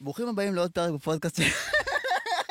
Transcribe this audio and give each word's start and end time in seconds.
ברוכים 0.00 0.28
הבאים 0.28 0.54
לעוד 0.54 0.70
פרק 0.70 0.90
בפודקאסט 0.90 1.36
של... 1.36 1.42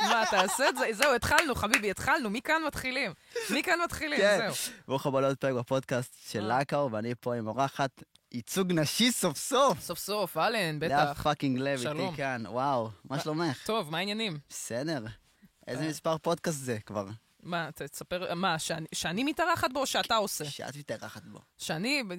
מה, 0.02 0.24
תעשה 0.32 0.70
את 0.70 0.78
זה? 0.78 0.86
זהו, 0.92 1.16
התחלנו, 1.16 1.56
חביבי, 1.56 1.92
התחלנו. 1.92 2.30
מכאן 2.30 2.62
מתחילים. 2.68 3.14
מכאן 3.50 3.80
מתחילים, 3.84 4.20
כן. 4.20 4.38
זהו. 4.38 4.74
ברוך 4.88 5.06
הבא 5.06 5.22
לעוד 5.22 5.38
פרק 5.38 5.54
בפודקאסט 5.54 6.16
של 6.30 6.52
אה. 6.52 6.60
לקאו, 6.60 6.92
ואני 6.92 7.14
פה 7.20 7.36
עם 7.36 7.48
אורחת 7.48 8.04
ייצוג 8.32 8.72
נשי 8.72 9.12
סוף 9.12 9.38
סוף. 9.38 9.80
סוף 9.80 10.00
סוף, 10.00 10.38
אלן, 10.38 10.80
לאה 10.82 11.06
בטח. 11.06 11.24
פאקינג 11.24 11.60
לב. 11.60 11.88
איתי 11.88 12.16
כאן, 12.16 12.44
וואו, 12.48 12.90
מה 13.10 13.20
שלומך? 13.20 13.66
טוב, 13.66 13.92
מה 13.92 13.98
העניינים? 13.98 14.38
בסדר. 14.50 15.06
איזה 15.68 15.84
אה. 15.84 15.90
מספר 15.90 16.18
פודקאסט 16.18 16.60
זה 16.60 16.78
כבר? 16.86 17.06
מה, 17.46 17.70
תספר, 17.76 18.34
מה, 18.34 18.60
שאני- 18.60 18.88
שאני 18.96 19.24
מתארחת 19.24 19.68
בו 19.74 19.80
או 19.80 19.86
שאתה 19.86 20.16
עושה? 20.16 20.46
שאת 20.46 20.76
מתארחת 20.78 21.24
בו. 21.24 21.40
שאני, 21.58 22.04
ב- 22.08 22.12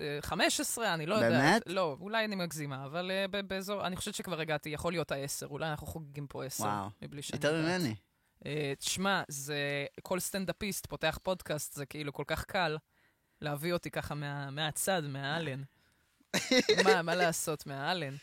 אה, 0.00 0.18
15, 0.22 0.94
אני 0.94 1.06
לא 1.06 1.14
יודעת. 1.14 1.32
באמת? 1.32 1.62
לא, 1.66 1.96
אולי 2.00 2.24
אני 2.24 2.36
מגזימה, 2.36 2.84
אבל 2.84 3.10
ב- 3.30 3.40
באזור, 3.40 3.86
אני 3.86 3.96
חושבת 3.96 4.14
שכבר 4.14 4.40
הגעתי, 4.40 4.68
יכול 4.68 4.92
להיות 4.92 5.12
העשר, 5.12 5.46
אולי 5.46 5.70
אנחנו 5.70 5.86
חוגגים 5.86 6.26
פה 6.26 6.44
עשר. 6.44 6.64
וואו. 6.64 6.88
מבלי 7.02 7.22
שאני 7.22 7.36
יותר. 7.44 7.62
ממני. 7.62 7.94
אה, 8.46 8.72
תשמע, 8.78 9.22
זה, 9.28 9.56
כל 10.02 10.20
סטנדאפיסט 10.20 10.86
פותח 10.86 11.18
פודקאסט, 11.22 11.72
זה 11.74 11.86
כאילו 11.86 12.12
כל 12.12 12.24
כך 12.26 12.44
קל 12.44 12.76
להביא 13.40 13.72
אותי 13.72 13.90
ככה 13.90 14.14
מה, 14.14 14.50
מהצד, 14.50 15.02
מהאלן. 15.04 15.62
מה, 16.84 17.02
מה 17.02 17.14
לעשות, 17.14 17.66
מהאלן? 17.66 18.14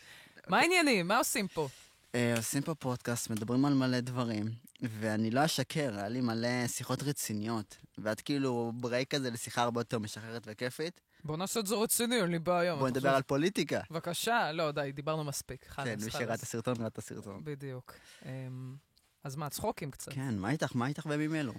מה 0.48 0.58
העניינים? 0.58 1.08
מה 1.08 1.18
עושים 1.18 1.48
פה? 1.48 1.68
אה, 2.14 2.34
עושים 2.36 2.62
פה 2.62 2.74
פודקאסט, 2.74 3.30
מדברים 3.30 3.64
על 3.64 3.74
מלא 3.74 4.00
דברים, 4.00 4.44
ואני 4.90 5.30
לא 5.30 5.44
אשקר, 5.44 5.94
היה 5.96 6.08
לי 6.08 6.20
מלא 6.20 6.66
שיחות 6.66 7.02
רציניות, 7.02 7.76
ואת 7.98 8.20
כאילו 8.20 8.72
break 8.74 9.14
כזה 9.14 9.30
לשיחה 9.30 9.62
הרבה 9.62 9.80
יותר 9.80 9.98
משחררת 9.98 10.42
וכיפית. 10.46 11.00
בוא 11.24 11.36
נעשה 11.36 11.60
את 11.60 11.66
זה 11.66 11.74
רציני, 11.74 12.20
אין 12.22 12.30
לי 12.30 12.38
בעיה. 12.38 12.76
בוא 12.76 12.88
נדבר? 12.88 13.14
על 13.14 13.22
פוליטיקה. 13.22 13.80
בבקשה, 13.90 14.52
לא, 14.52 14.70
די, 14.70 14.92
דיברנו 14.94 15.24
מספיק. 15.24 15.64
כן, 15.64 15.98
מי 16.04 16.10
שראה 16.10 16.34
את. 16.34 16.42
הסרטון 16.42 16.74
ראה 16.78 16.86
את 16.86 16.98
הסרטון. 16.98 17.40
בדיוק. 17.44 17.92
אמ, 18.24 18.76
אז 19.24 19.36
מה, 19.36 19.50
צחוקים 19.50 19.90
קצת. 19.90 20.12
כן, 20.12 20.38
מה 20.38 20.50
איתך? 20.50 20.76
מה 20.76 20.86
איתך 20.86 21.06
בימים 21.06 21.34
אלו? 21.34 21.52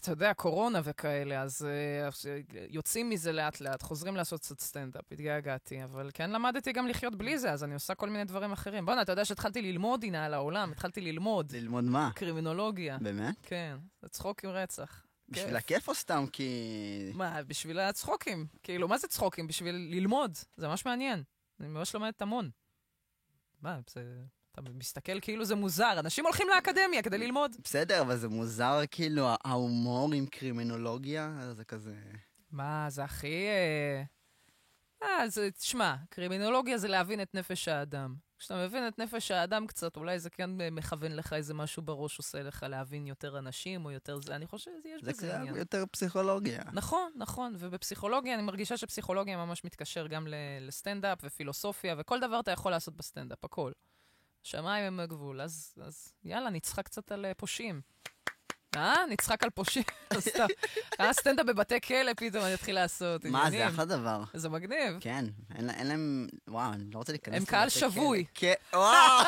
אתה 0.00 0.10
יודע, 0.10 0.34
קורונה 0.34 0.80
וכאלה, 0.84 1.42
אז 1.42 1.66
אה, 1.66 2.08
יוצאים 2.68 3.10
מזה 3.10 3.32
לאט-לאט, 3.32 3.82
חוזרים 3.82 4.16
לעשות 4.16 4.40
קצת 4.40 4.60
סטנדאפ, 4.60 5.12
התגעגעתי, 5.12 5.84
אבל 5.84 6.10
כן 6.14 6.30
למדתי 6.30 6.72
גם 6.72 6.88
לחיות 6.88 7.16
בלי 7.16 7.38
זה, 7.38 7.52
אז 7.52 7.64
אני 7.64 7.74
עושה 7.74 7.94
כל 7.94 8.08
מיני 8.10 8.24
דברים 8.24 8.52
אחרים. 8.52 8.86
בוא'נה, 8.86 9.02
אתה 9.02 9.12
יודע 9.12 9.24
שהתחלתי 9.24 9.62
ללמוד, 9.62 10.04
הנה, 10.04 10.24
על 10.24 10.34
העולם, 10.34 10.72
התחלתי 10.72 11.00
ללמוד 11.00 11.52
ללמוד 11.52 11.84
מה? 11.84 12.10
קרימינולוגיה. 12.14 12.98
באמת? 13.00 13.34
כן, 13.42 13.76
זה 14.02 14.08
צחוק 14.08 14.44
עם 14.44 14.50
רצח. 14.50 15.04
בשביל 15.28 15.46
כיף. 15.46 15.56
הכיף 15.56 15.88
או 15.88 15.94
סתם 15.94 16.24
כי... 16.32 17.10
מה, 17.14 17.42
בשביל 17.42 17.78
הצחוקים. 17.78 18.46
כאילו, 18.62 18.88
מה 18.88 18.98
זה 18.98 19.08
צחוקים? 19.08 19.46
בשביל 19.46 19.74
ללמוד. 19.74 20.38
זה 20.56 20.68
ממש 20.68 20.86
מעניין. 20.86 21.22
אני 21.60 21.68
ממש 21.68 21.94
לומדת 21.94 22.22
המון. 22.22 22.50
מה, 23.62 23.78
זה... 23.90 24.24
אתה 24.54 24.62
מסתכל 24.62 25.20
כאילו 25.20 25.44
זה 25.44 25.54
מוזר. 25.54 25.94
אנשים 25.98 26.24
הולכים 26.24 26.46
לאקדמיה 26.54 27.02
כדי 27.02 27.18
ללמוד. 27.18 27.56
בסדר, 27.64 28.00
אבל 28.00 28.16
זה 28.16 28.28
מוזר 28.28 28.80
כאילו, 28.90 29.28
ההומור 29.44 30.14
עם 30.14 30.26
קרימינולוגיה, 30.26 31.38
זה 31.52 31.64
כזה... 31.64 31.94
מה, 32.50 32.86
זה 32.90 33.04
הכי... 33.04 33.46
אה, 33.46 34.02
אה, 35.02 35.28
זה, 35.28 35.50
תשמע, 35.50 35.96
קרימינולוגיה 36.10 36.78
זה 36.78 36.88
להבין 36.88 37.22
את 37.22 37.34
נפש 37.34 37.68
האדם. 37.68 38.14
כשאתה 38.38 38.64
מבין 38.64 38.88
את 38.88 38.98
נפש 38.98 39.30
האדם 39.30 39.66
קצת, 39.66 39.96
אולי 39.96 40.18
זה 40.18 40.30
כן 40.30 40.50
מכוון 40.70 41.12
לך 41.12 41.32
איזה 41.32 41.54
משהו 41.54 41.82
בראש, 41.82 42.18
עושה 42.18 42.42
לך 42.42 42.66
להבין 42.68 43.06
יותר 43.06 43.38
אנשים 43.38 43.84
או 43.84 43.90
יותר 43.90 44.20
זה. 44.20 44.36
אני 44.36 44.46
חושב 44.46 44.70
שיש 44.82 45.04
זה 45.04 45.10
בזה 45.10 45.36
עניין. 45.36 45.56
יותר 45.56 45.84
פסיכולוגיה. 45.90 46.62
נכון, 46.72 47.12
נכון, 47.16 47.54
ובפסיכולוגיה, 47.58 48.34
אני 48.34 48.42
מרגישה 48.42 48.76
שפסיכולוגיה 48.76 49.36
ממש 49.36 49.64
מתקשר 49.64 50.06
גם 50.06 50.26
לסטנדאפ 50.60 51.18
ופילוסופיה, 51.22 51.94
וכל 51.98 52.20
דבר 52.20 52.40
אתה 52.40 52.50
יכול 52.50 52.72
לעשות 52.72 52.96
בסטנדאפ, 52.96 53.44
הכל. 53.44 53.72
שמיים 54.44 54.84
הם 54.84 55.00
הגבול, 55.00 55.40
אז, 55.40 55.74
אז 55.86 56.12
יאללה, 56.24 56.50
נצחק 56.50 56.84
קצת 56.84 57.12
על 57.12 57.24
אה, 57.26 57.34
פושעים. 57.34 57.80
אה? 58.76 59.06
נצחק 59.10 59.42
על 59.42 59.50
פושעים? 59.50 59.84
סתם. 60.18 60.46
אה, 61.00 61.12
סטנדאפ 61.12 61.46
בבתי 61.46 61.80
כלא 61.80 62.12
פתאום 62.16 62.44
אני 62.44 62.54
אתחיל 62.54 62.74
לעשות. 62.74 63.24
מה, 63.24 63.50
זה. 63.50 63.68
אחלה 63.68 63.84
דבר. 63.84 64.24
זה 64.34 64.48
מגניב. 64.48 64.96
כן, 65.00 65.24
אין 65.54 65.64
לה- 65.66 65.72
אין 65.74 65.86
להם... 65.86 66.26
וואו, 66.48 66.72
אני 66.72 66.90
לא 66.90 66.98
רוצה 66.98 67.12
להיכנס... 67.12 67.34
הם 67.36 67.44
קהל 67.44 67.66
לבתי 67.66 67.80
כלא. 67.80 67.90
שבוי. 67.90 68.24
כן, 68.34 68.54
וואו! 68.72 69.24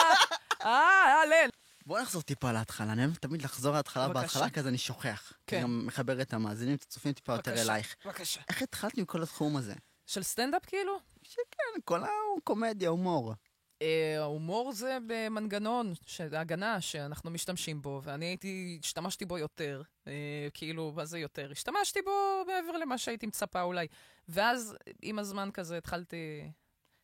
אה, 0.64 1.22
אלן. 1.22 1.48
בוא 1.86 2.00
נחזור 2.00 2.22
טיפה 2.22 2.52
להתחלה, 2.52 2.92
אני 2.92 3.04
אוהב 3.04 3.14
תמיד 3.14 3.42
לחזור 3.42 3.74
להתחלה. 3.74 4.08
בהתחלה, 4.08 4.50
כי 4.50 4.60
אז 4.60 4.66
אני 4.66 4.78
שוכח. 4.78 5.32
כן. 5.46 5.56
אני 5.56 5.62
גם 5.64 5.86
מחבר 5.86 6.22
את 6.22 6.34
המאזינים, 6.34 6.74
את 6.74 6.82
הצופים 6.82 7.12
טיפה 7.12 7.32
יותר 7.32 7.62
אלייך. 7.62 7.96
בבקשה. 8.04 8.40
איך 8.48 8.62
התחלת 8.62 8.98
עם 8.98 9.04
כל 9.04 9.22
התחום 9.22 9.56
הזה? 9.56 9.74
של 10.06 10.22
סטנדאפ 10.22 10.64
כאילו? 10.66 10.98
שכן, 11.22 11.80
כל 11.84 12.00
הקומדיה, 12.38 12.88
הומור. 12.88 13.34
אה, 13.82 14.16
ההומור 14.20 14.72
זה 14.72 14.98
במנגנון, 15.06 15.92
ש- 16.06 16.20
הגנה 16.20 16.80
שאנחנו 16.80 17.30
משתמשים 17.30 17.82
בו, 17.82 18.00
ואני 18.04 18.24
הייתי, 18.26 18.78
השתמשתי 18.84 19.24
בו 19.24 19.38
יותר. 19.38 19.82
אה, 20.06 20.48
כאילו, 20.54 20.92
מה 20.96 21.04
זה 21.04 21.18
יותר? 21.18 21.50
השתמשתי 21.52 22.00
בו 22.02 22.10
מעבר 22.46 22.76
למה 22.78 22.98
שהייתי 22.98 23.26
מצפה 23.26 23.62
אולי. 23.62 23.86
ואז, 24.28 24.76
עם 25.02 25.18
הזמן 25.18 25.50
כזה, 25.54 25.78
התחלתי 25.78 26.50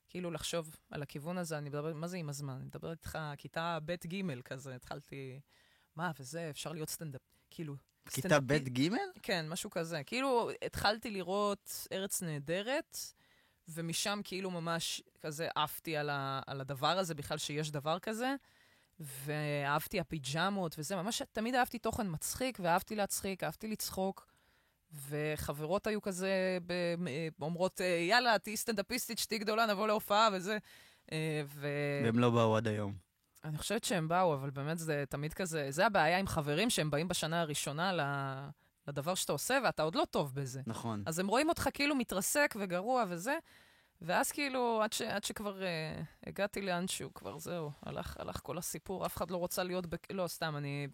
כאילו 0.09 0.31
לחשוב 0.31 0.77
על 0.91 1.03
הכיוון 1.03 1.39
הזה. 1.39 1.59
אני 1.59 1.69
מדבר, 1.69 1.95
מה 1.95 2.07
זה 2.09 2.17
עם 2.17 2.29
הזמן? 2.29 2.55
אני 2.55 2.65
מדברת 2.65 2.99
איתך, 2.99 3.19
כיתה 3.39 3.79
ב'-ג' 3.85 4.41
כזה, 4.41 4.75
התחלתי, 4.75 5.41
מה, 5.97 6.11
וזה, 6.21 6.51
אפשר 6.51 6.73
להיות 6.73 6.91
סטנדאפ. 6.91 7.21
כאילו, 7.51 7.75
כיתה 8.11 8.29
סטנדאפי- 8.29 8.41
ב' 8.65 8.69
ג'? 8.69 8.89
כן, 9.23 9.49
משהו 9.49 9.71
כזה. 9.71 10.03
כאילו, 10.05 10.51
התחלתי 10.65 11.11
לראות 11.11 11.87
ארץ 11.93 12.23
נהדרת, 12.23 12.99
ומשם 13.69 14.21
כאילו 14.25 14.51
ממש 14.51 15.03
כזה 15.21 15.49
עפתי 15.55 15.97
על, 15.97 16.11
ה, 16.11 16.41
על 16.47 16.61
הדבר 16.61 16.99
הזה, 16.99 17.15
בכלל 17.15 17.39
שיש 17.39 17.71
דבר 17.71 17.99
כזה, 17.99 18.35
ואהבתי 19.01 20.01
הפיג'מות 20.01 20.75
וזה, 20.79 20.97
ממש 20.97 21.23
תמיד 21.33 21.55
אהבתי 21.55 21.79
תוכן 21.79 22.07
מצחיק, 22.11 22.59
ואהבתי 22.63 22.97
להצחיק, 22.97 23.45
אהבתי 23.45 23.69
לצחוק. 23.69 24.27
וחברות 25.09 25.87
היו 25.87 26.03
כזה 26.03 26.59
אומרות, 27.41 27.81
"אה, 27.81 27.87
יאללה, 27.87 28.39
תהיי 28.39 28.57
סטנדאפיסטית, 28.57 29.19
שתהיי 29.19 29.39
גדולה, 29.39 29.67
נבוא 29.67 29.87
להופעה 29.87 30.29
וזה. 30.33 30.59
אה, 31.13 31.43
ו... 31.47 31.69
והם 32.05 32.19
לא 32.19 32.31
באו 32.31 32.57
עד 32.57 32.69
היום. 32.69 32.95
אני 33.45 33.59
חושבת 33.59 33.85
שהם 33.85 34.09
באו, 34.09 34.35
אבל 34.35 34.51
באמת 34.51 34.79
זה 34.79 35.05
תמיד 35.09 35.35
כזה, 35.35 35.67
זה 35.71 35.87
הבעיה 35.87 36.19
עם 36.19 36.27
חברים 36.27 36.71
שהם 36.71 36.91
באים 36.91 37.09
בשנה 37.09 37.41
הראשונה 37.41 37.93
ל... 37.93 38.01
לדבר 38.89 39.15
שאתה 39.15 39.33
עושה, 39.33 39.59
ואתה 39.65 39.83
עוד 39.83 39.95
לא 39.95 40.05
טוב 40.11 40.35
בזה. 40.35 40.63
נכון. 40.67 41.03
אז 41.07 41.19
הם 41.19 41.27
רואים 41.27 41.49
אותך 41.49 41.69
כאילו 41.75 41.95
מתרסק 41.95 42.55
וגרוע 42.61 43.05
וזה, 43.09 43.39
ואז 44.01 44.33
כאילו, 44.33 44.83
עד, 44.83 44.93
ש... 44.93 45.03
עד 45.03 45.25
שכבר 45.25 45.61
uh, 45.61 46.27
הגעתי 46.27 46.63
לאנשהו, 46.63 47.15
כבר 47.15 47.39
זהו, 47.39 47.71
הלך, 47.83 48.17
הלך 48.19 48.41
כל 48.43 48.59
הסיפור, 48.59 49.07
אף 49.07 49.17
אחד 49.17 49.31
לא 49.31 49.37
רוצה 49.37 49.63
להיות, 49.63 49.87
בק... 49.87 50.13
לא, 50.13 50.27
סתם, 50.27 50.57
אני... 50.57 50.89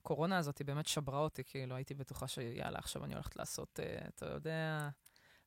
הקורונה 0.00 0.38
הזאת 0.38 0.58
היא 0.58 0.66
באמת 0.66 0.86
שברה 0.86 1.18
אותי, 1.18 1.44
כאילו, 1.44 1.74
הייתי 1.74 1.94
בטוחה 1.94 2.28
שיאללה, 2.28 2.78
עכשיו 2.78 3.04
אני 3.04 3.14
הולכת 3.14 3.36
לעשות, 3.36 3.80
uh, 3.82 4.08
אתה 4.08 4.26
יודע, 4.26 4.88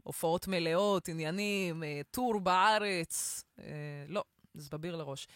הופעות 0.03 0.47
מלאות, 0.47 1.07
עניינים, 1.07 1.83
uh, 1.83 1.85
טור 2.11 2.39
בארץ. 2.39 3.43
Uh, 3.57 3.61
לא, 4.07 4.23
זה 4.53 4.69
מביא 4.71 4.95
לראש. 4.95 5.27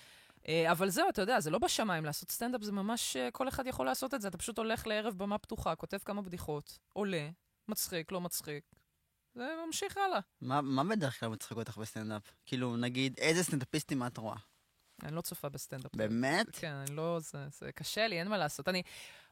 אה, 0.47 0.71
אבל 0.71 0.89
זהו, 0.89 1.09
אתה 1.09 1.21
יודע, 1.21 1.39
זה 1.39 1.49
לא 1.49 1.59
בשמיים 1.59 2.05
לעשות 2.05 2.31
סטנדאפ, 2.31 2.61
זה 2.61 2.71
ממש, 2.71 3.15
אה, 3.15 3.31
כל 3.31 3.47
אחד 3.47 3.67
יכול 3.67 3.85
לעשות 3.85 4.13
את 4.13 4.21
זה. 4.21 4.27
אתה 4.27 4.37
פשוט 4.37 4.57
הולך 4.57 4.87
לערב 4.87 5.13
במה 5.17 5.37
פתוחה, 5.37 5.75
כותב 5.75 5.97
כמה 6.05 6.21
בדיחות, 6.21 6.77
עולה, 6.93 7.29
מצחיק, 7.67 8.11
לא 8.11 8.21
מצחיק, 8.21 8.63
וממשיך 9.35 9.97
הלאה. 9.97 10.19
מה 10.41 10.61
מה 10.61 10.83
בדרך 10.83 11.19
כלל 11.19 11.29
מצחיק 11.29 11.57
אותך 11.57 11.77
בסטנדאפ? 11.77 12.33
כאילו, 12.45 12.77
נגיד, 12.77 13.15
איזה 13.17 13.43
סטנדאפיסטים 13.43 14.05
את 14.05 14.17
רואה? 14.17 14.37
אני 15.03 15.15
לא 15.15 15.21
צופה 15.21 15.49
בסטנדאפ. 15.49 15.95
באמת? 15.95 16.45
כן, 16.51 16.71
אני 16.71 16.95
לא, 16.95 17.19
זה, 17.19 17.47
זה 17.49 17.71
קשה 17.71 18.07
לי, 18.07 18.19
אין 18.19 18.27
מה 18.27 18.37
לעשות. 18.37 18.67
אני, 18.67 18.83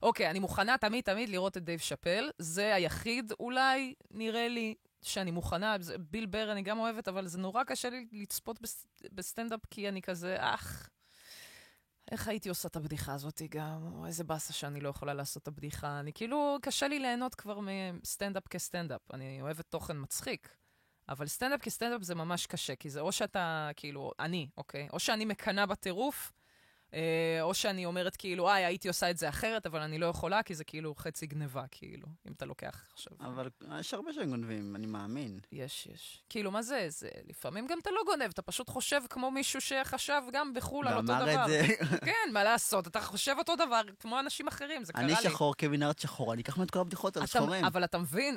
אוקיי, 0.02 0.30
אני 0.30 0.40
מוכנה 0.40 0.78
תמיד 0.78 1.04
תמיד 1.04 1.30
לראות 1.30 1.58
את 1.58 1.64
דייב 1.64 1.80
שאפל, 1.80 2.30
זה 2.38 2.76
היחיד 2.76 3.32
אולי, 3.40 3.94
נראה 4.12 4.48
לי, 4.48 4.76
שאני 5.02 5.32
מוכנה, 5.32 5.76
ביל 6.00 6.26
בר 6.26 6.52
אני 6.52 6.62
גם 6.62 6.80
אוהבת, 6.80 7.08
אבל 7.08 7.28
זה 7.28 7.38
נורא 7.38 7.64
קשה 7.64 7.90
לי 7.90 8.08
לצפות 8.12 8.62
בס, 8.62 8.88
בסטנדאפ, 9.12 9.60
כי 9.70 9.90
אני 9.90 10.02
כזה, 10.02 10.36
אך, 10.40 10.90
איך 12.14 12.28
הייתי 12.28 12.50
עושה 12.50 12.68
את 12.68 12.76
הבדיחה 12.76 13.14
הזאת 13.14 13.42
גם? 13.50 13.94
או 13.94 14.06
איזה 14.06 14.24
באסה 14.24 14.54
שאני 14.54 14.82
לא 14.82 14.90
יכולה 14.90 15.14
לעשות 15.14 15.44
את 15.44 15.48
הבדיחה. 15.48 16.00
אני 16.00 16.14
כאילו, 16.14 16.58
קשה 16.62 16.88
לי 16.88 17.00
ליהנות 17.00 17.36
כבר 17.36 17.60
מסטנדאפ 17.60 18.48
כסטנדאפ. 18.48 19.02
אני 19.14 19.42
אוהבת 19.42 19.66
תוכן 19.70 19.98
מצחיק. 20.02 20.56
אבל 21.10 21.28
סטנדאפ 21.28 21.62
כסטנדאפ 21.62 22.02
זה 22.02 22.16
ממש 22.16 22.46
קשה, 22.46 22.76
כי 22.76 22.90
זה 22.90 23.00
או 23.00 23.12
שאתה, 23.12 23.70
כאילו, 23.76 24.12
אני, 24.20 24.48
אוקיי? 24.58 24.88
או 24.94 25.00
שאני 25.00 25.26
מקנאה 25.26 25.66
בטירוף, 25.66 26.32
או 27.42 27.54
שאני 27.54 27.86
אומרת 27.86 28.16
כאילו, 28.16 28.50
איי, 28.50 28.66
הייתי 28.66 28.88
עושה 28.88 29.10
את 29.10 29.18
זה 29.18 29.30
אחרת, 29.30 29.66
אבל 29.66 29.80
אני 29.80 29.98
לא 29.98 30.06
יכולה, 30.06 30.44
כי 30.44 30.56
זה 30.56 30.64
כאילו 30.64 30.96
חצי 30.96 31.28
גניבה, 31.28 31.64
כאילו, 31.72 32.08
אם 32.28 32.32
אתה 32.32 32.46
לוקח 32.46 32.86
עכשיו. 32.94 33.14
אבל 33.20 33.50
יש 33.80 33.94
הרבה 33.94 34.14
שגונבים, 34.14 34.76
אני 34.76 34.88
מאמין. 34.88 35.40
יש, 35.52 35.88
יש. 35.94 36.24
כאילו, 36.30 36.52
מה 36.52 36.62
זה? 36.62 36.86
זה 36.90 37.10
לפעמים 37.30 37.68
גם 37.68 37.80
אתה 37.80 37.92
לא 37.92 38.02
גונב, 38.06 38.30
אתה 38.34 38.42
פשוט 38.42 38.70
חושב 38.70 39.02
כמו 39.10 39.32
מישהו 39.32 39.62
שחשב 39.62 40.22
גם 40.34 40.54
בחו"ל 40.54 40.88
על 40.88 40.94
אותו 40.94 41.04
דבר. 41.04 41.26
ואמר 41.26 41.44
את 41.44 41.50
זה, 41.50 41.68
כן, 42.06 42.34
מה 42.34 42.44
לעשות? 42.44 42.88
אתה 42.88 43.02
חושב 43.02 43.36
אותו 43.38 43.56
דבר 43.56 43.82
כמו 44.00 44.20
אנשים 44.20 44.48
אחרים, 44.48 44.84
זה 44.84 44.94
קרה 44.94 45.04
אני 45.04 45.14
לי. 45.14 45.22
שחור 45.22 45.56
כמנהרת 45.58 46.00
שחור, 46.00 46.34
אני 46.34 46.42
אקח 46.42 46.58
ממנו 46.58 46.66
את 46.66 46.72
כל 46.72 46.80
הבדיחות 46.80 47.18
על 47.18 47.24
אתה, 47.24 47.32
שחורים. 47.32 47.66
אבל 47.66 47.84
אתה 47.84 47.98
מבין, 47.98 48.36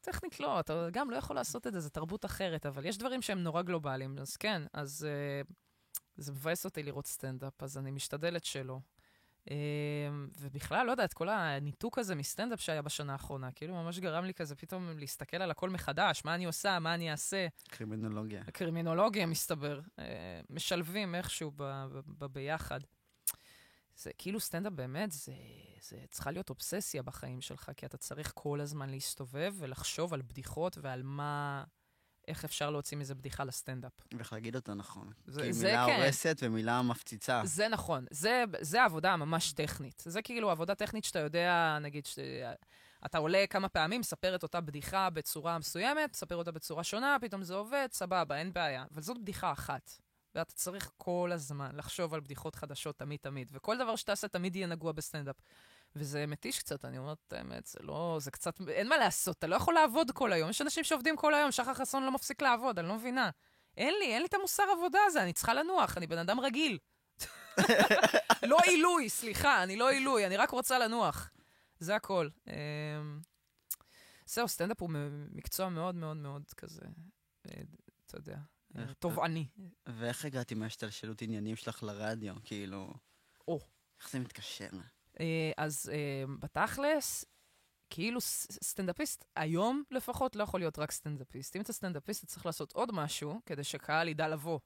טכנית 0.00 0.40
לא, 0.40 0.60
אתה 0.60 0.88
גם 0.92 1.10
לא 1.10 1.16
יכול 1.16 1.36
לעשות 1.36 1.66
את 1.66 1.72
זה, 1.72 1.80
זו 1.80 1.88
תרבות 1.88 2.24
אחרת, 2.24 2.66
אבל 2.66 2.86
יש 2.86 2.98
דברים 2.98 3.22
שהם 3.22 3.42
נורא 3.42 3.62
גלובליים, 3.62 4.18
אז 4.18 4.36
כן, 4.36 4.62
אז, 4.72 5.06
אה, 5.08 5.42
זה 6.16 6.32
מבאס 6.32 6.64
אותי 6.64 6.82
לראות 6.82 7.06
סטנדאפ, 7.06 7.62
אז 7.62 7.78
אני 7.78 7.90
משתדלת 7.90 8.44
שלא. 8.44 8.78
אה, 9.50 9.56
ובכלל, 10.40 10.86
לא 10.86 10.90
יודעת, 10.90 11.12
כל 11.12 11.28
הניתוק 11.28 11.98
הזה 11.98 12.14
מסטנדאפ 12.14 12.60
שהיה 12.60 12.82
בשנה 12.82 13.12
האחרונה, 13.12 13.52
כאילו 13.52 13.74
ממש 13.74 13.98
גרם 13.98 14.24
לי 14.24 14.34
כזה 14.34 14.56
פתאום 14.56 14.98
להסתכל 14.98 15.36
על 15.36 15.50
הכל 15.50 15.70
מחדש, 15.70 16.22
מה 16.24 16.34
אני 16.34 16.44
עושה, 16.44 16.78
מה 16.78 16.94
אני 16.94 17.10
אעשה. 17.10 17.46
קרימינולוגיה. 17.68 18.44
קרימינולוגיה, 18.44 19.26
מסתבר. 19.26 19.80
אה, 19.98 20.40
משלבים 20.50 21.14
איכשהו 21.14 21.50
ב- 21.50 21.62
ב- 21.62 22.00
ב- 22.06 22.24
ביחד. 22.24 22.80
זה 23.96 24.10
כאילו 24.18 24.40
סטנדאפ 24.40 24.72
באמת, 24.72 25.12
זה, 25.12 25.32
זה 25.80 25.96
צריכה 26.10 26.30
להיות 26.30 26.50
אובססיה 26.50 27.02
בחיים 27.02 27.40
שלך, 27.40 27.70
כי 27.76 27.86
אתה 27.86 27.96
צריך 27.96 28.32
כל 28.34 28.60
הזמן 28.60 28.90
להסתובב 28.90 29.54
ולחשוב 29.58 30.14
על 30.14 30.22
בדיחות 30.22 30.78
ועל 30.80 31.02
מה, 31.02 31.64
איך 32.28 32.44
אפשר 32.44 32.70
להוציא 32.70 32.96
מזה 32.96 33.14
בדיחה 33.14 33.44
לסטנדאפ. 33.44 33.92
ואיך 34.14 34.32
להגיד 34.32 34.56
אותה 34.56 34.74
נכון. 34.74 35.12
זה- 35.26 35.42
כי 35.42 35.52
זה 35.52 35.66
מילה 35.66 35.86
כן. 35.86 36.00
הורסת 36.00 36.36
ומילה 36.42 36.82
מפציצה. 36.82 37.40
זה 37.44 37.68
נכון, 37.68 38.06
זה, 38.10 38.44
זה 38.60 38.84
עבודה 38.84 39.16
ממש 39.16 39.52
טכנית. 39.52 40.02
זה 40.06 40.22
כאילו 40.22 40.50
עבודה 40.50 40.74
טכנית 40.74 41.04
שאתה 41.04 41.18
יודע, 41.18 41.78
נגיד, 41.80 42.06
ש... 42.06 42.18
אתה 43.06 43.18
עולה 43.18 43.44
כמה 43.50 43.68
פעמים, 43.68 44.00
מספר 44.00 44.34
את 44.34 44.42
אותה 44.42 44.60
בדיחה 44.60 45.10
בצורה 45.10 45.58
מסוימת, 45.58 46.10
מספר 46.12 46.36
אותה 46.36 46.52
בצורה 46.52 46.84
שונה, 46.84 47.16
פתאום 47.20 47.42
זה 47.42 47.54
עובד, 47.54 47.88
סבבה, 47.92 48.38
אין 48.38 48.52
בעיה. 48.52 48.84
אבל 48.94 49.02
זאת 49.02 49.18
בדיחה 49.18 49.52
אחת. 49.52 49.90
ואתה 50.34 50.52
צריך 50.54 50.90
כל 50.96 51.30
הזמן 51.34 51.70
לחשוב 51.76 52.14
על 52.14 52.20
בדיחות 52.20 52.54
חדשות 52.54 52.98
תמיד 52.98 53.18
תמיד, 53.22 53.50
וכל 53.52 53.78
דבר 53.78 53.96
שתעשה 53.96 54.28
תמיד 54.28 54.56
יהיה 54.56 54.66
נגוע 54.66 54.92
בסטנדאפ. 54.92 55.36
וזה 55.96 56.26
מתיש 56.26 56.58
קצת, 56.58 56.84
אני 56.84 56.98
אומרת 56.98 57.18
את 57.28 57.32
האמת, 57.32 57.66
זה 57.66 57.78
לא, 57.82 58.18
זה 58.20 58.30
קצת, 58.30 58.60
אין 58.68 58.88
מה 58.88 58.96
לעשות, 58.96 59.38
אתה 59.38 59.46
לא 59.46 59.56
יכול 59.56 59.74
לעבוד 59.74 60.10
כל 60.10 60.32
היום. 60.32 60.50
יש 60.50 60.62
אנשים 60.62 60.84
שעובדים 60.84 61.16
כל 61.16 61.34
היום, 61.34 61.52
שחר 61.52 61.74
חסון 61.74 62.02
לא 62.04 62.12
מפסיק 62.12 62.42
לעבוד, 62.42 62.78
אני 62.78 62.88
לא 62.88 62.94
מבינה. 62.94 63.30
אין 63.76 63.94
לי, 63.98 64.14
אין 64.14 64.22
לי 64.22 64.28
את 64.28 64.34
המוסר 64.34 64.62
עבודה 64.72 64.98
הזה, 65.06 65.22
אני 65.22 65.32
צריכה 65.32 65.54
לנוח, 65.54 65.96
אני 65.96 66.06
בן 66.06 66.18
אדם 66.18 66.40
רגיל. 66.40 66.78
לא 68.42 68.58
עילוי, 68.64 69.08
סליחה, 69.08 69.62
אני 69.62 69.76
לא 69.76 69.90
עילוי, 69.90 70.26
אני 70.26 70.36
רק 70.36 70.50
רוצה 70.50 70.78
לנוח. 70.78 71.30
זה 71.78 71.96
הכל. 71.96 72.28
אמ, 72.46 73.20
זהו, 74.26 74.48
סטנדאפ 74.48 74.80
הוא 74.80 74.90
מקצוע 75.32 75.68
מאוד 75.68 75.94
מאוד 75.94 76.16
מאוד 76.16 76.52
כזה, 76.56 76.84
אה, 77.46 77.62
אתה 78.06 78.16
יודע, 78.16 78.38
אה, 78.76 78.94
תובעני. 78.98 79.46
ואיך 79.86 80.24
הגעתי 80.24 80.54
מהשתלשלות 80.54 81.22
עניינים 81.22 81.56
שלך 81.56 81.82
לרדיו? 81.82 82.34
כאילו... 82.44 82.94
או. 83.48 83.60
איך 84.00 84.10
זה 84.10 84.18
מתקשר? 84.18 84.68
אה, 85.20 85.52
אז 85.56 85.90
אה, 85.92 86.24
בתכלס, 86.40 87.24
כאילו 87.90 88.20
סטנדאפיסט, 88.20 89.24
היום 89.36 89.82
לפחות 89.90 90.36
לא 90.36 90.42
יכול 90.42 90.60
להיות 90.60 90.78
רק 90.78 90.90
סטנדאפיסט. 90.90 91.56
אם 91.56 91.60
אתה 91.60 91.72
סטנדאפיסט, 91.72 92.24
אתה 92.24 92.32
צריך 92.32 92.46
לעשות 92.46 92.72
עוד 92.72 92.92
משהו 92.92 93.40
כדי 93.46 93.64
שקהל 93.64 94.08
ידע 94.08 94.28
לבוא. 94.28 94.58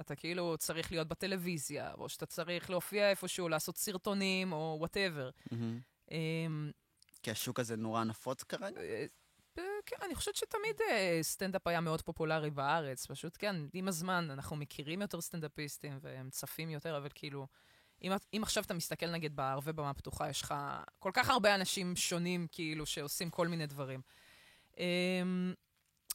אתה 0.00 0.16
כאילו 0.16 0.58
צריך 0.58 0.92
להיות 0.92 1.08
בטלוויזיה, 1.08 1.94
או 1.94 2.08
שאתה 2.08 2.26
צריך 2.26 2.70
להופיע 2.70 3.10
איפשהו, 3.10 3.48
לעשות 3.48 3.76
סרטונים, 3.76 4.52
או 4.52 4.76
whatever. 4.78 5.30
מהמם. 5.50 6.70
כי 7.22 7.30
השוק 7.30 7.60
הזה 7.60 7.76
נורא 7.76 8.04
נפוץ 8.04 8.42
כרגע? 8.42 8.80
אה, 8.80 9.06
כן, 9.86 9.96
אני 10.02 10.14
חושבת 10.14 10.36
שתמיד 10.36 10.80
סטנדאפ 11.22 11.66
היה 11.66 11.80
מאוד 11.80 12.02
פופולרי 12.02 12.50
בארץ. 12.50 13.06
פשוט, 13.06 13.36
כן, 13.38 13.56
עם 13.72 13.88
הזמן 13.88 14.30
אנחנו 14.30 14.56
מכירים 14.56 15.00
יותר 15.00 15.20
סטנדאפיסטים 15.20 15.98
והם 16.02 16.30
צפים 16.30 16.70
יותר, 16.70 16.96
אבל 16.96 17.08
כאילו, 17.14 17.46
אם, 18.04 18.12
אם 18.34 18.40
עכשיו 18.42 18.64
אתה 18.64 18.74
מסתכל 18.74 19.10
נגיד 19.10 19.36
בערבי 19.36 19.72
במה 19.72 19.94
פתוחה, 19.94 20.30
יש 20.30 20.42
לך 20.42 20.54
כל 20.98 21.10
כך 21.14 21.30
הרבה 21.30 21.54
אנשים 21.54 21.96
שונים, 21.96 22.46
כאילו, 22.52 22.86
שעושים 22.86 23.30
כל 23.30 23.48
מיני 23.48 23.66
דברים. 23.66 24.00
אמ, 24.78 25.54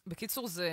בקיצור, 0.08 0.48
זה... 0.48 0.70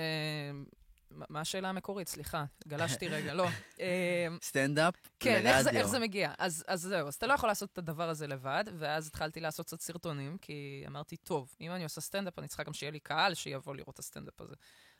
מה 1.11 1.41
השאלה 1.41 1.69
המקורית? 1.69 2.07
סליחה, 2.07 2.45
גלשתי 2.67 3.07
רגע, 3.07 3.33
לא. 3.33 3.47
אמ, 3.79 4.37
סטנדאפ 4.41 4.93
כן, 5.19 5.47
איך 5.47 5.61
זה. 5.61 5.69
איך 5.69 5.87
זה 5.87 5.99
מגיע? 5.99 6.33
אז, 6.37 6.63
אז 6.67 6.81
זהו, 6.81 7.07
אז 7.07 7.15
אתה 7.15 7.27
לא 7.27 7.33
יכול 7.33 7.49
לעשות 7.49 7.71
את 7.73 7.77
הדבר 7.77 8.09
הזה 8.09 8.27
לבד, 8.27 8.63
ואז 8.77 9.07
התחלתי 9.07 9.39
לעשות 9.39 9.65
קצת 9.65 9.79
סרטונים, 9.81 10.37
כי 10.37 10.83
אמרתי, 10.87 11.17
טוב, 11.17 11.55
אם 11.61 11.71
אני 11.71 11.83
עושה 11.83 12.01
סטנדאפ, 12.01 12.39
אני 12.39 12.47
צריכה 12.47 12.63
גם 12.63 12.73
שיהיה 12.73 12.91
לי 12.91 12.99
קהל 12.99 13.33
שיבוא 13.33 13.75
לראות 13.75 13.93
את 13.93 13.99
הסטנדאפ 13.99 14.41
הזה. 14.41 14.53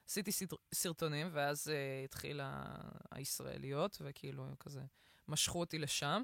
עשיתי 0.10 0.32
סרט- 0.32 0.60
סרטונים, 0.74 1.30
ואז 1.32 1.68
uh, 1.68 1.72
התחיל 2.06 2.42
ה- 2.44 2.78
הישראליות, 3.12 3.98
וכאילו 4.02 4.48
כזה 4.60 4.82
משכו 5.28 5.60
אותי 5.60 5.80
לשם. 5.80 6.22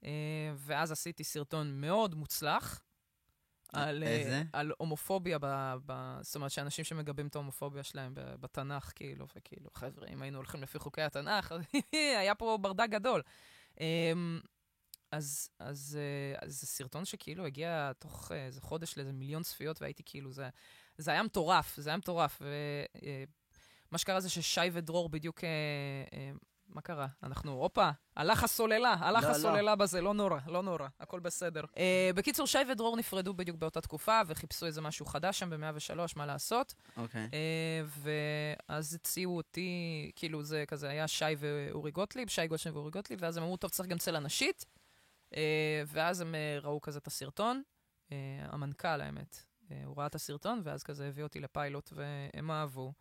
Uh, 0.00 0.04
ואז 0.56 0.92
עשיתי 0.92 1.24
סרטון 1.24 1.80
מאוד 1.80 2.14
מוצלח. 2.14 2.82
על, 3.72 4.02
אה, 4.02 4.08
איזה? 4.08 4.42
על 4.52 4.72
הומופוביה, 4.78 5.38
ב, 5.40 5.74
ב, 5.86 6.18
זאת 6.22 6.36
אומרת, 6.36 6.50
שאנשים 6.50 6.84
שמגבים 6.84 7.26
את 7.26 7.34
ההומופוביה 7.34 7.82
שלהם 7.82 8.12
בתנ"ך, 8.14 8.92
כאילו, 8.94 9.26
וכאילו, 9.36 9.70
חבר'ה, 9.74 10.08
אם 10.08 10.22
היינו 10.22 10.38
הולכים 10.38 10.62
לפי 10.62 10.78
חוקי 10.78 11.02
התנ"ך, 11.02 11.54
היה 12.20 12.34
פה 12.34 12.58
ברדק 12.60 12.88
גדול. 12.90 13.22
אמ, 13.80 14.40
אז, 15.12 15.50
אז, 15.58 15.98
אה, 16.00 16.46
אז 16.46 16.60
זה 16.60 16.66
סרטון 16.66 17.04
שכאילו 17.04 17.46
הגיע 17.46 17.92
תוך 17.98 18.32
אה, 18.32 18.46
איזה 18.46 18.60
חודש 18.60 18.96
לאיזה 18.96 19.12
מיליון 19.12 19.42
צפיות, 19.42 19.82
והייתי 19.82 20.02
כאילו, 20.06 20.32
זה, 20.32 20.48
זה 20.98 21.10
היה 21.10 21.22
מטורף, 21.22 21.76
זה 21.76 21.90
היה 21.90 21.96
מטורף. 21.96 22.42
ומה 22.42 23.98
שקרה 23.98 24.20
זה 24.20 24.30
ששי 24.30 24.60
ודרור 24.72 25.08
בדיוק, 25.08 25.44
אה, 25.44 25.48
אה, 26.12 26.30
מה 26.74 26.80
קרה? 26.80 27.06
אנחנו, 27.22 27.52
הופה, 27.52 27.90
הלך 28.16 28.44
הסוללה, 28.44 28.94
הלך 28.98 29.22
לא, 29.22 29.30
לא. 29.30 29.36
הסוללה 29.36 29.76
בזה, 29.76 30.00
לא 30.00 30.14
נורא, 30.14 30.38
לא 30.46 30.62
נורא, 30.62 30.88
הכל 31.00 31.20
בסדר. 31.20 31.64
אה, 31.76 32.10
בקיצור, 32.14 32.46
שי 32.46 32.58
ודרור 32.72 32.96
נפרדו 32.96 33.34
בדיוק 33.34 33.56
באותה 33.56 33.80
תקופה, 33.80 34.20
וחיפשו 34.26 34.66
איזה 34.66 34.80
משהו 34.80 35.06
חדש 35.06 35.38
שם 35.38 35.50
ב-103, 35.50 35.98
מה 36.16 36.26
לעשות. 36.26 36.74
אוקיי. 36.96 37.28
אה, 37.32 37.82
ואז 38.68 38.94
הציעו 38.94 39.36
אותי, 39.36 40.10
כאילו 40.16 40.42
זה 40.42 40.64
כזה 40.68 40.88
היה 40.88 41.08
שי 41.08 41.24
ואורי 41.38 41.90
גוטליב, 41.90 42.28
שי 42.28 42.46
גושן 42.46 42.70
ואורי 42.72 42.90
גוטליב, 42.90 43.18
ואז 43.22 43.36
הם 43.36 43.42
אמרו, 43.42 43.56
טוב, 43.56 43.70
צריך 43.70 43.88
גם 43.88 43.98
צלע 43.98 44.20
נשית. 44.20 44.66
אה, 45.36 45.82
ואז 45.86 46.20
הם 46.20 46.34
אה, 46.34 46.58
ראו 46.62 46.80
כזה 46.80 46.98
את 46.98 47.06
הסרטון, 47.06 47.62
אה, 48.12 48.16
המנכ"ל, 48.50 49.00
האמת. 49.00 49.36
אה, 49.70 49.82
הוא 49.84 49.96
ראה 49.96 50.06
את 50.06 50.14
הסרטון, 50.14 50.60
ואז 50.64 50.82
כזה 50.82 51.08
הביא 51.08 51.22
אותי 51.22 51.40
לפיילוט, 51.40 51.92
והם 51.92 52.50
אהבו. 52.50 52.92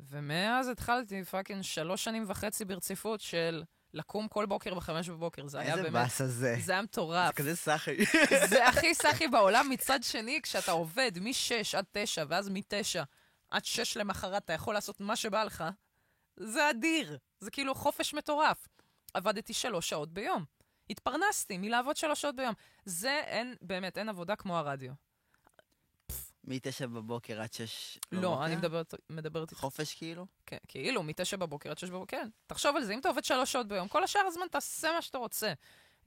ומאז 0.00 0.68
התחלתי 0.68 1.24
fucking 1.24 1.62
שלוש 1.62 2.04
שנים 2.04 2.24
וחצי 2.28 2.64
ברציפות 2.64 3.20
של 3.20 3.62
לקום 3.94 4.28
כל 4.28 4.46
בוקר 4.46 4.74
בחמש 4.74 5.08
בבוקר. 5.08 5.46
זה 5.46 5.60
היה 5.60 5.70
איזה 5.72 5.82
באמת, 5.82 5.92
באסה 5.92 6.26
זה. 6.26 6.56
זה 6.60 6.72
היה 6.72 6.82
מטורף. 6.82 7.26
זה 7.26 7.32
כזה 7.32 7.56
סחי. 7.56 7.96
זה 8.50 8.68
הכי 8.68 8.94
סחי 9.04 9.28
בעולם. 9.28 9.66
מצד 9.70 10.02
שני, 10.02 10.40
כשאתה 10.42 10.72
עובד 10.72 11.12
מ-6 11.20 11.78
עד 11.78 11.84
9, 11.92 12.24
ואז 12.28 12.48
מ-9 12.48 13.04
עד 13.50 13.64
6 13.64 13.96
למחרת, 13.96 14.44
אתה 14.44 14.52
יכול 14.52 14.74
לעשות 14.74 15.00
מה 15.00 15.16
שבא 15.16 15.44
לך, 15.44 15.64
זה 16.36 16.70
אדיר. 16.70 17.18
זה 17.40 17.50
כאילו 17.50 17.74
חופש 17.74 18.14
מטורף. 18.14 18.68
עבדתי 19.14 19.52
שלוש 19.52 19.88
שעות 19.88 20.12
ביום. 20.12 20.44
התפרנסתי 20.90 21.58
מלעבוד 21.58 21.96
שלוש 21.96 22.20
שעות 22.20 22.36
ביום. 22.36 22.54
זה 22.84 23.20
אין, 23.26 23.54
באמת, 23.62 23.98
אין 23.98 24.08
עבודה 24.08 24.36
כמו 24.36 24.58
הרדיו. 24.58 24.92
מתשע 26.46 26.86
בבוקר 26.86 27.40
עד 27.40 27.52
שש 27.52 27.98
לא, 28.12 28.44
אני 28.44 28.56
מדברת, 28.56 28.94
מדברת 29.10 29.50
איתך. 29.50 29.60
חופש 29.60 29.94
כאילו? 29.94 30.26
כן, 30.46 30.56
כאילו, 30.68 31.02
מ-9 31.02 31.36
בבוקר 31.36 31.70
עד 31.70 31.78
6 31.78 31.90
בבוקר, 31.90 32.16
כן. 32.16 32.28
תחשוב 32.46 32.76
על 32.76 32.84
זה, 32.84 32.94
אם 32.94 32.98
אתה 32.98 33.08
עובד 33.08 33.24
שלוש 33.24 33.52
שעות 33.52 33.68
ביום, 33.68 33.88
כל 33.88 34.04
השאר 34.04 34.20
הזמן 34.26 34.46
תעשה 34.50 34.92
מה 34.92 35.02
שאתה 35.02 35.18
רוצה. 35.18 35.52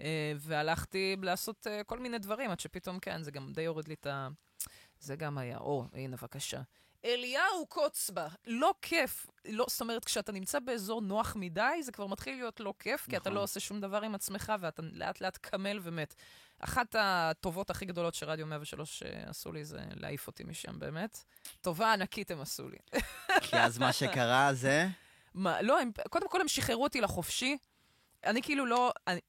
אה, 0.01 0.33
והלכתי 0.37 1.15
לעשות 1.21 1.67
אה, 1.67 1.83
כל 1.83 1.99
מיני 1.99 2.19
דברים, 2.19 2.51
עד 2.51 2.59
שפתאום, 2.59 2.99
כן, 2.99 3.23
זה 3.23 3.31
גם 3.31 3.53
די 3.53 3.65
הוריד 3.65 3.87
לי 3.87 3.93
את 3.93 4.07
ה... 4.07 4.27
זה 4.99 5.15
גם 5.15 5.37
היה, 5.37 5.57
או, 5.57 5.85
הנה, 5.93 6.17
בבקשה. 6.17 6.61
אליהו 7.07 7.65
קוצבה, 7.69 8.27
לא 8.47 8.73
כיף. 8.81 9.27
לא, 9.45 9.65
זאת 9.69 9.81
אומרת, 9.81 10.05
כשאתה 10.05 10.31
נמצא 10.31 10.59
באזור 10.59 11.01
נוח 11.01 11.35
מדי, 11.35 11.83
זה 11.83 11.91
כבר 11.91 12.07
מתחיל 12.07 12.35
להיות 12.35 12.59
לא 12.59 12.73
כיף, 12.79 13.05
כי 13.09 13.17
אתה 13.17 13.29
נכון. 13.29 13.33
לא 13.33 13.43
עושה 13.43 13.59
שום 13.59 13.81
דבר 13.81 14.01
עם 14.01 14.15
עצמך, 14.15 14.53
ואתה 14.59 14.81
לאט 14.91 15.21
לאט 15.21 15.37
קמל 15.37 15.79
ומת. 15.83 16.15
אחת 16.59 16.95
הטובות 16.99 17.69
הכי 17.69 17.85
גדולות 17.85 18.13
שרדיו 18.13 18.47
103 18.47 19.03
עשו 19.25 19.51
לי 19.51 19.65
זה 19.65 19.79
להעיף 19.95 20.27
אותי 20.27 20.43
משם, 20.43 20.79
באמת. 20.79 21.23
טובה 21.61 21.93
ענקית 21.93 22.31
הם 22.31 22.41
עשו 22.41 22.69
לי. 22.69 22.77
כי 23.41 23.57
אז 23.57 23.77
מה 23.77 23.93
שקרה 23.93 24.53
זה... 24.53 24.87
מה, 25.33 25.61
לא, 25.61 25.79
הם, 25.79 25.91
קודם 26.09 26.29
כל 26.29 26.41
הם 26.41 26.47
שחררו 26.47 26.83
אותי 26.83 27.01
לחופשי. 27.01 27.57
אני 28.25 28.41
כאילו 28.41 28.65
לא... 28.65 28.91
אני, 29.07 29.19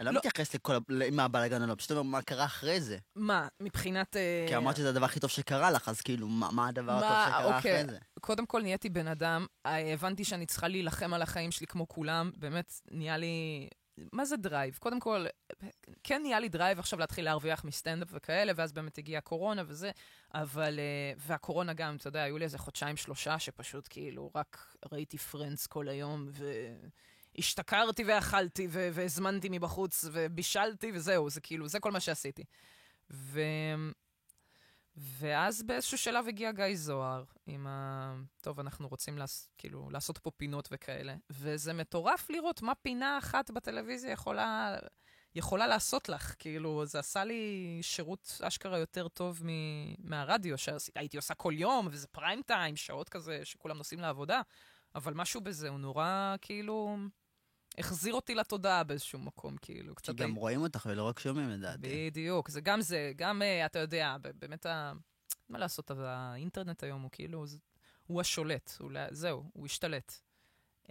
אני 0.00 0.06
לא 0.06 0.12
לא. 0.12 0.18
מתייחס 0.18 0.54
לכל 0.54 0.74
ה- 0.74 0.78
למה 0.88 1.24
הבלאגן 1.24 1.62
או 1.62 1.66
לא, 1.66 1.74
פשוט 1.74 1.90
אומר 1.90 2.02
מה 2.02 2.22
קרה 2.22 2.44
אחרי 2.44 2.80
זה. 2.80 2.98
מה, 3.16 3.48
מבחינת... 3.60 4.16
אה, 4.16 4.44
כי 4.48 4.56
אמרת 4.56 4.76
שזה 4.76 4.88
הדבר 4.88 5.04
הכי 5.04 5.20
טוב 5.20 5.30
שקרה 5.30 5.70
לך, 5.70 5.88
אז 5.88 6.00
כאילו, 6.00 6.28
מה 6.28 6.48
מה 6.52 6.68
הדבר 6.68 6.92
הטוב 6.92 7.08
מה, 7.10 7.26
שקרה 7.28 7.56
אוקיי. 7.56 7.80
אחרי 7.82 7.90
זה? 7.94 7.98
קודם 8.20 8.46
כל 8.46 8.62
נהייתי 8.62 8.88
בן 8.88 9.08
אדם, 9.08 9.46
אה, 9.66 9.92
הבנתי 9.92 10.24
שאני 10.24 10.46
צריכה 10.46 10.68
להילחם 10.68 11.14
על 11.14 11.22
החיים 11.22 11.50
שלי 11.50 11.66
כמו 11.66 11.88
כולם, 11.88 12.30
באמת 12.36 12.72
נהיה 12.90 13.16
לי... 13.16 13.68
מה 14.12 14.24
זה 14.24 14.36
drive? 14.36 14.76
קודם 14.78 15.00
כל, 15.00 15.26
כן 16.04 16.22
נהיה 16.22 16.40
לי 16.40 16.48
drive 16.48 16.78
עכשיו 16.78 16.98
להתחיל 16.98 17.24
להרוויח 17.24 17.64
מסטנדאפ 17.64 18.08
וכאלה, 18.12 18.52
ואז 18.56 18.72
באמת 18.72 18.98
הגיעה 18.98 19.18
הקורונה 19.18 19.62
וזה, 19.66 19.90
אבל... 20.34 20.78
אה, 20.78 21.12
והקורונה 21.26 21.72
גם, 21.72 21.96
אתה 21.96 22.08
יודע, 22.08 22.22
היו 22.22 22.38
לי 22.38 22.44
איזה 22.44 22.58
חודשיים-שלושה 22.58 23.38
שפשוט 23.38 23.86
כאילו 23.90 24.30
רק 24.34 24.74
ראיתי 24.92 25.18
פרנדס 25.18 25.66
כל 25.66 25.88
היום, 25.88 26.28
והשתכרתי 27.36 28.04
ואכלתי, 28.04 28.66
ו- 28.70 28.88
והזמנתי 28.92 29.48
מבחוץ, 29.50 30.04
ובישלתי, 30.12 30.90
וזהו, 30.94 31.30
זה 31.30 31.40
כאילו, 31.40 31.68
זה 31.68 31.80
כל 31.80 31.90
מה 31.90 32.00
שעשיתי. 32.00 32.44
ו... 33.10 33.40
ואז 34.96 35.62
באיזשהו 35.62 35.98
שלב 35.98 36.28
הגיע 36.28 36.52
גיא 36.52 36.74
זוהר 36.74 37.24
עם 37.46 37.66
ה... 37.66 38.14
טוב, 38.40 38.60
אנחנו 38.60 38.88
רוצים 38.88 39.18
לעש... 39.18 39.46
כאילו, 39.58 39.90
לעשות 39.90 40.18
פה 40.18 40.30
פינות 40.30 40.68
וכאלה. 40.72 41.14
וזה 41.30 41.72
מטורף 41.72 42.30
לראות 42.30 42.62
מה 42.62 42.74
פינה 42.74 43.18
אחת 43.18 43.50
בטלוויזיה 43.50 44.12
יכולה, 44.12 44.76
יכולה 45.34 45.66
לעשות 45.66 46.08
לך. 46.08 46.34
כאילו, 46.38 46.86
זה 46.86 46.98
עשה 46.98 47.24
לי 47.24 47.78
שירות 47.82 48.40
אשכרה 48.42 48.78
יותר 48.78 49.08
טוב 49.08 49.42
מ... 49.44 49.50
מהרדיו, 50.10 50.58
שהייתי 50.58 51.16
עושה 51.16 51.34
כל 51.34 51.52
יום, 51.56 51.88
וזה 51.90 52.06
פריים 52.06 52.42
טיים, 52.42 52.76
שעות 52.76 53.08
כזה 53.08 53.44
שכולם 53.44 53.76
נוסעים 53.76 54.00
לעבודה. 54.00 54.40
אבל 54.94 55.14
משהו 55.14 55.40
בזה, 55.40 55.68
הוא 55.68 55.78
נורא, 55.78 56.34
כאילו... 56.40 56.96
החזיר 57.80 58.14
אותי 58.14 58.34
לתודעה 58.34 58.84
באיזשהו 58.84 59.18
מקום, 59.18 59.56
כאילו. 59.56 59.94
כי 59.94 60.12
גם 60.12 60.34
רואים 60.34 60.62
אותך 60.62 60.86
ולא 60.90 61.02
רק 61.02 61.18
שומעים 61.18 61.48
לדעתי. 61.48 62.10
בדיוק, 62.10 62.48
זה 62.48 62.60
גם 62.60 62.80
זה, 62.80 63.12
גם, 63.16 63.42
uh, 63.42 63.66
אתה 63.66 63.78
יודע, 63.78 64.16
באמת, 64.38 64.66
ה... 64.66 64.92
מה 65.48 65.58
לעשות, 65.58 65.90
האינטרנט 65.90 66.82
היום 66.82 67.02
הוא 67.02 67.10
כאילו, 67.12 67.44
הוא 68.06 68.20
השולט, 68.20 68.76
הוא, 68.80 68.90
זהו, 69.10 69.50
הוא 69.52 69.66
השתלט. 69.66 70.14
Um, 70.86 70.90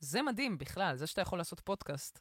זה 0.00 0.22
מדהים 0.22 0.58
בכלל, 0.58 0.96
זה 0.96 1.06
שאתה 1.06 1.20
יכול 1.20 1.38
לעשות 1.38 1.60
פודקאסט. 1.60 2.20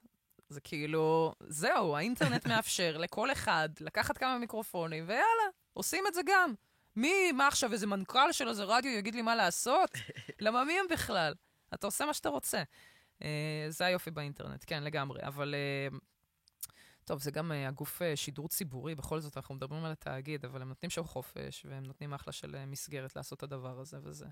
זה 0.50 0.62
כאילו, 0.62 1.34
זהו, 1.48 1.96
האינטרנט 1.96 2.48
מאפשר 2.51 2.98
לכל 2.98 3.32
אחד 3.32 3.70
לקחת 3.80 4.18
כמה 4.18 4.38
מיקרופונים, 4.38 5.04
ויאללה, 5.08 5.48
עושים 5.74 6.04
את 6.08 6.13
זה 6.13 6.22
גם. 6.25 6.54
מי, 6.96 7.32
מה 7.32 7.48
עכשיו, 7.48 7.74
איזה 7.74 7.88
מנכ"ל 7.88 8.32
של 8.32 8.50
איזה 8.50 8.63
רדיו 8.63 8.92
יגיד 8.92 9.16
לי 9.16 9.22
מה 9.22 9.36
לעשות? 9.36 9.89
למה 10.39 10.63
מי 10.63 10.80
הם 10.80 10.86
בכלל? 10.89 11.34
אתה 11.74 11.88
עושה 11.88 12.06
מה 12.06 12.13
שאתה 12.13 12.30
רוצה. 12.30 12.63
Uh, 13.20 13.24
זה 13.70 13.86
היופי 13.86 14.12
באינטרנט, 14.12 14.64
כן, 14.68 14.84
לגמרי. 14.84 15.22
אבל, 15.24 15.56
uh, 15.92 15.98
טוב, 17.06 17.22
זה 17.22 17.32
גם 17.32 17.52
uh, 17.52 17.68
הגוף 17.68 18.02
שידור 18.16 18.48
ציבורי, 18.48 18.96
בכל 18.96 19.20
זאת, 19.20 19.38
אנחנו 19.38 19.56
מדברים 19.56 19.86
על 19.86 19.92
התאגיד, 19.92 20.46
אבל 20.46 20.62
הם 20.62 20.70
נותנים 20.70 20.90
שם 20.90 21.04
חופש, 21.04 21.66
והם 21.70 21.84
נותנים 21.84 22.14
אחלה 22.14 22.34
של 22.34 22.66
מסגרת 22.66 23.16
לעשות 23.16 23.38
את 23.38 23.44
הדבר 23.44 23.80
הזה 23.80 23.98
וזה. 24.04 24.26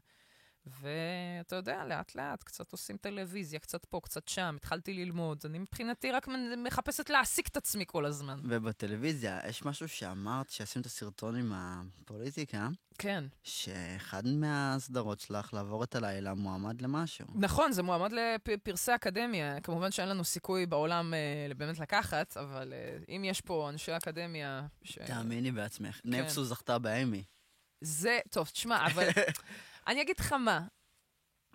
ואתה 0.82 1.56
יודע, 1.56 1.86
לאט-לאט, 1.86 2.44
קצת 2.44 2.72
עושים 2.72 2.98
טלוויזיה, 2.98 3.60
קצת 3.60 3.86
פה, 3.86 4.00
קצת 4.04 4.28
שם, 4.28 4.56
התחלתי 4.58 4.94
ללמוד. 4.94 5.42
אני 5.46 5.60
מבחינתי 5.60 6.12
רק 6.12 6.28
מחפשת 6.58 7.10
להעסיק 7.10 7.48
את 7.48 7.58
עצמי 7.58 7.84
כל 7.88 8.06
הזמן. 8.06 8.40
ובטלוויזיה, 8.44 9.40
יש 9.50 9.66
משהו 9.66 9.88
שאמרת, 9.88 10.50
שעשינו 10.50 10.82
את 10.82 10.86
הסרטון 10.86 11.36
עם 11.36 11.54
הפוליטיקה, 11.56 12.70
כן. 12.98 13.24
שאחד 13.44 14.28
מהסדרות 14.28 15.20
שלך 15.20 15.54
לעבור 15.54 15.84
את 15.84 15.96
הלילה 15.96 16.34
מועמד 16.34 16.82
למשהו. 16.82 17.28
נכון, 17.36 17.72
זה 17.72 17.84
מועמד 17.84 18.12
לפרסי 18.12 18.96
אקדמיה. 18.96 19.62
כמובן 19.62 19.92
שאין 19.92 20.10
לנו 20.10 20.24
סיכוי 20.24 20.66
בעולם 20.66 21.14
אה, 21.14 21.54
באמת 21.58 21.80
לקחת, 21.80 22.38
אבל 22.38 22.74
אה, 22.74 22.98
אם 23.16 23.24
יש 23.26 23.42
פה 23.42 23.70
אנשי 23.70 23.98
אקדמיה 23.98 24.68
ש... 24.84 24.98
תאמיני 25.08 25.52
בעצמך. 25.52 26.00
כן. 26.04 26.10
נפסו 26.10 26.46
זכתה 26.46 26.80
באמי. 26.80 27.24
זה, 27.82 28.20
טוב, 28.30 28.48
תשמע, 28.48 28.86
אבל... 28.86 29.08
אני 29.88 30.02
אגיד 30.02 30.20
לך 30.20 30.34
מה, 30.34 30.62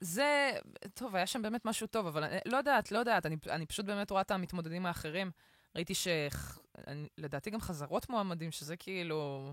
זה, 0.00 0.52
טוב, 0.94 1.16
היה 1.16 1.26
שם 1.26 1.42
באמת 1.42 1.64
משהו 1.64 1.86
טוב, 1.86 2.06
אבל 2.06 2.24
אני, 2.24 2.38
לא 2.46 2.56
יודעת, 2.56 2.92
לא 2.92 2.98
יודעת, 2.98 3.26
אני, 3.26 3.36
אני 3.50 3.66
פשוט 3.66 3.86
באמת 3.86 4.10
רואה 4.10 4.22
את 4.22 4.30
המתמודדים 4.30 4.86
האחרים. 4.86 5.30
ראיתי 5.76 5.92
שלדעתי 5.94 7.50
גם 7.50 7.60
חזרות 7.60 8.10
מועמדים, 8.10 8.50
שזה 8.50 8.76
כאילו... 8.76 9.52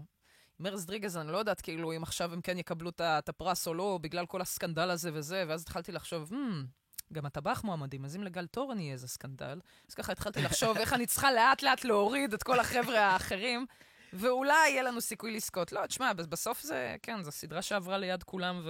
מרז 0.60 0.86
דריגז, 0.86 1.18
אני 1.18 1.32
לא 1.32 1.38
יודעת 1.38 1.62
כאילו 1.62 1.96
אם 1.96 2.04
עכשיו 2.04 2.34
הם 2.34 2.42
כן 2.42 2.58
יקבלו 2.58 2.90
את 3.00 3.30
הפרס 3.30 3.68
או 3.68 3.74
לא, 3.74 4.00
בגלל 4.02 4.26
כל 4.26 4.42
הסקנדל 4.42 4.90
הזה 4.90 5.10
וזה, 5.14 5.44
ואז 5.48 5.62
התחלתי 5.62 5.92
לחשוב, 5.92 6.32
hmm, 6.32 6.66
גם 7.14 7.26
הטבח 7.26 7.62
מועמדים, 7.64 8.06
אז 8.06 8.16
אם 8.16 8.24
לגל 8.24 8.48
תורן 8.48 8.80
יהיה 8.80 8.94
איזה 8.94 9.08
סקנדל, 9.08 9.60
אז 9.90 9.94
ככה 9.94 10.12
התחלתי 10.12 10.42
לחשוב 10.42 10.78
איך 10.78 10.94
אני 10.94 11.06
צריכה 11.06 11.32
לאט-לאט 11.32 11.84
להוריד 11.84 12.34
את 12.34 12.44
כל 12.44 12.60
החבר'ה 12.60 13.00
האחרים. 13.00 13.66
ואולי 14.14 14.70
יהיה 14.70 14.84
לנו 14.84 15.02
סיכוי 15.02 15.32
לזכות. 15.32 15.72
לא, 15.72 15.86
תשמע, 15.86 16.14
בסוף 16.14 16.62
זה, 16.62 16.96
כן, 17.02 17.24
זו 17.24 17.32
סדרה 17.32 17.62
שעברה 17.62 17.98
ליד 17.98 18.24
כולם 18.24 18.62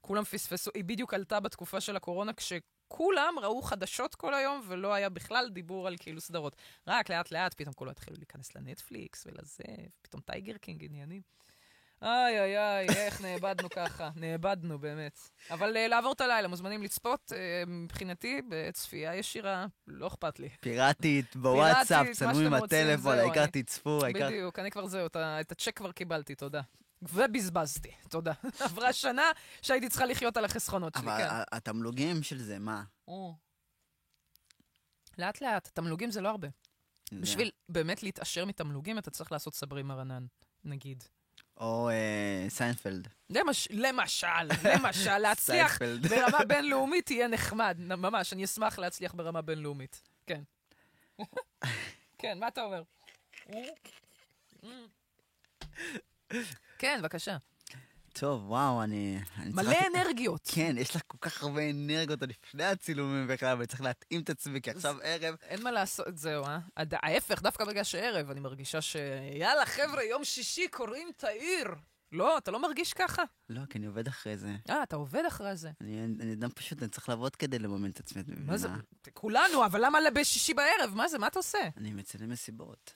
וכולם 0.00 0.24
פספסו. 0.24 0.70
היא 0.74 0.84
בדיוק 0.84 1.14
עלתה 1.14 1.40
בתקופה 1.40 1.80
של 1.80 1.96
הקורונה, 1.96 2.32
כשכולם 2.32 3.34
ראו 3.42 3.62
חדשות 3.62 4.14
כל 4.14 4.34
היום 4.34 4.62
ולא 4.68 4.94
היה 4.94 5.08
בכלל 5.08 5.48
דיבור 5.50 5.86
על 5.86 5.96
כאילו 5.98 6.20
סדרות. 6.20 6.56
רק 6.86 7.10
לאט-לאט 7.10 7.54
פתאום 7.54 7.74
כולם 7.74 7.90
התחילו 7.90 8.16
להיכנס 8.16 8.54
לנטפליקס 8.54 9.26
ולזה, 9.26 9.64
פתאום 10.02 10.22
טייגר 10.22 10.56
קינג 10.56 10.84
עניינים. 10.84 11.22
איי, 12.02 12.40
איי, 12.40 12.58
איי, 12.58 12.86
איך 12.88 13.20
נאבדנו 13.20 13.70
ככה. 13.70 14.10
נאבדנו, 14.16 14.78
באמת. 14.78 15.18
אבל 15.50 15.76
uh, 15.76 15.88
לעבור 15.88 16.12
את 16.12 16.20
הלילה, 16.20 16.48
מוזמנים 16.48 16.82
לצפות, 16.82 17.32
uh, 17.32 17.34
מבחינתי, 17.66 18.42
בצפייה 18.48 19.14
ישירה, 19.14 19.66
לא 19.86 20.06
אכפת 20.06 20.38
לי. 20.38 20.48
פיראטית, 20.60 21.36
בוואטסאפ, 21.42 22.06
צלמו 22.12 22.38
עם 22.38 22.54
הטלפון, 22.54 23.18
העיקר 23.18 23.46
תצפו, 23.46 24.04
העיקר... 24.04 24.26
בדיוק, 24.26 24.58
אני 24.58 24.70
כבר 24.70 24.86
זהו, 24.86 25.06
את 25.16 25.52
הצ'ק 25.52 25.76
כבר 25.76 25.92
קיבלתי, 25.92 26.34
תודה. 26.34 26.60
ובזבזתי, 27.02 27.90
תודה. 28.08 28.32
עברה 28.60 28.92
שנה 28.92 29.30
שהייתי 29.62 29.88
צריכה 29.88 30.06
לחיות 30.06 30.36
על 30.36 30.44
החסכונות 30.44 30.94
שלי, 30.94 31.06
כן. 31.06 31.10
אבל 31.10 31.42
התמלוגים 31.52 32.22
של 32.22 32.38
זה, 32.38 32.58
מה? 32.58 32.82
לאט 35.18 35.40
לאט, 35.40 35.70
תמלוגים 35.74 36.10
זה 36.10 36.20
לא 36.20 36.28
הרבה. 36.28 36.48
בשביל 37.12 37.50
באמת 37.68 38.02
להתעשר 38.02 38.44
מתמלוגים, 38.44 38.98
אתה 38.98 39.10
צריך 39.10 39.32
לעשות 39.32 39.54
סברי 39.54 39.82
מרנן, 39.82 40.26
נגיד. 40.64 41.04
או 41.56 41.90
אה, 41.90 42.46
סיינפלד. 42.48 43.08
למש, 43.30 43.68
למשל, 43.70 44.26
למשל, 44.74 45.18
להצליח 45.18 45.78
ברמה 46.10 46.44
בינלאומית 46.44 47.06
תהיה 47.06 47.28
נחמד. 47.28 47.76
ממש, 47.80 48.32
אני 48.32 48.44
אשמח 48.44 48.78
להצליח 48.78 49.14
ברמה 49.14 49.42
בינלאומית. 49.42 50.02
כן. 50.26 50.42
כן, 52.18 52.38
מה 52.38 52.48
אתה 52.48 52.62
אומר? 52.62 52.82
כן, 56.78 56.98
בבקשה. 57.02 57.36
טוב, 58.18 58.50
וואו, 58.50 58.82
אני... 58.82 59.18
אני 59.38 59.50
מלא 59.52 59.62
צריך... 59.64 59.84
אנרגיות. 59.94 60.50
כן, 60.54 60.74
יש 60.78 60.96
לך 60.96 61.02
כל 61.06 61.18
כך 61.20 61.42
הרבה 61.42 61.70
אנרגיות 61.70 62.20
עוד 62.20 62.30
לפני 62.30 62.64
הצילומים 62.64 63.26
בכלל, 63.28 63.56
ואני 63.56 63.66
צריך 63.66 63.80
להתאים 63.80 64.20
את 64.20 64.30
עצמי, 64.30 64.60
כי 64.60 64.70
עכשיו 64.70 64.96
ערב... 65.02 65.36
אין 65.42 65.62
מה 65.62 65.70
לעשות, 65.70 66.18
זהו, 66.18 66.44
אה? 66.44 66.58
ההפך, 66.76 67.42
דווקא 67.42 67.64
בגלל 67.64 67.84
שערב, 67.84 68.30
אני 68.30 68.40
מרגישה 68.40 68.80
ש... 68.80 68.96
יאללה, 69.32 69.66
חבר'ה, 69.66 70.02
יום 70.02 70.24
שישי 70.24 70.68
קוראים 70.68 71.08
את 71.16 71.24
העיר. 71.24 71.74
לא, 72.12 72.38
אתה 72.38 72.50
לא 72.50 72.62
מרגיש 72.62 72.92
ככה? 72.92 73.22
לא, 73.48 73.60
כי 73.70 73.78
אני 73.78 73.86
עובד 73.86 74.08
אחרי 74.08 74.36
זה. 74.36 74.54
אה, 74.70 74.82
אתה 74.82 74.96
עובד 74.96 75.22
אחרי 75.28 75.56
זה. 75.56 75.70
אני, 75.80 76.04
אני 76.04 76.32
אדם 76.32 76.50
פשוט, 76.50 76.82
אני 76.82 76.90
צריך 76.90 77.08
לעבוד 77.08 77.36
כדי 77.36 77.58
לממן 77.58 77.90
את 77.90 78.00
עצמי, 78.00 78.22
את 78.22 78.28
מבינה? 78.28 78.46
מה 78.46 78.56
זה? 78.56 78.68
כולנו, 79.12 79.66
אבל 79.66 79.84
למה 79.84 79.98
בשישי 80.14 80.54
בערב? 80.54 80.94
מה 80.94 81.08
זה? 81.08 81.18
מה 81.18 81.26
אתה 81.26 81.38
עושה? 81.38 81.58
אני 81.76 81.92
מצלם 81.92 82.28
מסיבות. 82.28 82.94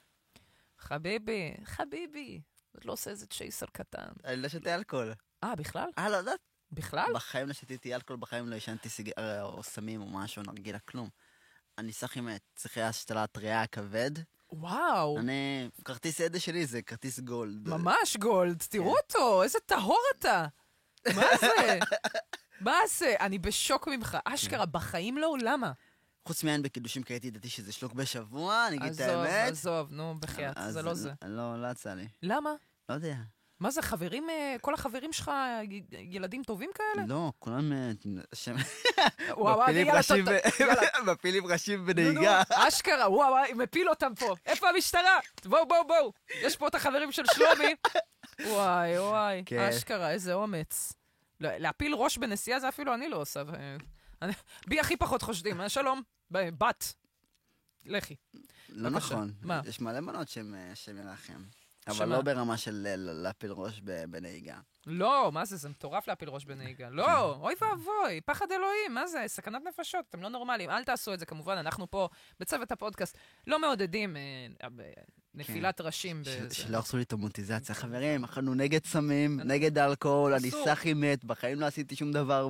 חביבי, 0.79 1.55
חביבי. 1.65 2.41
אתה 2.77 2.89
לא 2.89 2.93
עושה 2.93 3.11
איזה 3.11 3.27
צ'ייסר 3.27 3.67
קטן. 3.73 4.09
אני 4.25 4.37
לא 4.37 4.49
שותה 4.49 4.75
אלכוהול. 4.75 5.15
אה, 5.45 5.57
בכלל? 5.57 5.89
אה, 5.99 6.09
לא 6.09 6.17
יודעת. 6.17 6.41
בכלל? 6.73 7.13
בחיים 7.15 7.47
לא 7.49 7.53
שתיתי 7.53 7.95
אלכוהול, 7.95 8.21
בחיים 8.21 8.49
לא 8.49 8.55
עישנתי 8.55 8.89
סיגר 8.89 9.13
אה, 9.19 9.43
או 9.43 9.63
סמים 9.63 10.01
או 10.01 10.07
משהו, 10.07 10.43
נרגילה, 10.43 10.79
כלום. 10.79 11.09
אני 11.79 11.93
סך 11.93 12.17
עם 12.17 12.29
צריכי 12.55 12.83
השתלת 12.83 13.37
ריאה 13.37 13.67
כבד. 13.67 14.11
וואו. 14.53 15.19
אני, 15.19 15.69
כרטיס 15.85 16.21
עדה 16.21 16.41
שלי 16.41 16.67
זה 16.67 16.83
כרטיס 16.83 17.21
גולד. 17.21 17.69
ממש 17.69 18.17
גולד, 18.17 18.63
תראו 18.69 18.93
כן. 18.93 18.99
אותו, 19.03 19.43
איזה 19.43 19.59
טהור 19.67 20.03
אתה. 20.19 20.47
מה 21.17 21.27
זה? 21.41 21.79
מה 22.61 22.77
זה? 22.89 23.15
אני 23.21 23.39
בשוק 23.39 23.89
ממך. 23.89 24.19
אשכרה. 24.25 24.67
בחיים 24.67 25.19
לא, 25.19 25.35
למה? 25.43 25.73
חוץ 26.29 26.45
מעין 26.45 26.63
בקידושים 26.63 27.03
כי 27.03 27.13
הייתי 27.13 27.31
דתי 27.31 27.49
שזה 27.49 27.73
שלוק 27.73 27.93
בשבוע, 27.93 28.67
אני 28.69 28.77
אגיד 28.77 28.93
את 28.93 29.01
האמת. 29.01 29.53
עזוב, 29.53 29.75
עזוב, 29.75 29.93
נו, 29.93 30.15
בחייאת, 30.21 30.57
זה 30.69 30.83
לא 30.83 30.95
זה. 30.95 31.13
לא, 31.25 31.63
לא 31.63 31.71
יצא 31.71 31.95
לי. 31.95 32.09
למה? 32.23 32.51
לא 32.89 32.95
יודע. 32.95 33.15
מה 33.61 33.71
זה, 33.71 33.83
חברים, 33.83 34.31
אה, 34.31 34.57
כל 34.61 34.75
החברים 34.75 35.13
שלך 35.13 35.31
ילדים 35.91 36.43
טובים 36.43 36.71
כאלה? 36.75 37.07
לא, 37.07 37.33
כולם... 37.39 37.73
אה, 37.73 37.91
מפילים 41.07 41.47
ראשים 41.47 41.85
בנהיגה. 41.87 42.43
אשכרה, 42.53 43.11
וואו, 43.11 43.35
מפיל 43.57 43.89
אותם 43.89 44.15
פה. 44.15 44.35
איפה 44.47 44.69
המשטרה? 44.69 45.19
בואו, 45.45 45.69
בואו, 45.69 45.87
בואו. 45.87 46.13
יש 46.43 46.57
פה 46.57 46.69
את 46.69 46.75
החברים 46.75 47.13
של 47.13 47.23
שלומי. 47.35 47.75
וואי, 48.55 48.99
וואי, 48.99 49.43
כן. 49.47 49.59
אשכרה, 49.59 50.11
איזה 50.11 50.35
אומץ. 50.35 50.93
להפיל 51.41 51.95
ראש 51.95 52.19
בנסיעה 52.19 52.61
זה 52.61 52.69
אפילו 52.69 52.95
אני 52.95 53.09
לא 53.09 53.17
עושה. 53.17 53.43
בי 54.67 54.81
הכי 54.81 54.97
פחות 54.97 55.23
חושדים. 55.23 55.61
אה, 55.61 55.69
שלום, 55.69 56.03
בת. 56.31 56.95
לכי. 57.87 58.17
לא 58.69 58.91
נכון. 58.91 59.33
מה? 59.43 59.61
יש 59.67 59.81
מלא 59.81 60.01
בנות 60.01 60.29
שהן 60.29 60.55
מלאכם. 60.95 61.43
אבל 61.89 62.09
לא 62.09 62.23
ברמה 62.23 62.57
של 62.57 62.87
להפיל 62.97 63.53
ראש 63.53 63.81
בנהיגה. 64.11 64.59
לא, 64.87 65.31
מה 65.33 65.45
זה, 65.45 65.57
זה 65.57 65.69
מטורף 65.69 66.09
להפיל 66.09 66.29
ראש 66.29 66.45
בנהיגה. 66.45 66.91
לא, 66.91 67.35
אוי 67.35 67.55
ואבוי, 67.61 68.21
פחד 68.25 68.47
אלוהים, 68.53 68.95
מה 68.95 69.07
זה, 69.07 69.25
סכנת 69.27 69.63
נפשות, 69.69 70.05
אתם 70.09 70.23
לא 70.23 70.29
נורמליים. 70.29 70.71
אל 70.71 70.85
תעשו 70.85 71.15
את 71.15 71.19
זה, 71.19 71.27
כמובן, 71.27 71.57
אנחנו 71.57 71.91
פה, 71.91 72.09
בצוות 72.41 72.73
הפודקאסט, 72.73 73.17
לא 73.47 73.61
מעודדים 73.61 74.17
אה, 74.17 74.23
אה, 74.63 74.69
נפילת 75.35 75.79
כן. 75.79 75.87
ראשים. 75.87 76.23
שלא 76.53 76.77
הרסו 76.77 76.97
לי 76.97 77.03
את 77.03 77.13
המוטיזציה. 77.13 77.75
חברים, 77.75 78.25
אנחנו 78.25 78.55
נגד 78.55 78.85
סמים, 78.87 79.41
נגד 79.41 79.79
אלכוהול, 79.79 80.35
אני 80.35 80.51
סחי 80.51 80.95
מת, 80.95 81.25
בחיים 81.25 81.61
לא 81.61 81.67
עשיתי 81.67 81.97
שום 81.97 82.13
דבר. 82.13 82.49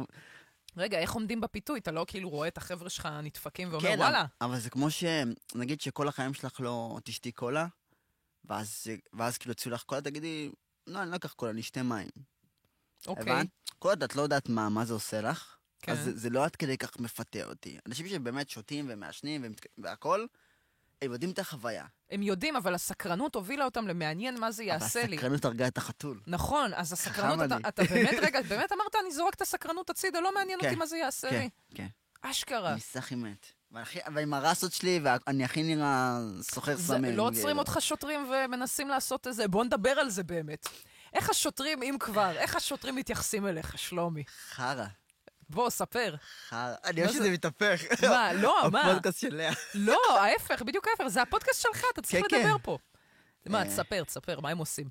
רגע, 0.80 0.98
איך 0.98 1.12
עומדים 1.12 1.40
בפיתוי? 1.40 1.78
אתה 1.80 1.90
לא 1.90 2.04
כאילו 2.08 2.30
רואה 2.30 2.48
את 2.48 2.58
החבר'ה 2.58 2.90
שלך 2.90 3.08
נדפקים 3.22 3.68
ואומר, 3.72 3.82
כן, 3.88 3.98
וואלה. 3.98 4.24
אבל 4.40 4.58
זה 4.58 4.70
כמו 4.70 4.90
ש... 4.90 5.04
נגיד 5.54 5.80
שכל 5.80 6.08
החיים 6.08 6.34
שלך 6.34 6.60
לא 6.60 6.98
תשתי 7.04 7.32
קולה, 7.32 7.66
ואז, 8.44 8.86
ואז 9.12 9.38
כאילו 9.38 9.52
הציעו 9.52 9.74
לך 9.74 9.82
קולה, 9.82 10.00
תגידי, 10.00 10.50
לא, 10.86 11.02
אני 11.02 11.10
לא 11.10 11.16
אקח 11.16 11.32
קולה, 11.32 11.52
אני 11.52 11.60
אשתה 11.60 11.82
מים. 11.82 12.08
אוקיי. 13.06 13.22
הבנת? 13.32 13.48
כל 13.78 13.88
עוד 13.88 14.02
את 14.02 14.16
לא 14.16 14.22
יודעת 14.22 14.48
מה, 14.48 14.68
מה 14.68 14.84
זה 14.84 14.94
עושה 14.94 15.20
לך, 15.20 15.56
כן. 15.82 15.92
אז 15.92 16.04
זה, 16.04 16.18
זה 16.18 16.30
לא 16.30 16.44
עד 16.44 16.56
כדי 16.56 16.78
כך 16.78 16.98
מפתה 17.00 17.44
אותי. 17.44 17.78
אנשים 17.86 18.08
שבאמת 18.08 18.50
שותים 18.50 18.86
ומעשנים 18.88 19.40
ומת- 19.44 19.66
והכול, 19.78 20.28
הם 21.02 21.12
יודעים 21.12 21.30
את 21.30 21.38
החוויה. 21.38 21.84
הם 22.10 22.22
יודעים, 22.22 22.56
אבל 22.56 22.74
הסקרנות 22.74 23.34
הובילה 23.34 23.64
אותם 23.64 23.88
למעניין 23.88 24.40
מה 24.40 24.50
זה 24.50 24.64
יעשה 24.64 25.00
אבל 25.00 25.10
לי. 25.10 25.16
הסקרנות 25.16 25.44
הרגה 25.44 25.66
את 25.66 25.78
החתול. 25.78 26.20
נכון, 26.26 26.74
אז 26.74 26.92
הסקרנות, 26.92 27.40
אתה. 27.46 27.68
אתה 27.68 27.84
באמת, 27.84 28.18
רגע, 28.22 28.42
באמת 28.42 28.72
אמרת, 28.72 28.94
אני 29.02 29.12
זורק 29.12 29.34
את 29.34 29.42
הסקרנות 29.42 29.90
הצידה, 29.90 30.20
לא 30.20 30.34
מעניין 30.34 30.58
אותי 30.58 30.70
כן, 30.70 30.78
מה 30.78 30.86
זה 30.86 30.96
יעשה 30.96 31.30
כן, 31.30 31.38
לי. 31.38 31.48
כן. 31.74 31.86
אשכרה. 32.22 32.72
אני 32.72 32.80
סחי 32.80 33.14
מת. 33.14 33.46
ועם 34.14 34.34
הרסות 34.34 34.72
שלי, 34.72 35.00
ואני 35.02 35.44
הכי 35.44 35.62
נראה 35.62 36.18
סוחר 36.40 36.76
סמים. 36.76 37.16
לא 37.16 37.22
עוצרים 37.22 37.44
כאילו. 37.44 37.58
אותך 37.58 37.76
שוטרים 37.80 38.30
ומנסים 38.30 38.88
לעשות 38.88 39.26
איזה, 39.26 39.48
בוא 39.48 39.64
נדבר 39.64 39.90
על 39.90 40.10
זה 40.10 40.22
באמת. 40.22 40.68
איך 41.12 41.30
השוטרים, 41.30 41.82
אם 41.82 41.96
כבר, 42.00 42.30
איך 42.30 42.56
השוטרים 42.56 42.96
מתייחסים 42.96 43.46
אליך, 43.46 43.78
שלומי? 43.78 44.24
חרא, 44.50 44.86
בוא, 45.50 45.70
ספר. 45.70 46.14
חרא. 46.48 46.74
אני 46.84 47.00
אוהב 47.00 47.12
זה? 47.12 47.18
שזה 47.18 47.30
מתהפך. 47.30 47.80
מה, 48.02 48.32
לא, 48.32 48.56
מה? 48.72 48.80
הפודקאסט 48.90 49.20
של 49.20 49.34
לאה. 49.36 49.52
לא, 49.74 50.00
ההפך, 50.18 50.62
בדיוק 50.62 50.88
ההפך, 50.88 51.06
זה 51.08 51.22
הפודקאסט 51.22 51.62
שלך, 51.62 51.84
אתה 51.92 52.02
צריך 52.02 52.24
כן, 52.30 52.36
לדבר 52.36 52.52
כן. 52.52 52.62
פה. 52.62 52.78
מה, 53.48 53.58
אה. 53.62 53.64
תספר, 53.68 54.04
תספר, 54.04 54.40
מה 54.40 54.50
הם 54.50 54.58
עושים? 54.58 54.88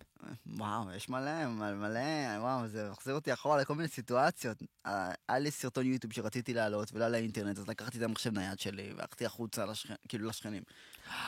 וואו, 0.48 0.92
יש 0.92 1.10
מלא, 1.10 1.48
מלא, 1.48 1.74
מלא, 1.76 2.00
וואו, 2.40 2.68
זה 2.68 2.90
מחזיר 2.92 3.14
אותי 3.16 3.34
אחורה 3.34 3.62
לכל 3.62 3.76
מיני 3.76 3.88
סיטואציות. 3.88 4.58
אה, 4.86 5.12
היה 5.30 5.40
לי 5.40 5.52
סרטון 5.52 5.86
יוטיוב 5.86 6.14
שרציתי 6.14 6.54
להעלות 6.54 6.94
ולא 6.94 7.08
לאינטרנט, 7.08 7.58
אז 7.58 7.68
לקחתי 7.68 7.98
את 7.98 8.04
המחשב 8.04 8.34
נייד 8.34 8.60
שלי 8.60 8.94
והלכתי 8.98 9.26
החוצה, 9.26 9.66
לשכ... 9.66 9.92
כאילו 10.10 10.28
לשכנים. 10.30 10.64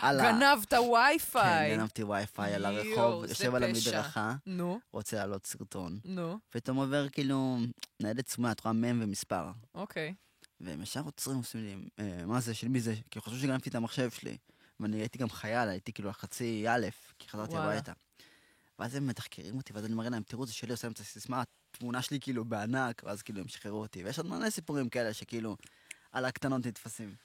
גנבת 0.03 0.69
כן, 0.69 0.77
וי-פיי. 0.79 1.77
גנבתי 1.77 2.03
וי-פיי 2.03 2.53
על 2.53 2.65
הרחוב, 2.65 3.25
יושב 3.25 3.55
על. 3.55 3.63
המדרכה, 3.63 4.35
נו, 4.45 4.79
רוצה 4.93 5.17
להעלות 5.17 5.45
סרטון. 5.45 5.99
נו, 6.05 6.39
פתאום 6.49 6.77
עובר 6.77 7.09
כאילו 7.09 7.57
ניידת 7.99 8.27
סמויה, 8.27 8.51
את 8.51 8.59
רואה 8.59 8.73
מ' 8.73 9.01
ומספר. 9.03 9.51
אוקיי. 9.75 10.13
והם 10.61 10.81
ישר 10.81 11.01
עוצרים, 11.01 11.37
עושים 11.37 11.61
לי, 11.61 11.75
"אה, 11.99 12.25
מה 12.25 12.39
זה, 12.39 12.53
של 12.53 12.67
מי 12.67 12.79
זה? 12.79 12.93
כי 13.11 13.21
חשבו 13.21 13.37
שגנבתי 13.37 13.69
את 13.69 13.75
המחשב 13.75 14.09
שלי. 14.09 14.37
ואני 14.79 14.97
הייתי 14.97 15.17
גם 15.17 15.29
חייל, 15.29 15.69
הייתי 15.69 15.93
כאילו 15.93 16.13
חצי 16.13 16.65
א', 16.69 16.87
כי 17.19 17.29
חזרתי 17.29 17.53
וואלה. 17.53 17.71
הביתה. 17.71 17.93
ואז 18.79 18.95
הם 18.95 19.07
מתחקרים 19.07 19.57
אותי, 19.57 19.73
ואז 19.73 19.85
אני 19.85 19.93
מראה 19.93 20.09
להם, 20.09 20.23
תראו, 20.23 20.45
זה 20.45 20.53
שלי, 20.53 20.71
עושה 20.71 20.87
להם 20.87 20.93
את 20.93 20.99
הסיסמה, 20.99 21.43
התמונה 21.73 22.01
שלי 22.01 22.19
כאילו 22.19 22.45
בענק, 22.45 23.01
ואז 23.05 23.21
כאילו 23.21 23.41
הם 23.41 23.47
שחררו 23.47 23.81
אותי. 23.81 24.03
ויש 24.03 24.17
עוד 24.17 24.27
מלא 24.27 24.49
סיפורים 24.49 24.89
כאלה 24.89 25.13
שכאילו, 25.13 25.57
על 26.11 26.25
הקטנות 26.25 26.65
נתפסים. 26.65 27.15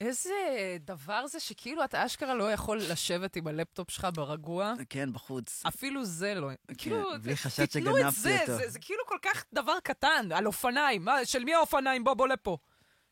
איזה 0.00 0.32
דבר 0.80 1.26
זה 1.26 1.40
שכאילו 1.40 1.84
אתה 1.84 2.06
אשכרה 2.06 2.34
לא 2.34 2.52
יכול 2.52 2.78
לשבת 2.78 3.36
עם 3.36 3.46
הלפטופ 3.46 3.90
שלך 3.90 4.06
ברגוע. 4.14 4.74
כן, 4.88 5.12
בחוץ. 5.12 5.62
אפילו 5.66 6.04
זה 6.04 6.34
לא. 6.34 6.48
כאילו, 6.78 7.10
בלי 7.22 7.36
חשד 7.36 7.66
תיתנו 7.66 7.96
את 7.96 8.00
שגנבתי 8.00 8.20
זה, 8.20 8.40
אותו. 8.40 8.56
זה, 8.56 8.70
זה 8.70 8.78
כאילו 8.78 9.02
כל 9.06 9.18
כך 9.22 9.44
דבר 9.54 9.74
קטן, 9.82 10.32
על 10.34 10.46
אופניים. 10.46 11.04
מה, 11.04 11.24
של 11.24 11.44
מי 11.44 11.54
האופניים? 11.54 12.04
בוא, 12.04 12.14
בוא 12.14 12.28
לפה. 12.28 12.58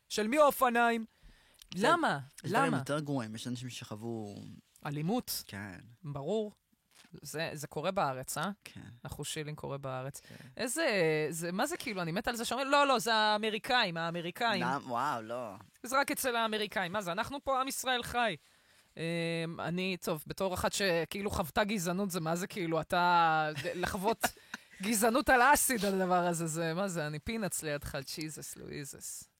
של 0.09 0.27
מי 0.27 0.37
האופניים? 0.37 1.05
למה? 1.75 2.19
יש 2.43 2.51
דברים 2.51 2.65
למה? 2.67 2.77
יותר 2.77 2.99
גרועים, 2.99 3.35
יש 3.35 3.47
אנשים 3.47 3.69
שחוו... 3.69 4.35
אלימות, 4.85 5.43
כן, 5.47 5.79
ברור. 6.03 6.51
זה, 7.21 7.49
זה 7.53 7.67
קורה 7.67 7.91
בארץ, 7.91 8.37
אה? 8.37 8.49
כן. 8.63 8.81
אנחנו 9.05 9.23
שילינג 9.23 9.57
קורה 9.57 9.77
בארץ. 9.77 10.19
כן. 10.19 10.35
איזה, 10.57 10.87
זה, 11.29 11.51
מה 11.51 11.65
זה 11.65 11.77
כאילו, 11.77 12.01
אני 12.01 12.11
מת 12.11 12.27
על 12.27 12.35
זה 12.35 12.45
שאומרים, 12.45 12.67
לא, 12.67 12.87
לא, 12.87 12.99
זה 12.99 13.13
האמריקאים, 13.13 13.97
האמריקאים. 13.97 14.61
למה? 14.61 14.79
וואו, 14.87 15.21
לא. 15.21 15.55
זה 15.83 15.99
רק 15.99 16.11
אצל 16.11 16.35
האמריקאים. 16.35 16.91
מה 16.91 17.01
זה, 17.01 17.11
אנחנו 17.11 17.43
פה 17.43 17.61
עם 17.61 17.67
ישראל 17.67 18.03
חי. 18.03 18.35
אמ, 18.97 19.01
אני, 19.59 19.97
טוב, 20.01 20.23
בתור 20.27 20.53
אחת 20.53 20.73
שכאילו 20.73 21.29
חוותה 21.29 21.63
גזענות, 21.63 22.11
זה 22.11 22.19
מה 22.19 22.35
זה 22.35 22.47
כאילו, 22.47 22.81
אתה... 22.81 23.49
לחוות 23.75 24.25
גזענות 24.83 25.29
על 25.29 25.41
acid, 25.41 25.85
הדבר 25.85 26.27
הזה, 26.27 26.47
זה, 26.47 26.73
מה 26.73 26.87
זה, 26.87 27.07
אני 27.07 27.19
פינץ' 27.19 27.63
לידך, 27.63 27.97
Jesus 28.15 28.55
Louises. 28.57 29.30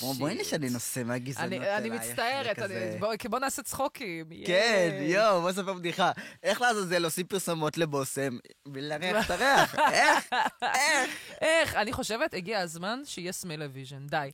בוא- 0.00 0.14
בואי. 0.14 0.34
נשנה 0.34 0.68
נושא 0.70 1.02
מהגזענות 1.04 1.52
אני 1.52 1.76
אלייך, 1.76 2.10
מצטערת, 2.10 2.58
אני, 2.58 2.74
בוא, 2.98 3.08
בוא 3.30 3.38
נעשה 3.38 3.62
צחוקים. 3.62 4.26
כן. 4.46 4.98
יואו, 5.02 5.40
בוא 5.40 5.50
נספר 5.50 5.72
בדיחה. 5.72 6.12
איך 6.42 6.60
לעזאזל 6.60 7.04
עושים 7.04 7.26
פרסומות 7.26 7.78
לבושם 7.78 8.38
בלי 8.68 8.88
להריח 8.88 9.26
את 9.26 9.30
הריח? 9.30 9.74
איך? 9.92 10.28
איך? 10.62 11.10
איך? 11.40 11.74
אני 11.74 11.92
חושבת, 11.92 12.34
הגיע 12.34 12.60
הזמן 12.60 13.00
שיהיה 13.04 13.32
smell-o-vision, 13.32 14.06
די. 14.06 14.30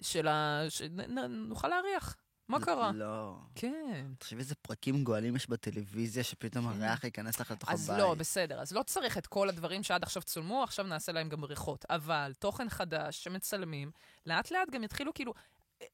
של 0.00 0.28
ה... 0.28 0.62
שנוכל 0.68 1.68
להריח. 1.68 2.16
מה 2.48 2.60
קרה? 2.60 2.92
לא. 2.94 3.36
כן. 3.54 4.06
תחשבי 4.18 4.40
איזה 4.40 4.54
פרקים 4.54 5.04
גואלים 5.04 5.36
יש 5.36 5.48
בטלוויזיה, 5.48 6.24
שפתאום 6.24 6.66
הריח 6.66 7.04
ייכנס 7.04 7.40
לך 7.40 7.50
לתוך 7.50 7.68
הבית. 7.68 7.80
אז 7.80 7.90
לא, 7.90 8.14
בסדר. 8.14 8.60
אז 8.60 8.72
לא 8.72 8.82
צריך 8.82 9.18
את 9.18 9.26
כל 9.26 9.48
הדברים 9.48 9.82
שעד 9.82 10.02
עכשיו 10.02 10.22
צולמו, 10.22 10.62
עכשיו 10.62 10.86
נעשה 10.86 11.12
להם 11.12 11.28
גם 11.28 11.44
ריחות. 11.44 11.84
אבל 11.90 12.32
תוכן 12.38 12.68
חדש 12.68 13.24
שמצלמים, 13.24 13.90
לאט 14.26 14.50
לאט 14.50 14.70
גם 14.70 14.84
יתחילו 14.84 15.14
כאילו... 15.14 15.34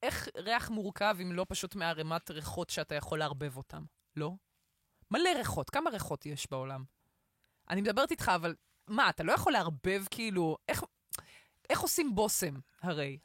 איך 0.03 0.29
ריח 0.37 0.71
מורכב 0.71 1.17
אם 1.23 1.33
לא 1.33 1.47
פשוט 1.49 1.75
מערימת 1.75 2.31
ריחות 2.31 2.71
שאתה 2.71 2.95
יכול 2.95 3.19
לערבב 3.19 3.57
אותם? 3.57 3.85
לא? 4.17 4.33
מלא 5.11 5.29
ריחות. 5.37 5.71
כמה 5.71 5.91
ריחות 5.91 6.27
יש 6.27 6.51
בעולם? 6.51 6.85
אני 7.71 7.81
מדברת 7.81 8.11
איתך, 8.11 8.33
אבל 8.35 8.55
מה, 8.89 9.09
אתה 9.11 9.23
לא 9.23 9.33
יכול 9.33 9.53
לערבב 9.53 10.05
כאילו... 10.11 10.57
איך, 10.69 10.85
איך 11.71 11.81
עושים 11.81 12.15
בושם, 12.15 12.55
הרי? 12.81 13.19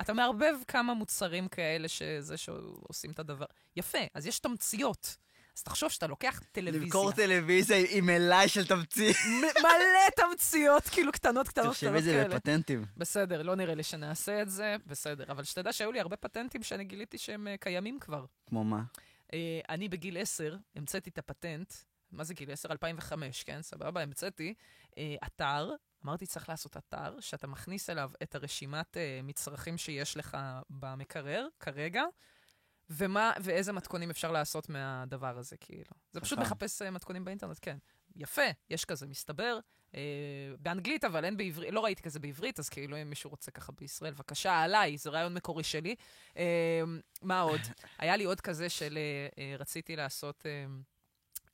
אתה 0.00 0.12
מערבב 0.12 0.54
כמה 0.68 0.94
מוצרים 0.94 1.48
כאלה 1.48 1.88
שזה 1.88 2.36
שעושים 2.36 3.10
את 3.10 3.18
הדבר. 3.18 3.46
יפה, 3.76 3.98
אז 4.14 4.26
יש 4.26 4.38
תמציות. 4.38 5.16
אז 5.58 5.62
תחשוב 5.62 5.90
שאתה 5.90 6.06
לוקח 6.06 6.40
טלוויזיה. 6.52 6.82
למכור 6.82 7.12
טלוויזיה 7.12 7.76
עם 7.90 8.06
מלאי 8.06 8.48
של 8.48 8.66
תמצית. 8.66 9.16
מלא 9.40 10.10
תמציות, 10.16 10.82
כאילו 10.82 11.12
קטנות, 11.12 11.48
קטנות, 11.48 11.72
תחשבי 11.72 11.88
קטנות 11.88 11.98
את 11.98 12.04
זה 12.04 12.12
כאלה. 12.12 12.34
בפטנטים. 12.34 12.84
בסדר, 12.96 13.42
לא 13.42 13.54
נראה 13.54 13.74
לי 13.74 13.82
שנעשה 13.82 14.42
את 14.42 14.50
זה, 14.50 14.76
בסדר. 14.86 15.24
אבל 15.28 15.44
שתדע 15.44 15.72
שהיו 15.72 15.92
לי 15.92 16.00
הרבה 16.00 16.16
פטנטים 16.16 16.62
שאני 16.62 16.84
גיליתי 16.84 17.18
שהם 17.18 17.48
אה, 17.48 17.56
קיימים 17.56 17.98
כבר. 18.00 18.24
כמו 18.46 18.64
מה? 18.64 18.82
אה, 19.32 19.60
אני 19.68 19.88
בגיל 19.88 20.18
10 20.18 20.56
המצאתי 20.76 21.10
את 21.10 21.18
הפטנט, 21.18 21.72
מה 22.12 22.24
זה 22.24 22.34
גיל 22.34 22.52
10? 22.52 22.68
2005, 22.72 23.42
כן? 23.42 23.62
סבבה, 23.62 24.02
המצאתי 24.02 24.54
אה, 24.98 25.14
אתר, 25.26 25.70
אמרתי 26.04 26.26
צריך 26.26 26.48
לעשות 26.48 26.76
אתר, 26.76 27.20
שאתה 27.20 27.46
מכניס 27.46 27.90
אליו 27.90 28.10
את 28.22 28.34
הרשימת 28.34 28.96
אה, 28.96 29.20
מצרכים 29.22 29.78
שיש 29.78 30.16
לך 30.16 30.36
במקרר, 30.70 31.46
כרגע, 31.60 32.04
ומה, 32.90 33.32
ואיזה 33.42 33.72
מתכונים 33.72 34.10
אפשר 34.10 34.32
לעשות 34.32 34.68
מהדבר 34.68 35.38
הזה, 35.38 35.56
כאילו. 35.56 35.90
זה 36.12 36.20
פשוט 36.20 36.38
חכם. 36.38 36.46
מחפש 36.46 36.82
אה, 36.82 36.90
מתכונים 36.90 37.24
באינטרנט, 37.24 37.58
כן. 37.62 37.78
יפה, 38.16 38.42
יש 38.70 38.84
כזה, 38.84 39.06
מסתבר. 39.06 39.58
אה, 39.94 40.00
באנגלית, 40.58 41.04
אבל 41.04 41.24
אין 41.24 41.36
בעברית, 41.36 41.72
לא 41.72 41.84
ראיתי 41.84 42.02
כזה 42.02 42.18
בעברית, 42.18 42.58
אז 42.58 42.68
כאילו, 42.68 43.02
אם 43.02 43.10
מישהו 43.10 43.30
רוצה 43.30 43.50
ככה 43.50 43.72
בישראל, 43.72 44.12
בבקשה, 44.12 44.62
עליי, 44.62 44.98
זה 44.98 45.10
רעיון 45.10 45.34
מקורי 45.34 45.64
שלי. 45.64 45.94
אה, 46.36 46.82
מה 47.22 47.40
עוד? 47.40 47.60
היה 47.98 48.16
לי 48.16 48.24
עוד 48.24 48.40
כזה 48.40 48.68
של 48.68 48.98
אה, 48.98 49.28
אה, 49.38 49.56
רציתי 49.58 49.96
לעשות, 49.96 50.46
אה, 50.46 50.66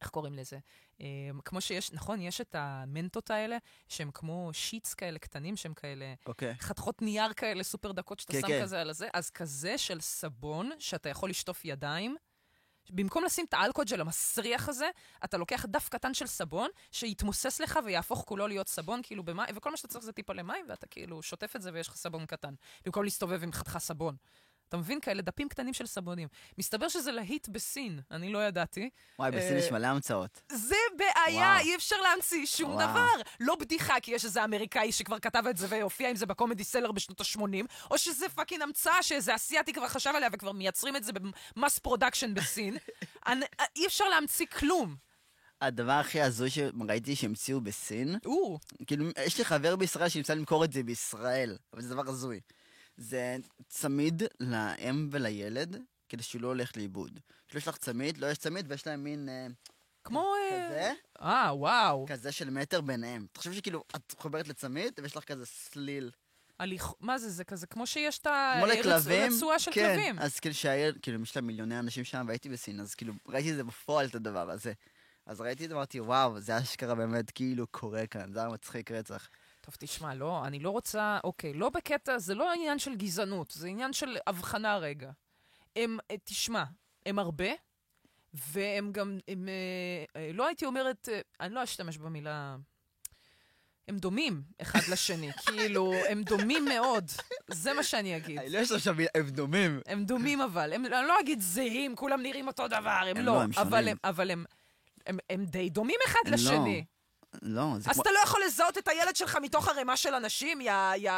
איך 0.00 0.10
קוראים 0.10 0.34
לזה? 0.34 0.58
אה, 1.00 1.06
כמו 1.44 1.60
שיש, 1.60 1.92
נכון, 1.92 2.20
יש 2.20 2.40
את 2.40 2.54
המנטות 2.58 3.30
האלה, 3.30 3.56
שהם 3.88 4.10
כמו 4.14 4.50
שיטס 4.52 4.94
כאלה 4.94 5.18
קטנים, 5.18 5.56
שהם 5.56 5.74
כאלה 5.74 6.14
אוקיי. 6.26 6.54
חתכות 6.60 7.02
נייר 7.02 7.32
כאלה 7.32 7.62
סופר 7.62 7.92
דקות 7.92 8.20
שאתה 8.20 8.32
כן, 8.32 8.40
שם 8.40 8.48
כן. 8.48 8.62
כזה 8.62 8.80
על 8.80 8.90
הזה, 8.90 9.08
אז 9.12 9.30
כזה 9.30 9.78
של 9.78 10.00
סבון, 10.00 10.70
שאתה 10.78 11.08
יכול 11.08 11.30
לשטוף 11.30 11.64
ידיים. 11.64 12.16
במקום 12.90 13.24
לשים 13.24 13.46
את 13.48 13.54
האלכוג'ל 13.54 14.00
המסריח 14.00 14.68
הזה, 14.68 14.90
אתה 15.24 15.36
לוקח 15.36 15.64
דף 15.68 15.88
קטן 15.88 16.14
של 16.14 16.26
סבון, 16.26 16.70
שיתמוסס 16.90 17.60
לך 17.60 17.78
ויהפוך 17.84 18.24
כולו 18.26 18.46
להיות 18.46 18.68
סבון, 18.68 19.00
כאילו 19.02 19.22
במים, 19.22 19.56
וכל 19.56 19.70
מה 19.70 19.76
שאתה 19.76 19.88
צריך 19.88 20.04
זה 20.04 20.12
טיפה 20.12 20.32
למים, 20.32 20.66
ואתה 20.68 20.86
כאילו 20.86 21.22
שוטף 21.22 21.56
את 21.56 21.62
זה 21.62 21.70
ויש 21.72 21.88
לך 21.88 21.96
סבון 21.96 22.26
קטן. 22.26 22.54
במקום 22.84 23.04
להסתובב 23.04 23.42
עם 23.42 23.52
חתיכה 23.52 23.78
סבון. 23.78 24.16
אתה 24.68 24.76
מבין? 24.76 25.00
כאלה 25.00 25.22
דפים 25.22 25.48
קטנים 25.48 25.74
של 25.74 25.86
סבונים. 25.86 26.28
מסתבר 26.58 26.88
שזה 26.88 27.12
להיט 27.12 27.48
בסין, 27.48 28.00
אני 28.10 28.32
לא 28.32 28.46
ידעתי. 28.46 28.90
וואי, 29.18 29.30
בסין 29.30 29.52
אה, 29.52 29.58
יש 29.58 29.72
מלא 29.72 29.86
המצאות. 29.86 30.42
זה 30.52 30.74
בעיה, 30.96 31.40
וואו. 31.48 31.58
אי 31.60 31.76
אפשר 31.76 31.96
להמציא 32.00 32.46
שום 32.46 32.70
וואו. 32.74 32.88
דבר. 32.90 33.08
לא 33.40 33.54
בדיחה, 33.56 33.94
כי 34.02 34.10
יש 34.10 34.24
איזה 34.24 34.44
אמריקאי 34.44 34.92
שכבר 34.92 35.18
כתב 35.18 35.42
את 35.50 35.56
זה 35.56 35.66
והופיע 35.70 36.10
עם 36.10 36.16
זה 36.16 36.26
בקומדי 36.26 36.64
סלר 36.64 36.92
בשנות 36.92 37.20
ה-80, 37.20 37.40
או 37.90 37.98
שזה 37.98 38.28
fucking 38.28 38.62
המצאה 38.62 39.02
שאיזה 39.02 39.34
אסיאתי 39.34 39.72
כבר 39.72 39.88
חשב 39.88 40.10
עליה 40.16 40.28
וכבר 40.32 40.52
מייצרים 40.52 40.96
את 40.96 41.04
זה 41.04 41.12
ב 41.56 41.61
mass 41.61 41.78
production 41.78 42.34
בסין. 42.34 42.76
אני- 43.26 43.46
אי 43.76 43.86
אפשר 43.86 44.08
להמציא 44.08 44.46
כלום. 44.46 44.96
הדבר 45.60 45.92
הכי 45.92 46.20
הזוי 46.20 46.50
שראיתי 46.50 47.16
שהמציאו 47.16 47.60
בסין, 47.60 48.18
או, 48.26 48.58
כאילו, 48.86 49.06
יש 49.26 49.38
לי 49.38 49.44
חבר 49.44 49.76
בישראל 49.76 50.08
שניסה 50.08 50.34
למכור 50.34 50.64
את 50.64 50.72
זה 50.72 50.82
בישראל, 50.82 51.56
אבל 51.72 51.82
זה 51.82 51.88
דבר 51.94 52.08
הזוי. 52.08 52.40
זה 52.96 53.36
צמיד 53.68 54.22
לאם 54.40 55.08
ולילד, 55.10 55.76
כדי 56.08 56.22
שהוא 56.22 56.42
לא 56.42 56.48
הולך 56.48 56.76
לאיבוד. 56.76 57.20
כאילו 57.48 57.58
יש 57.58 57.68
לך 57.68 57.76
צמיד, 57.76 58.18
לא 58.18 58.26
יש 58.26 58.38
צמיד, 58.38 58.66
ויש 58.68 58.86
להם 58.86 59.04
מין 59.04 59.28
אה, 59.28 59.46
כמו... 60.04 60.32
אה, 60.52 60.66
כזה, 60.68 60.92
אה, 61.22 61.50
וואו. 61.56 62.06
כזה 62.08 62.32
של 62.32 62.50
מטר 62.50 62.80
ביניהם. 62.80 63.26
תחשבי 63.32 63.54
שכאילו, 63.54 63.84
את 63.96 64.14
חוברת 64.18 64.48
לצמיד, 64.48 64.92
ויש 65.02 65.16
לך 65.16 65.24
כזה 65.24 65.46
סליל 65.46 66.10
הליך... 66.58 66.86
מה 67.00 67.18
זה, 67.18 67.30
זה 67.30 67.44
כזה 67.44 67.66
כמו 67.66 67.86
שיש 67.86 68.18
את 68.18 68.26
ה- 68.26 68.54
כמו 68.58 68.66
רצ- 68.72 68.78
לכלבים. 68.78 69.32
רצועה 69.32 69.58
של 69.58 69.70
כן, 69.72 69.94
כלבים. 69.96 70.18
אז 70.18 70.40
כאילו 70.40 70.54
שהילד, 70.54 70.98
כאילו 71.02 71.22
יש 71.22 71.36
לה 71.36 71.42
מיליוני 71.42 71.78
אנשים 71.78 72.04
שם, 72.04 72.24
והייתי 72.28 72.48
בסין, 72.48 72.80
אז 72.80 72.94
כאילו 72.94 73.12
ראיתי 73.28 73.50
את 73.50 73.56
זה 73.56 73.64
בפועל, 73.64 74.06
את 74.06 74.14
הדבר 74.14 74.50
הזה. 74.50 74.72
אז 75.26 75.40
ראיתי 75.40 75.64
את 75.64 75.68
זה, 75.68 75.74
אמרתי, 75.74 76.00
וואו, 76.00 76.40
זה 76.40 76.58
אשכרה 76.58 76.94
באמת 76.94 77.30
כאילו 77.30 77.66
קורה 77.66 78.06
כאן, 78.06 78.32
זה 78.32 78.38
היה 78.40 78.48
מצחיק 78.48 78.90
רצח. 78.90 79.28
טוב, 79.64 79.74
תשמע, 79.78 80.14
לא, 80.14 80.46
אני 80.46 80.58
לא 80.58 80.70
רוצה, 80.70 81.18
אוקיי, 81.24 81.54
לא 81.54 81.70
בקטע, 81.70 82.18
זה 82.18 82.34
לא 82.34 82.52
עניין 82.52 82.78
של 82.78 82.94
גזענות, 82.94 83.50
זה 83.50 83.68
עניין 83.68 83.92
של 83.92 84.16
הבחנה 84.26 84.76
רגע. 84.76 85.10
הם, 85.76 85.98
אה, 86.10 86.16
תשמע, 86.24 86.64
הם 87.06 87.18
הרבה, 87.18 87.48
והם 88.34 88.92
גם, 88.92 89.18
הם, 89.28 89.48
אה, 89.48 90.20
אה, 90.20 90.30
לא 90.32 90.46
הייתי 90.46 90.66
אומרת, 90.66 91.08
אה, 91.12 91.20
אני 91.40 91.54
לא 91.54 91.64
אשתמש 91.64 91.98
במילה... 91.98 92.56
הם 93.88 93.98
דומים 93.98 94.42
אחד 94.62 94.80
לשני, 94.92 95.32
כאילו, 95.46 95.92
הם 96.08 96.22
דומים 96.22 96.64
מאוד, 96.64 97.10
זה 97.50 97.74
מה 97.74 97.82
שאני 97.82 98.16
אגיד. 98.16 98.38
אני 98.38 98.48
לא 98.48 98.58
יש 98.58 98.72
שם, 98.72 98.94
הם 99.14 99.30
דומים. 99.30 99.80
הם 99.86 100.04
דומים 100.04 100.40
אבל, 100.40 100.72
הם, 100.72 100.86
אני 100.86 101.08
לא 101.08 101.20
אגיד 101.20 101.40
זהים, 101.40 101.96
כולם 101.96 102.22
נראים 102.22 102.46
אותו 102.46 102.68
דבר, 102.68 103.00
הם, 103.06 103.16
הם 103.16 103.24
לא, 103.24 103.34
לא, 103.34 103.42
הם 103.42 103.50
אבל. 103.56 103.88
הם, 103.88 103.96
אבל 104.04 104.30
הם, 104.30 104.44
הם, 105.06 105.18
הם 105.30 105.44
די 105.44 105.70
דומים 105.70 105.98
אחד 106.06 106.20
הם 106.26 106.32
לא. 106.32 106.93
לא, 107.42 107.74
זה 107.78 107.90
אז 107.90 107.94
כמו... 107.94 108.02
אתה 108.02 108.10
לא 108.12 108.18
יכול 108.24 108.40
לזהות 108.46 108.78
את 108.78 108.88
הילד 108.88 109.16
שלך 109.16 109.38
מתוך 109.42 109.68
ערימה 109.68 109.96
של 109.96 110.14
אנשים, 110.14 110.60
יא, 110.60 110.72
יא, 110.96 111.12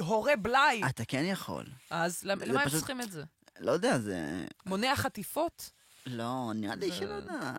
הורה 0.00 0.36
בלאי. 0.36 0.82
אתה 0.88 1.04
כן 1.04 1.24
יכול. 1.24 1.64
אז 1.90 2.22
למה 2.24 2.44
הם 2.44 2.64
פשוט- 2.64 2.78
צריכים 2.78 3.00
את 3.00 3.12
זה? 3.12 3.24
לא 3.58 3.72
יודע, 3.72 3.98
זה... 3.98 4.46
מונע 4.66 4.96
חטיפות? 4.96 5.70
לא, 6.06 6.50
נראה 6.54 6.74
לי 6.74 6.92
שלא 6.92 7.14
יודע. 7.14 7.52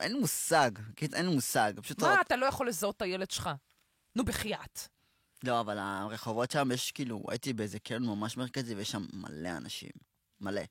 אין 0.00 0.20
מושג. 0.20 0.70
קיצור, 0.94 1.18
אין 1.18 1.26
מושג. 1.28 1.72
פשוט... 1.82 2.02
מה, 2.02 2.20
אתה 2.20 2.36
לא 2.36 2.46
יכול 2.46 2.68
לזהות 2.68 2.96
את 2.96 3.02
הילד 3.02 3.30
שלך? 3.30 3.50
נו, 4.16 4.24
בחייאת. 4.24 4.80
לא, 5.44 5.60
אבל 5.60 5.78
הרחובות 5.78 6.50
שם 6.50 6.68
יש 6.74 6.92
כאילו, 6.92 7.22
הייתי 7.28 7.52
באיזה 7.52 7.78
קרן 7.78 8.02
ממש 8.02 8.36
מרכזי, 8.36 8.74
ויש 8.74 8.90
שם 8.90 9.06
מלא 9.12 9.48
אנשים. 9.48 9.90
מלא. 10.40 10.62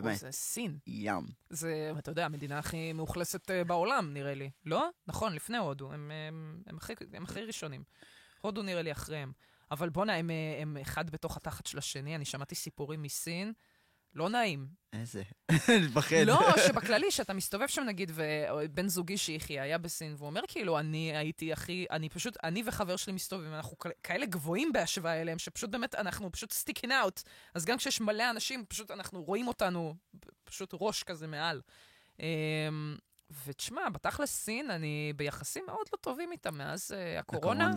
באמת. 0.00 0.18
זה 0.18 0.30
סין. 0.30 0.78
ים. 0.86 1.26
זה, 1.50 1.92
אתה 1.98 2.10
יודע, 2.10 2.24
המדינה 2.24 2.58
הכי 2.58 2.92
מאוכלסת 2.92 3.50
אה, 3.50 3.64
בעולם, 3.64 4.12
נראה 4.12 4.34
לי. 4.34 4.50
לא? 4.64 4.88
נכון, 5.06 5.32
לפני 5.32 5.58
הודו. 5.58 5.92
הם, 5.92 6.10
הם, 6.28 6.62
הם, 6.66 6.76
הכי, 6.76 6.92
הם 7.12 7.24
הכי 7.24 7.40
ראשונים. 7.40 7.84
הודו 8.40 8.62
נראה 8.62 8.82
לי 8.82 8.92
אחריהם. 8.92 9.32
אבל 9.70 9.88
בואנה, 9.88 10.14
הם, 10.14 10.30
אה, 10.30 10.58
הם 10.62 10.76
אחד 10.82 11.10
בתוך 11.10 11.36
התחת 11.36 11.66
של 11.66 11.78
השני. 11.78 12.16
אני 12.16 12.24
שמעתי 12.24 12.54
סיפורים 12.54 13.02
מסין. 13.02 13.52
לא 14.16 14.28
נעים. 14.28 14.66
איזה. 14.92 15.22
מפחד. 15.88 16.16
לא, 16.26 16.40
שבכללי, 16.66 17.10
שאתה 17.10 17.32
מסתובב 17.32 17.66
שם 17.66 17.82
נגיד, 17.82 18.12
ובן 18.14 18.88
זוגי 18.88 19.18
שיחי 19.18 19.60
היה 19.60 19.78
בסין, 19.78 20.14
והוא 20.18 20.26
אומר 20.26 20.40
כאילו, 20.48 20.78
אני 20.78 21.16
הייתי 21.16 21.52
הכי, 21.52 21.86
אני 21.90 22.08
פשוט, 22.08 22.36
אני 22.44 22.62
וחבר 22.66 22.96
שלי 22.96 23.12
מסתובבים, 23.12 23.54
אנחנו 23.54 23.76
כאלה- 24.02 24.26
גבוהים 24.26 24.72
בהשוואה 24.72 25.20
אליהם, 25.20 25.38
שפשוט 25.38 25.70
באמת, 25.70 25.94
אנחנו 25.94 26.32
פשוט 26.32 26.52
sticking 26.52 26.92
out. 26.92 27.22
אז 27.54 27.64
גם 27.64 27.76
כשיש 27.78 28.00
מלא 28.00 28.30
אנשים, 28.30 28.64
פשוט 28.68 28.90
אנחנו 28.90 29.22
רואים 29.22 29.48
אותנו, 29.48 29.94
פשוט 30.44 30.70
ראש 30.80 31.02
כזה 31.02 31.26
מעל. 31.26 31.60
אמ, 32.20 32.96
ותשמע, 33.46 33.88
בתכלס 33.88 34.30
סין, 34.30 34.70
אני 34.70 35.12
ביחסים 35.16 35.64
מאוד 35.66 35.86
לא 35.92 35.98
טובים 36.00 36.32
איתם 36.32 36.58
מאז 36.58 36.92
אה, 36.92 37.18
הקורונה. 37.18 37.70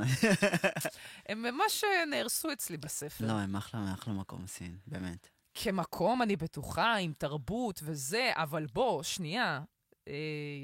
הם 1.30 1.41
ממש 1.41 1.84
אה, 1.84 2.06
נהרסו 2.06 2.52
אצלי 2.52 2.78
בספר. 2.78 3.28
לא, 3.28 3.32
הם 3.32 3.56
אחלה, 3.56 3.93
אחלה 3.93 4.13
מקום, 4.13 4.47
סין, 4.47 4.78
באמת. 4.88 5.30
כמקום, 5.62 6.22
אני 6.22 6.36
בטוחה, 6.36 6.95
עם 6.95 7.13
תרבות 7.17 7.80
וזה, 7.84 8.32
אבל 8.34 8.65
בוא, 8.74 9.04
שנייה, 9.04 9.62
אה, 10.08 10.13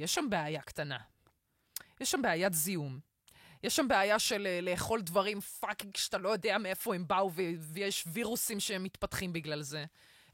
יש 0.01 0.13
שם 0.13 0.25
בעיה 0.29 0.61
קטנה. 0.61 0.97
יש 2.01 2.11
שם 2.11 2.21
בעיית 2.21 2.53
זיהום. 2.53 2.99
יש 3.63 3.75
שם 3.75 3.87
בעיה 3.87 4.19
של 4.19 4.47
אה, 4.47 4.61
לאכול 4.61 5.01
דברים 5.01 5.41
fucking 5.41 5.97
שאתה 5.97 6.17
לא 6.17 6.29
יודע 6.29 6.57
מאיפה 6.57 6.95
הם 6.95 7.07
באו, 7.07 7.31
ויש 7.59 8.03
וירוסים 8.07 8.59
שהם 8.59 8.83
מתפתחים 8.83 9.33
בגלל 9.33 9.61
זה. 9.61 9.85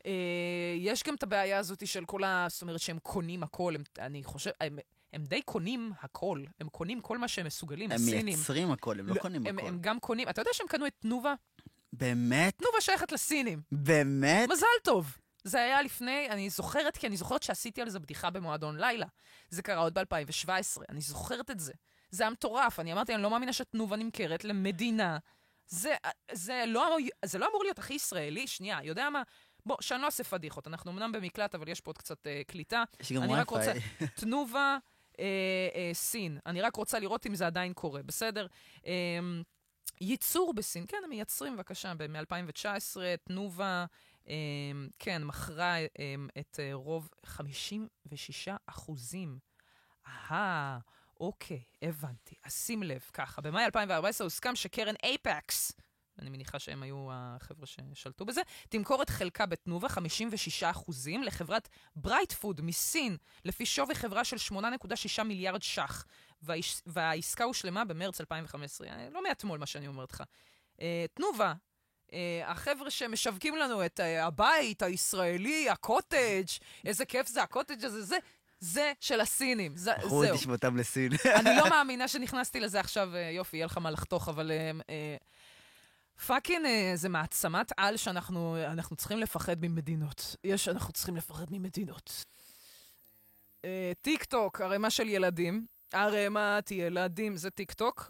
אה, 0.05 0.75
יש 0.77 1.03
גם 1.03 1.15
את 1.15 1.23
הבעיה 1.23 1.57
הזאת 1.57 1.87
של 1.87 2.05
כל 2.05 2.23
ה... 2.23 2.45
זאת 2.49 2.61
אומרת 2.61 2.79
שהם 2.79 2.99
קונים 2.99 3.43
הכל, 3.43 3.75
הם, 3.75 3.83
אני 3.99 4.23
חושב... 4.23 4.51
הם, 4.61 4.79
הם 5.13 5.23
די 5.23 5.41
קונים 5.41 5.91
הכל, 6.01 6.43
הם 6.59 6.69
קונים 6.69 7.01
כל 7.01 7.17
מה 7.17 7.27
שהם 7.27 7.45
מסוגלים, 7.45 7.91
הם 7.91 7.95
הסינים. 7.95 8.25
מייצרים 8.25 8.71
הכל, 8.71 8.99
הם 8.99 9.07
לא 9.07 9.15
קונים 9.15 9.47
הם, 9.47 9.59
הכל. 9.59 9.67
הם 9.67 9.77
גם 9.81 9.99
קונים, 9.99 10.29
אתה 10.29 10.41
יודע 10.41 10.51
שהם 10.53 10.67
קנו 10.67 10.87
את 10.87 10.93
תנובה? 10.99 11.33
באמת? 11.93 12.57
תנובה 12.57 12.81
שייכת 12.81 13.11
לסינים. 13.11 13.61
באמת? 13.71 14.49
מזל 14.49 14.65
טוב. 14.83 15.17
זה 15.43 15.57
היה 15.61 15.81
לפני, 15.81 16.27
אני 16.29 16.49
זוכרת, 16.49 16.97
כי 16.97 17.07
אני 17.07 17.17
זוכרת 17.17 17.43
שעשיתי 17.43 17.81
על 17.81 17.89
זה 17.89 17.99
בדיחה 17.99 18.29
במועדון 18.29 18.77
לילה. 18.77 19.05
זה 19.49 19.61
קרה 19.61 19.81
עוד 19.81 19.93
ב-2017, 19.99 20.49
אני 20.89 21.01
זוכרת 21.01 21.51
את 21.51 21.59
זה. 21.59 21.73
זה 22.11 22.23
היה 22.23 22.29
מטורף, 22.29 22.79
אני 22.79 22.93
אמרתי, 22.93 23.15
אני 23.15 23.23
לא 23.23 23.29
מאמינה 23.29 23.53
שתנובה 23.53 23.95
נמכרת 23.97 24.43
למדינה. 24.43 25.17
זה, 25.67 25.95
זה, 26.31 26.63
לא, 26.67 26.97
זה 27.25 27.37
לא 27.39 27.47
אמור 27.49 27.63
להיות 27.63 27.79
הכי 27.79 27.93
ישראלי, 27.93 28.47
שנייה, 28.47 28.79
יודע 28.83 29.09
מה? 29.09 29.23
בוא, 29.65 29.77
שאני 29.81 30.01
לא 30.01 30.05
אעשה 30.05 30.23
פדיחות, 30.23 30.67
אנחנו 30.67 30.91
אמנם 30.91 31.11
במקלט, 31.11 31.55
אבל 31.55 31.67
יש 31.67 31.81
פה 31.81 31.89
עוד 31.89 31.97
קצת 31.97 32.27
אה, 32.27 32.41
קליטה. 32.47 32.83
יש 32.99 33.11
גם 33.11 33.23
אני 33.23 33.33
רק. 33.35 33.49
רוצה- 33.49 33.73
תנובה, 34.21 34.77
אה, 35.19 35.25
אה, 35.75 35.89
סין. 35.93 36.37
אני 36.45 36.61
רק 36.61 36.75
רוצה 36.75 36.99
לראות 36.99 37.25
אם 37.27 37.35
זה 37.35 37.47
עדיין 37.47 37.73
קורה, 37.73 38.03
בסדר? 38.03 38.47
אה, 38.85 38.91
ייצור 40.01 40.53
בסין, 40.53 40.85
כן, 40.87 40.97
הם 41.03 41.09
מייצרים, 41.09 41.55
בבקשה, 41.55 41.93
מ-2019, 41.93 42.97
תנובה, 43.23 43.85
אה, 44.27 44.33
כן, 44.99 45.23
מכרה 45.23 45.75
אה, 45.79 45.85
את 46.39 46.59
אה, 46.59 46.69
רוב 46.73 47.09
56 47.25 48.47
אחוזים. 48.65 49.39
אהה, 50.07 50.79
אוקיי, 51.19 51.63
הבנתי. 51.81 52.35
אז 52.43 52.53
שים 52.53 52.83
לב, 52.83 53.01
ככה, 53.13 53.41
במאי 53.41 53.65
2014 53.65 54.25
הוסכם 54.25 54.55
שקרן 54.55 54.95
אייפקס, 55.03 55.71
אני 56.19 56.29
מניחה 56.29 56.59
שהם 56.59 56.83
היו 56.83 57.07
החבר'ה 57.11 57.65
ששלטו 57.65 58.25
בזה, 58.25 58.41
תמכור 58.69 59.01
את 59.01 59.09
חלקה 59.09 59.45
בתנובה 59.45 59.89
56 59.89 60.63
אחוזים 60.63 61.23
לחברת 61.23 61.69
ברייטפוד 61.95 62.61
מסין, 62.61 63.17
לפי 63.45 63.65
שווי 63.65 63.95
חברה 63.95 64.23
של 64.23 64.55
8.6 64.55 65.23
מיליארד 65.23 65.61
ש"ח, 65.61 66.05
והעס- 66.41 66.81
והעסקה 66.85 67.43
הושלמה 67.43 67.85
במרץ 67.85 68.21
2015. 68.21 68.87
אה, 68.87 69.09
לא 69.11 69.23
מאתמול 69.23 69.59
מה 69.59 69.65
שאני 69.65 69.87
אומרת 69.87 70.11
לך. 70.11 70.23
אה, 70.81 71.05
תנובה, 71.13 71.53
אה, 72.13 72.41
החבר'ה 72.45 72.89
שמשווקים 72.89 73.55
לנו 73.55 73.85
את 73.85 73.99
הבית 73.99 74.81
הישראלי, 74.81 75.69
הקוטג', 75.69 76.45
איזה 76.85 77.05
כיף 77.05 77.27
זה 77.27 77.43
הקוטג' 77.43 77.85
הזה, 77.85 78.01
זה, 78.01 78.17
זה 78.59 78.91
של 78.99 79.21
הסינים, 79.21 79.75
זה, 79.77 79.91
זהו. 80.01 80.23
אותי 80.25 80.37
שמותם 80.37 80.77
לסין. 80.77 81.11
אני 81.35 81.55
לא 81.57 81.69
מאמינה 81.73 82.07
שנכנסתי 82.07 82.59
לזה 82.59 82.79
עכשיו, 82.79 83.09
יופי, 83.35 83.57
יהיה 83.57 83.65
לך 83.65 83.77
מה 83.77 83.91
לחתוך, 83.91 84.29
אבל 84.29 84.51
fucking 86.27 86.65
אה, 86.65 86.91
זה 86.95 87.09
מעצמת 87.09 87.71
על 87.77 87.97
שאנחנו 87.97 88.57
אנחנו 88.65 88.95
צריכים 88.95 89.19
לפחד 89.19 89.55
ממדינות. 89.61 90.35
יש, 90.43 90.67
אנחנו 90.67 90.93
צריכים 90.93 91.15
לפחד 91.15 91.45
ממדינות. 91.51 92.25
אה, 93.65 93.91
טיק 94.01 94.23
טוק, 94.23 94.61
ערימה 94.61 94.89
של 94.89 95.09
ילדים. 95.09 95.65
ערימת 95.93 96.71
ילדים 96.71 97.37
זה 97.37 97.49
טיק 97.49 97.73
טוק, 97.73 98.09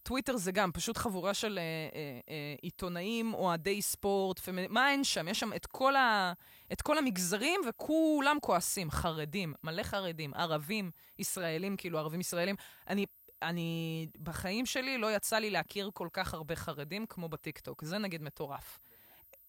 וטוויטר 0.00 0.36
זה 0.36 0.52
גם 0.52 0.72
פשוט 0.72 0.96
חבורה 0.96 1.34
של 1.34 1.58
אה, 1.58 1.62
אה, 1.62 2.20
אה, 2.28 2.54
עיתונאים, 2.62 3.34
אוהדי 3.34 3.82
ספורט, 3.82 4.38
פמינ... 4.38 4.66
מה 4.68 4.90
אין 4.90 5.04
שם? 5.04 5.28
יש 5.28 5.40
שם 5.40 5.52
את 5.56 5.66
כל, 5.66 5.96
ה... 5.96 6.32
את 6.72 6.82
כל 6.82 6.98
המגזרים 6.98 7.60
וכולם 7.68 8.38
כועסים. 8.42 8.90
חרדים, 8.90 9.54
מלא 9.64 9.82
חרדים, 9.82 10.34
ערבים, 10.34 10.90
ישראלים, 11.18 11.76
כאילו 11.76 11.98
ערבים 11.98 12.20
ישראלים. 12.20 12.56
אני, 12.88 13.06
אני, 13.42 14.06
בחיים 14.22 14.66
שלי 14.66 14.98
לא 14.98 15.16
יצא 15.16 15.38
לי 15.38 15.50
להכיר 15.50 15.90
כל 15.94 16.08
כך 16.12 16.34
הרבה 16.34 16.56
חרדים 16.56 17.06
כמו 17.06 17.28
בטיקטוק. 17.28 17.84
זה 17.84 17.98
נגיד 17.98 18.22
מטורף. 18.22 18.78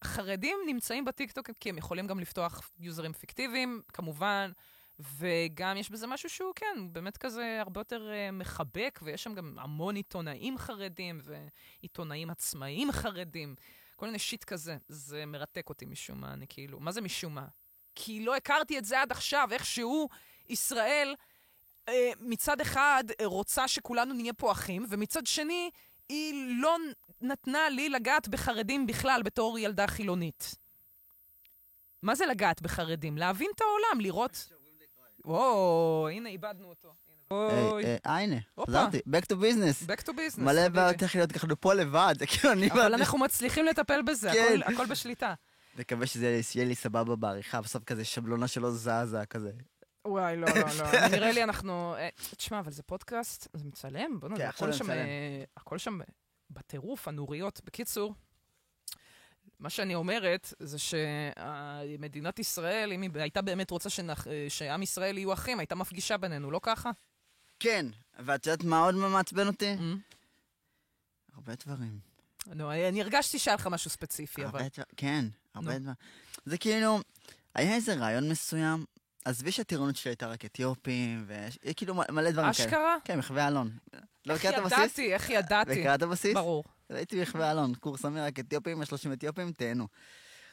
חרדים 0.04 0.58
נמצאים 0.66 1.06
בטיקטוק 1.06 1.50
כי 1.60 1.70
הם 1.70 1.78
יכולים 1.78 2.08
גם 2.08 2.20
לפתוח 2.20 2.72
יוזרים 2.80 3.14
פיקטיביים, 3.14 3.82
כמובן, 3.94 4.52
וגם 5.00 5.78
יש 5.78 5.90
בזה 5.90 6.08
משהו 6.08 6.30
שהוא, 6.30 6.52
כן, 6.56 6.78
באמת 6.92 7.18
כזה 7.18 7.58
הרבה 7.60 7.80
יותר 7.80 8.12
uh, 8.12 8.32
מחבק, 8.32 9.00
ויש 9.04 9.24
שם 9.24 9.34
גם 9.34 9.56
המון 9.60 9.96
עיתונאים 9.96 10.58
חרדים 10.58 11.22
ועיתונאים 11.24 12.30
עצמאיים 12.30 12.92
חרדים, 12.92 13.56
כל 13.96 14.06
מיני 14.06 14.20
שיט 14.20 14.44
כזה. 14.44 14.78
זה 14.88 15.26
מרתק 15.26 15.70
אותי 15.70 15.86
משום 15.86 16.22
מה, 16.22 16.34
אני 16.34 16.46
כאילו, 16.50 16.80
מה 16.80 16.92
זה 16.92 17.02
משום 17.02 17.36
מה? 17.36 17.48
כי 17.96 18.26
לא 18.26 18.36
הכרתי 18.36 18.78
את 18.78 18.86
זה 18.86 19.02
עד 19.02 19.12
עכשיו, 19.12 19.48
איכשהו 19.52 20.10
ישראל 20.50 21.16
מצד 22.20 22.62
אחד 22.62 23.04
אה, 23.20 23.26
רוצה 23.26 23.68
שכולנו 23.68 24.14
נהיה 24.14 24.34
פה 24.34 24.52
אחים, 24.52 24.86
ומצד 24.90 25.26
שני, 25.26 25.70
היא 26.10 26.56
לא 26.62 26.78
נתנה 27.22 27.70
לי 27.70 27.90
לגעת 27.90 28.28
בחרדים 28.28 28.88
בכלל 28.88 29.22
בתור 29.24 29.60
ילדה 29.60 29.88
חילונית. 29.88 30.56
מה 32.02 32.16
זה 32.16 32.26
לגעת 32.26 32.62
בחרדים? 32.62 33.18
להבין 33.18 33.50
את 33.56 33.62
העולם, 33.62 34.02
לראות... 34.02 34.50
וואו, 35.26 36.10
הנה, 36.12 36.30
איבדנו 36.30 36.70
אותו. 36.70 36.94
אה, 37.32 37.98
אה, 38.06 38.16
הנה. 38.18 38.36
חזרתי. 38.68 38.98
Back 38.98 39.26
to 39.34 39.36
business. 39.36 39.88
back 39.90 40.04
to 40.04 40.10
business. 40.10 40.42
מלא. 40.42 40.70
בעיות 40.70 40.96
טכניות, 40.96 41.34
אנחנו 41.34 41.62
פה 41.62 41.74
לבד. 41.74 42.16
כאילו, 42.28 42.54
אני... 42.54 42.72
אבל 42.72 42.94
אנחנו 42.94 43.18
מצליחים 43.18 43.66
לטפל 43.66 44.02
בזה, 44.02 44.32
כן. 44.34 44.60
הכל- 44.66 44.86
בשליטה. 44.86 45.34
מקווה 45.78 46.08
שזה 46.08 46.42
יהיה 46.56 46.66
לי 46.68 46.76
סבבה 46.76 47.16
בעריכה, 47.16 47.62
בסוף 47.62 47.84
כזה 47.84 48.06
שבלונה 48.06 48.48
שלא 48.48 48.72
זזה, 48.72 49.26
כזה. 49.30 49.52
וואי, 50.08 50.38
לא, 50.38 50.48
לא, 50.48 50.62
לא. 50.78 51.08
נראה 51.18 51.32
לי 51.32 51.44
אנחנו... 51.44 51.96
אה, 51.96 52.10
תשמע, 52.38 52.60
אבל 52.60 52.72
זה 52.72 52.84
פודקאסט, 52.84 53.48
זה 53.54 53.66
מצלם? 53.66 54.20
בוא 54.20 54.30
כן, 54.38 54.48
הכל 54.48 54.72
שם... 54.72 54.90
אה, 54.92 55.44
הכל 55.58 55.78
שם 55.78 56.00
בטירוף, 56.50 57.08
הנוריות. 57.08 57.62
בקיצור, 57.64 58.16
מה 59.60 59.70
שאני 59.70 59.96
אומרת 59.96 60.54
זה 60.60 60.78
שמדינת 60.80 62.40
ישראל, 62.40 62.92
אם 62.92 63.02
היא 63.02 63.12
הייתה 63.16 63.42
באמת 63.42 63.72
רוצה 63.72 63.90
שנח... 63.90 64.28
שעם 64.50 64.82
ישראל 64.84 65.18
יהיו 65.18 65.34
אחים, 65.34 65.60
הייתה 65.60 65.76
מפגישה 65.76 66.18
בינינו, 66.18 66.52
לא 66.52 66.60
ככה? 66.64 66.92
כן, 67.60 67.86
ואת 68.20 68.48
יודעת 68.48 68.64
מה 68.64 68.80
עוד 68.80 68.96
מעצבן 68.96 69.48
אותי? 69.48 69.74
Mm. 69.74 70.14
הרבה 71.36 71.54
דברים. 71.66 72.00
נו, 72.48 72.72
אני 72.72 73.02
הרגשתי 73.02 73.40
שהיה 73.40 73.56
לך 73.56 73.68
משהו 73.68 73.90
ספציפי, 73.90 74.46
אבל... 74.46 74.60
דבר- 74.60 74.84
כן, 74.98 75.26
הרבה. 75.54 75.80
דברים. 75.80 75.96
זה 76.46 76.58
כאילו, 76.58 77.00
היה 77.56 77.76
איזה 77.76 77.94
רעיון 77.94 78.30
מסוים, 78.30 78.86
עזבי 79.26 79.52
שהטירונות 79.52 79.96
שלי 79.96 80.12
הייתה 80.12 80.28
רק 80.28 80.46
אתיופים, 80.46 81.26
וכאילו 81.66 81.96
מלא 81.96 82.32
דברים 82.32 82.34
כאלה. 82.34 82.68
אשכרה? 82.68 82.98
כן, 83.06 83.20
מחווה 83.20 83.48
אלון. 83.48 83.72
לא 84.26 84.34
איך 84.34 84.46
את 84.46 84.54
הבסיס? 84.54 84.78
ידעתי, 84.78 85.14
איך 85.14 85.30
ידעתי. 85.30 85.96
את 85.96 86.02
הבסיס? 86.02 86.34
ברור. 86.34 86.64
הייתי 86.90 87.22
מחווה 87.22 87.52
אלון, 87.52 87.76
קורס 87.76 88.06
אמיר 88.06 88.24
רק 88.24 88.40
אתיופים, 88.40 88.82
יש 88.82 88.90
30 88.90 89.14
אתיופים, 89.14 89.52
תהנו. 89.52 89.88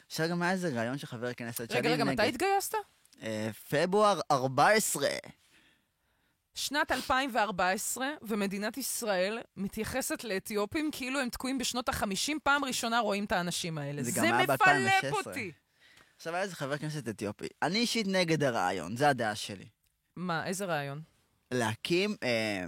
עכשיו 0.07 0.29
גם 0.29 0.41
היה 0.41 0.51
איזה 0.51 0.69
רעיון 0.69 0.97
של 0.97 1.07
חבר 1.07 1.33
כנסת 1.33 1.71
רגע, 1.71 1.89
רגע, 1.89 2.03
מתי 2.03 2.23
התגייסת? 2.23 2.73
אה, 3.23 3.49
פברואר 3.69 4.19
14. 4.31 5.07
שנת 6.55 6.91
2014, 6.91 8.07
ומדינת 8.21 8.77
ישראל 8.77 9.39
מתייחסת 9.57 10.23
לאתיופים 10.23 10.89
כאילו 10.91 11.19
הם 11.19 11.29
תקועים 11.29 11.57
בשנות 11.57 11.89
ה-50, 11.89 12.33
פעם 12.43 12.65
ראשונה 12.65 12.99
רואים 12.99 13.25
את 13.25 13.31
האנשים 13.31 13.77
האלה. 13.77 14.03
זה 14.03 14.11
זה 14.11 14.17
גם 14.17 14.23
היה 14.25 14.43
מפלפ 14.43 15.03
ב-2016. 15.03 15.27
אותי. 15.27 15.51
עכשיו 16.21 16.33
היה 16.35 16.43
איזה 16.43 16.55
חבר 16.55 16.77
כנסת 16.77 17.09
אתיופי. 17.09 17.45
אני 17.61 17.79
אישית 17.79 18.07
נגד 18.07 18.43
הרעיון, 18.43 18.95
זה 18.97 19.09
הדעה 19.09 19.35
שלי. 19.35 19.65
מה, 20.15 20.47
איזה 20.47 20.65
רעיון? 20.65 21.01
להקים 21.51 22.15
אה, 22.23 22.63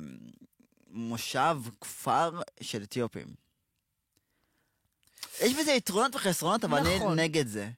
מושב, 0.87 1.57
כפר 1.81 2.41
של 2.61 2.83
אתיופים. 2.83 3.27
יש 5.41 5.53
בזה 5.53 5.71
יתרונות 5.71 6.15
וחסרונות, 6.15 6.63
אבל 6.63 6.79
נכון. 6.95 7.11
אני 7.19 7.23
נגד 7.23 7.47
זה. 7.47 7.69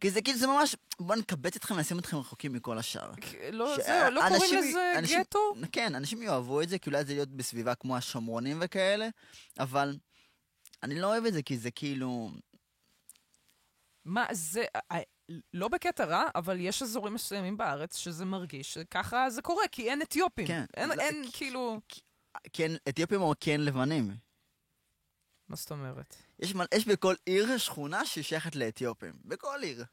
כי 0.00 0.10
זה 0.10 0.22
כאילו, 0.22 0.38
זה 0.38 0.46
ממש, 0.46 0.76
בוא 1.00 1.14
נקבץ 1.16 1.56
אתכם, 1.56 1.78
נשים 1.78 1.98
אתכם 1.98 2.16
רחוקים 2.16 2.52
מכל 2.52 2.78
השאר. 2.78 3.12
לא, 3.52 3.76
ש- 3.76 3.86
זהו, 3.86 4.10
לא 4.10 4.20
קוראים 4.20 4.42
אנשים- 4.42 4.58
לזה 4.70 4.92
אנשים- 4.98 5.20
גטו? 5.20 5.54
כן, 5.72 5.94
אנשים 5.94 6.22
יאהבו 6.22 6.60
את 6.62 6.68
זה, 6.68 6.78
כי 6.78 6.90
אולי 6.90 7.04
זה 7.04 7.12
להיות 7.14 7.28
בסביבה 7.28 7.74
כמו 7.74 7.96
השומרונים 7.96 8.58
וכאלה, 8.60 9.08
אבל 9.58 9.96
אני 10.82 11.00
לא 11.00 11.06
אוהב 11.06 11.24
את 11.24 11.32
זה, 11.32 11.42
כי 11.42 11.58
זה 11.58 11.70
כאילו... 11.70 12.30
מה, 14.04 14.26
זה... 14.32 14.64
אה, 15.30 15.34
לא 15.54 15.68
בקטע 15.68 16.04
רע, 16.04 16.24
אבל 16.34 16.60
יש 16.60 16.82
אזורים 16.82 17.14
מסוימים 17.14 17.56
בארץ 17.56 17.96
שזה 17.96 18.24
מרגיש 18.24 18.74
שככה 18.74 19.30
זה 19.30 19.42
קורה, 19.42 19.68
כי 19.72 19.90
אין 19.90 20.02
אתיופים. 20.02 20.46
כן. 20.46 20.64
אין, 20.76 20.88
לא, 20.88 20.94
אין 20.94 21.24
כי- 21.24 21.32
כאילו... 21.32 21.80
כן, 22.52 22.72
אתיופים 22.88 23.20
או 23.20 23.32
כן 23.40 23.60
לבנים. 23.60 24.16
מה 25.48 25.56
זאת 25.56 25.70
אומרת? 25.70 26.16
יש, 26.38 26.54
יש 26.74 26.86
בכל 26.88 27.14
עיר 27.26 27.58
שכונה 27.58 28.06
ששייכת 28.06 28.56
לאתיופים. 28.56 29.12
בכל 29.24 29.58
עיר. 29.62 29.84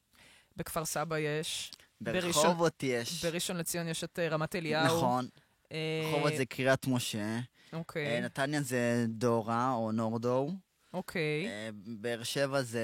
בכפר 0.58 0.86
סבא 0.86 1.18
יש, 1.20 1.72
בראשון- 2.02 2.32
ברחובות 2.44 2.84
יש. 2.84 3.26
בראשון 3.26 3.58
לציון 3.58 3.88
יש 3.88 4.04
את 4.04 4.20
אה, 4.20 4.28
רמת 4.30 4.56
אליהו. 4.56 4.86
נכון. 4.86 5.28
אה, 5.72 6.04
רחובות 6.14 6.34
זה 6.38 6.46
קריית 6.46 6.88
משה. 6.88 7.20
אה, 7.20 7.40
אוקיי, 7.74 8.22
נתניה 8.22 8.62
זה 8.62 9.06
דורה 9.10 9.74
או 9.74 9.92
נורדו. 9.92 10.52
אוקיי. 10.94 11.48
אה, 11.48 11.70
באר 11.74 12.24
שבע 12.24 12.62
זה... 12.62 12.84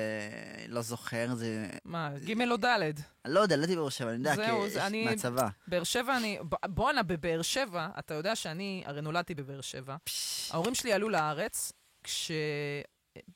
לא 0.68 0.82
זוכר, 0.82 1.36
זה... 1.36 1.70
מה, 1.86 2.12
ג' 2.26 2.42
או 2.52 2.58
ד'? 2.58 2.68
לא 3.28 3.40
יודע, 3.40 3.56
לא 3.56 3.62
הייתי 3.62 3.76
בבאר 3.76 3.90
שבע, 3.90 4.10
אני 4.10 4.18
יודע, 4.18 4.36
כי 4.36 4.70
זה- 4.70 4.88
אני- 4.88 5.06
מהצבא. 5.06 5.48
באר 5.68 5.84
שבע 5.84 6.18
אני... 6.18 6.40
בואנה, 6.66 7.04
בבאר 7.04 7.42
שבע, 7.42 7.88
אתה 8.00 8.14
יודע 8.14 8.36
שאני, 8.36 8.84
הרי 8.86 9.02
נולדתי 9.02 9.36
בבאר 9.36 9.62
שבע. 9.62 9.96
ההורים 10.52 10.76
שלי 10.76 10.94
עלו 10.94 11.10
לארץ 11.10 11.72
כש... 12.04 12.32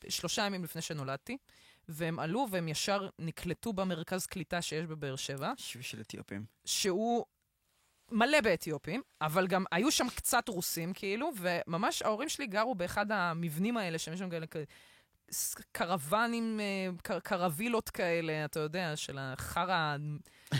שלושה 0.10 0.46
ימים 0.46 0.64
לפני 0.64 0.82
שנולדתי, 0.82 1.38
והם 1.90 2.20
עלו 2.20 2.48
והם 2.52 2.68
ישר 2.68 3.10
נקלטו 3.20 3.74
במרכז 3.74 4.26
קליטה 4.26 4.62
שיש 4.62 4.86
בבאר 4.86 5.16
שבע, 5.16 5.52
של 5.58 6.02
אתיופים. 6.02 6.46
שהוא 6.66 7.26
מלא 8.12 8.41
באתיופים, 8.41 9.02
אבל 9.21 9.47
גם 9.47 9.63
היו 9.71 9.91
שם 9.91 10.10
קצת 10.15 10.47
רוסים, 10.50 10.93
כאילו, 10.93 11.32
וממש 11.38 12.02
ההורים 12.02 12.30
שלי 12.30 12.47
גרו 12.47 12.76
באחד 12.76 13.12
המבנים 13.12 13.78
האלה, 13.78 13.97
שיש 13.97 14.19
שם 14.19 14.30
כאלה... 14.30 14.45
קרוונים, 15.71 16.60
אה, 16.60 16.89
קר- 17.04 17.19
קרווילות 17.19 17.89
כאלה, 17.89 18.45
אתה 18.45 18.60
יודע, 18.60 18.95
של 18.95 19.17
החרא... 19.19 19.95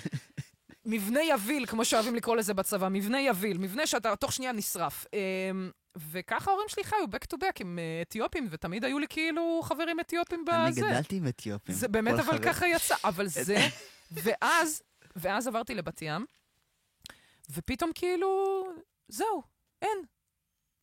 מבנה 0.86 1.20
יביל, 1.24 1.66
כמו 1.66 1.86
שאוהבים 1.86 2.16
לקרוא 2.16 2.36
לזה 2.36 2.54
בצבא, 2.54 2.88
מבנה 2.90 3.22
יביל, 3.22 3.58
מבנה 3.58 3.88
שאתה 3.88 4.16
תוך 4.16 4.34
שנייה 4.34 4.52
נשרף. 4.52 5.06
אמ, 5.14 5.72
וככה 6.12 6.52
ההורים 6.52 6.70
שלי 6.70 6.84
חיו 6.84 6.98
back 7.12 7.36
to 7.36 7.38
back 7.38 7.58
עם 7.60 7.80
אה, 7.80 8.02
אתיופים, 8.02 8.48
ותמיד 8.52 8.86
היו 8.86 9.00
לי 9.00 9.06
כאילו 9.10 9.62
חברים 9.64 10.00
אתיופים 10.00 10.46
בזה. 10.46 10.82
אני 10.82 10.92
גדלתי 10.92 11.16
עם 11.16 11.28
אתיופים. 11.28 11.76
זה 11.76 11.88
באמת 11.88 12.14
אבל 12.14 12.22
החבר- 12.22 12.44
ככה 12.44 12.68
יצא, 12.68 12.96
אבל 13.04 13.28
זה... 13.28 13.56
ואז, 14.24 14.82
ואז 15.16 15.48
עברתי 15.48 15.76
לבת 15.76 16.02
ים, 16.02 16.26
ופתאום 17.54 17.92
כאילו, 17.96 18.64
זהו, 19.08 19.44
אין. 19.82 19.98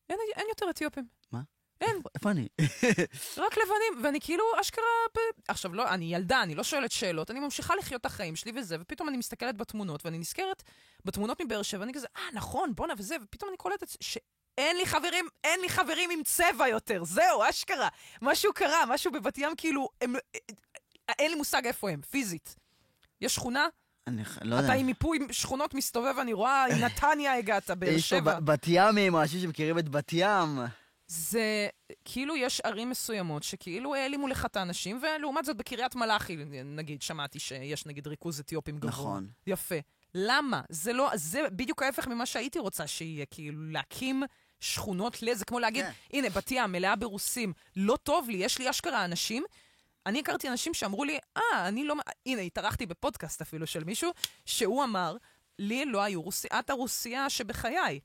אין, 0.09 0.19
אין 0.37 0.47
יותר 0.49 0.71
אתיופים. 0.71 1.07
מה? 1.33 1.41
אין, 1.81 1.97
איפה 2.15 2.31
אני? 2.31 2.49
רק 3.45 3.53
לבנים, 3.59 4.05
ואני 4.05 4.21
כאילו 4.21 4.45
אשכרה... 4.61 4.85
ב... 5.17 5.19
עכשיו, 5.49 5.75
לא, 5.75 5.89
אני 5.89 6.15
ילדה, 6.15 6.43
אני 6.43 6.55
לא 6.55 6.63
שואלת 6.63 6.93
שאלות, 6.93 7.31
אני 7.31 7.41
ממשיכה 7.41 7.77
לחיות 7.77 8.01
את 8.01 8.07
החיים 8.07 8.37
שלי 8.37 8.53
וזה, 8.57 8.77
ופתאום 8.81 9.09
אני 9.09 9.17
מסתכלת 9.17 9.57
בתמונות, 9.57 10.05
ואני 10.05 10.19
נזכרת 10.19 10.63
בתמונות 11.05 11.41
מבאר 11.41 11.63
שבע, 11.63 11.81
ואני 11.81 11.93
כזה, 11.93 12.07
אה, 12.17 12.23
נכון, 12.33 12.75
בואנה 12.75 12.95
וזה, 12.99 13.17
ופתאום 13.23 13.49
אני 13.49 13.57
קולטת 13.57 13.89
שאין 14.01 14.77
לי 14.77 14.87
חברים, 14.87 15.29
אין 15.45 15.61
לי 15.61 15.69
חברים 15.69 16.11
עם 16.11 16.23
צבע 16.23 16.69
יותר, 16.69 17.05
זהו, 17.05 17.43
אשכרה. 17.51 17.89
משהו 18.23 18.53
קרה, 18.53 18.87
משהו 18.87 19.13
בבת 19.13 19.39
ים, 19.39 19.53
כאילו, 19.57 19.89
הם, 20.01 20.15
אין 21.19 21.31
לי 21.31 21.37
מושג 21.37 21.67
איפה 21.67 21.91
הם, 21.91 22.03
פיזית. 22.03 22.57
יש 23.21 23.35
שכונה, 23.35 23.69
אני 24.09 24.23
לא 24.43 24.57
יודע. 24.57 24.67
אתה 24.67 24.75
עם 24.75 24.87
מיפוי 24.87 25.19
שכונות 25.31 25.75
מסתובב, 25.75 26.15
אני 26.21 26.33
רואה, 26.33 26.65
עם 26.65 26.79
נתניה 26.85 27.35
הגעת, 27.35 27.71
באר 27.71 27.99
שבע. 27.99 28.41
בת 28.41 28.65
ימים, 28.67 29.17
אנשים 29.17 29.41
שמכירים 29.41 29.79
את 29.79 29.89
בת 29.89 30.11
ים. 30.13 30.59
זה, 31.07 31.69
כאילו 32.05 32.37
יש 32.37 32.61
ערים 32.61 32.91
מסוימות 32.91 33.43
שכאילו 33.43 33.95
העלימו 33.95 34.29
לך 34.29 34.45
את 34.45 34.57
האנשים, 34.57 35.01
ולעומת 35.03 35.45
זאת 35.45 35.57
בקריית 35.57 35.95
מלאכי, 35.95 36.37
נגיד, 36.65 37.03
שמעתי 37.03 37.39
שיש 37.39 37.87
נגיד 37.87 38.07
ריכוז 38.07 38.41
אתיופים 38.41 38.79
גבוה. 38.79 38.91
נכון. 38.91 39.29
יפה. 39.47 39.75
למה? 40.15 40.61
זה 40.69 40.93
לא, 40.93 41.11
זה 41.15 41.43
בדיוק 41.53 41.83
ההפך 41.83 42.07
ממה 42.09 42.27
שהייתי 42.27 42.59
רוצה 42.59 42.87
שיהיה, 42.87 43.27
כאילו, 43.27 43.71
להקים 43.71 44.23
שכונות 44.61 45.23
ל... 45.23 45.35
זה 45.35 45.45
כמו 45.45 45.59
להגיד, 45.59 45.85
כן. 45.85 45.91
הנה, 46.13 46.31
בת 46.31 46.51
ים, 46.51 46.73
מלאה 46.73 46.97
ברוסים, 46.97 47.53
לא 47.77 47.99
טוב 48.03 48.29
לי, 48.31 48.37
יש 48.37 48.59
לי 48.59 48.71
אשכרה 48.71 49.05
אנשים. 49.05 49.45
אני 50.09 50.21
הכרתי 50.21 50.49
אנשים 50.49 50.75
שאמרו 50.75 51.05
לי, 51.05 51.19
אה, 51.37 51.69
אני 51.69 51.85
לא... 51.85 51.97
מ-" 51.97 52.01
הנה, 52.27 52.41
התארחתי 52.41 52.87
בפודקאסט 52.87 53.41
אפילו 53.43 53.67
של 53.67 53.85
מישהו, 53.85 54.11
שהוא 54.45 54.85
אמר, 54.85 55.17
לי 55.59 55.85
לא 55.85 56.03
היו 56.03 56.23
רוסי... 56.23 56.49
את 56.59 56.71
הרוסיה 56.71 57.31
שבחיי. 57.31 58.01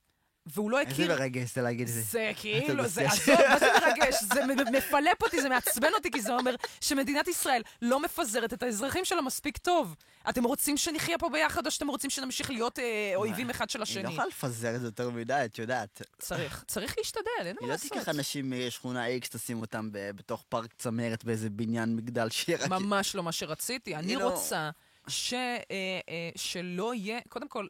והוא 0.45 0.71
לא 0.71 0.79
איזה 0.79 0.91
הכיר... 0.91 1.07
מרגש 1.15 1.55
זה 1.55 1.61
להגיד 1.61 1.87
את 1.87 1.93
זה. 1.93 2.01
זה 2.01 2.31
כאילו, 2.35 2.87
זה. 2.87 3.07
עזוב, 3.07 3.35
מה 3.49 3.59
זה 3.59 3.65
מרגש? 3.85 4.15
זה 4.33 4.41
מפלפ 4.71 5.23
אותי, 5.23 5.41
זה 5.41 5.49
מעצבן 5.49 5.89
אותי, 5.93 6.11
כי 6.11 6.21
זה 6.21 6.33
אומר 6.33 6.55
שמדינת 6.81 7.27
ישראל 7.27 7.61
לא 7.81 7.99
מפזרת 7.99 8.53
את 8.53 8.63
האזרחים 8.63 9.05
שלה 9.05 9.21
מספיק 9.21 9.57
טוב. 9.57 9.95
אתם 10.29 10.43
רוצים 10.43 10.77
שנחיה 10.77 11.17
פה 11.17 11.29
ביחד, 11.29 11.65
או 11.65 11.71
שאתם 11.71 11.87
רוצים 11.87 12.09
שנמשיך 12.09 12.49
להיות 12.51 12.79
אה, 12.79 13.11
אויבים 13.15 13.49
אחד 13.49 13.69
של 13.69 13.79
היא 13.79 13.79
לא 13.79 13.83
השני? 13.83 14.11
יכולה 14.13 14.27
לפזר 14.27 14.75
את 14.75 14.81
זה 14.81 14.87
יותר 14.87 15.09
מדי, 15.09 15.41
את 15.45 15.59
יודעת. 15.59 16.01
צריך, 16.19 16.63
צריך 16.67 16.95
להשתדל, 16.97 17.21
אין 17.39 17.47
היא 17.47 17.55
מה 17.61 17.67
לא 17.67 17.73
לעשות. 17.73 17.91
תיקח 17.91 18.09
אנשים 18.09 18.53
משכונה 18.67 19.07
X, 19.07 19.27
תשים 19.31 19.61
אותם 19.61 19.89
בתוך 19.91 20.45
פארק 20.49 20.73
צמרת 20.73 21.23
באיזה 21.23 21.49
בניין 21.49 21.95
מגדל 21.95 22.29
שיהיה 22.29 22.57
רק... 22.57 22.67
ממש 22.69 23.15
לא 23.15 23.23
מה 23.23 23.31
שרציתי. 23.31 23.95
אני 23.95 24.15
לא- 24.15 24.29
רוצה 24.29 24.69
ש, 25.07 25.33
אה, 25.33 25.47
אה, 25.71 26.29
שלא 26.35 26.93
יהיה, 26.93 27.19
קודם 27.29 27.47
כל, 27.47 27.67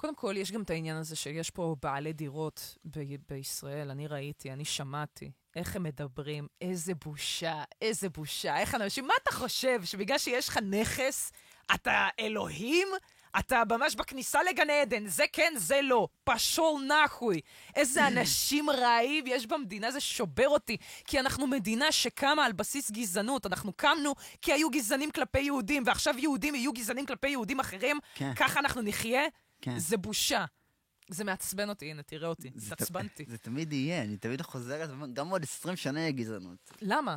קודם 0.00 0.14
כל, 0.14 0.34
יש 0.36 0.52
גם 0.52 0.62
את 0.62 0.70
העניין 0.70 0.96
הזה 0.96 1.16
שיש 1.16 1.50
פה 1.50 1.76
בעלי 1.82 2.12
דירות 2.12 2.76
ב- 2.84 3.14
בישראל, 3.28 3.90
אני 3.90 4.06
ראיתי, 4.06 4.52
אני 4.52 4.64
שמעתי 4.64 5.30
איך 5.56 5.76
הם 5.76 5.82
מדברים, 5.82 6.46
איזה 6.60 6.92
בושה, 7.04 7.62
איזה 7.82 8.08
בושה, 8.08 8.58
איך 8.58 8.74
אנשים, 8.74 9.06
מה 9.06 9.14
אתה 9.22 9.32
חושב, 9.32 9.84
שבגלל 9.84 10.18
שיש 10.18 10.48
לך 10.48 10.58
נכס, 10.62 11.32
אתה 11.74 12.08
אלוהים? 12.20 12.88
אתה 13.38 13.62
ממש 13.70 13.94
בכניסה 13.94 14.42
לגן 14.42 14.70
עדן, 14.70 15.06
זה 15.06 15.24
כן, 15.32 15.52
זה 15.56 15.80
לא. 15.82 16.08
פשול 16.24 16.82
נחוי. 16.82 17.40
איזה 17.76 18.06
אנשים 18.08 18.70
רעים 18.70 19.24
יש 19.26 19.46
במדינה, 19.46 19.90
זה 19.90 20.00
שובר 20.00 20.48
אותי. 20.48 20.76
כי 21.04 21.20
אנחנו 21.20 21.46
מדינה 21.46 21.92
שקמה 21.92 22.44
על 22.44 22.52
בסיס 22.52 22.90
גזענות. 22.90 23.46
אנחנו 23.46 23.72
קמנו 23.72 24.14
כי 24.42 24.52
היו 24.52 24.70
גזענים 24.70 25.10
כלפי 25.10 25.40
יהודים, 25.40 25.82
ועכשיו 25.86 26.14
יהודים 26.18 26.54
יהיו 26.54 26.72
גזענים 26.72 27.06
כלפי 27.06 27.28
יהודים 27.28 27.60
אחרים. 27.60 27.98
כן. 28.14 28.34
ככה 28.34 28.60
אנחנו 28.60 28.82
נחיה? 28.82 29.22
כן. 29.60 29.78
זה 29.78 29.96
בושה. 29.96 30.44
זה 31.08 31.24
מעצבן 31.24 31.68
אותי, 31.68 31.90
הנה, 31.90 32.02
תראה 32.02 32.28
אותי. 32.28 32.50
זה 32.54 32.74
התעצבנתי. 32.74 33.24
זה 33.28 33.38
תמיד 33.38 33.72
יהיה, 33.72 34.02
אני 34.02 34.16
תמיד 34.16 34.42
חוזרת, 34.42 34.90
גם 35.12 35.28
עוד 35.28 35.42
20 35.42 35.76
שנה 35.76 36.00
יהיה 36.00 36.10
גזענות. 36.10 36.70
למה? 36.82 37.16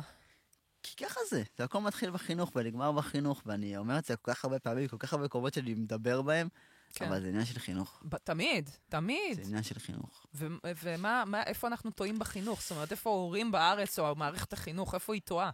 כי 0.82 0.96
ככה 0.96 1.20
זה, 1.30 1.42
זה 1.58 1.64
הכל 1.64 1.80
מתחיל 1.80 2.10
בחינוך 2.10 2.52
ונגמר 2.56 2.92
בחינוך, 2.92 3.42
ואני 3.46 3.76
אומר 3.76 3.98
את 3.98 4.04
זה 4.04 4.16
כל 4.16 4.34
כך 4.34 4.44
הרבה 4.44 4.58
פעמים, 4.58 4.88
כל 4.88 4.96
כך 4.98 5.12
הרבה 5.12 5.28
קרובות 5.28 5.54
שאני 5.54 5.74
מדבר 5.74 6.22
בהם. 6.22 6.48
כן. 6.94 7.04
אבל 7.08 7.20
זה 7.20 7.28
עניין 7.28 7.44
של 7.44 7.58
חינוך. 7.58 8.02
ב- 8.08 8.16
תמיד, 8.16 8.70
תמיד. 8.88 9.36
זה 9.36 9.42
עניין 9.42 9.62
של 9.62 9.78
חינוך. 9.78 10.26
ו- 10.34 10.46
ומה, 10.82 11.24
מה, 11.26 11.42
איפה 11.42 11.66
אנחנו 11.66 11.90
טועים 11.90 12.18
בחינוך? 12.18 12.62
זאת 12.62 12.70
אומרת, 12.70 12.92
איפה 12.92 13.10
ההורים 13.10 13.52
בארץ 13.52 13.98
או 13.98 14.14
מערכת 14.14 14.52
החינוך, 14.52 14.94
איפה 14.94 15.14
היא 15.14 15.22
טועה? 15.24 15.50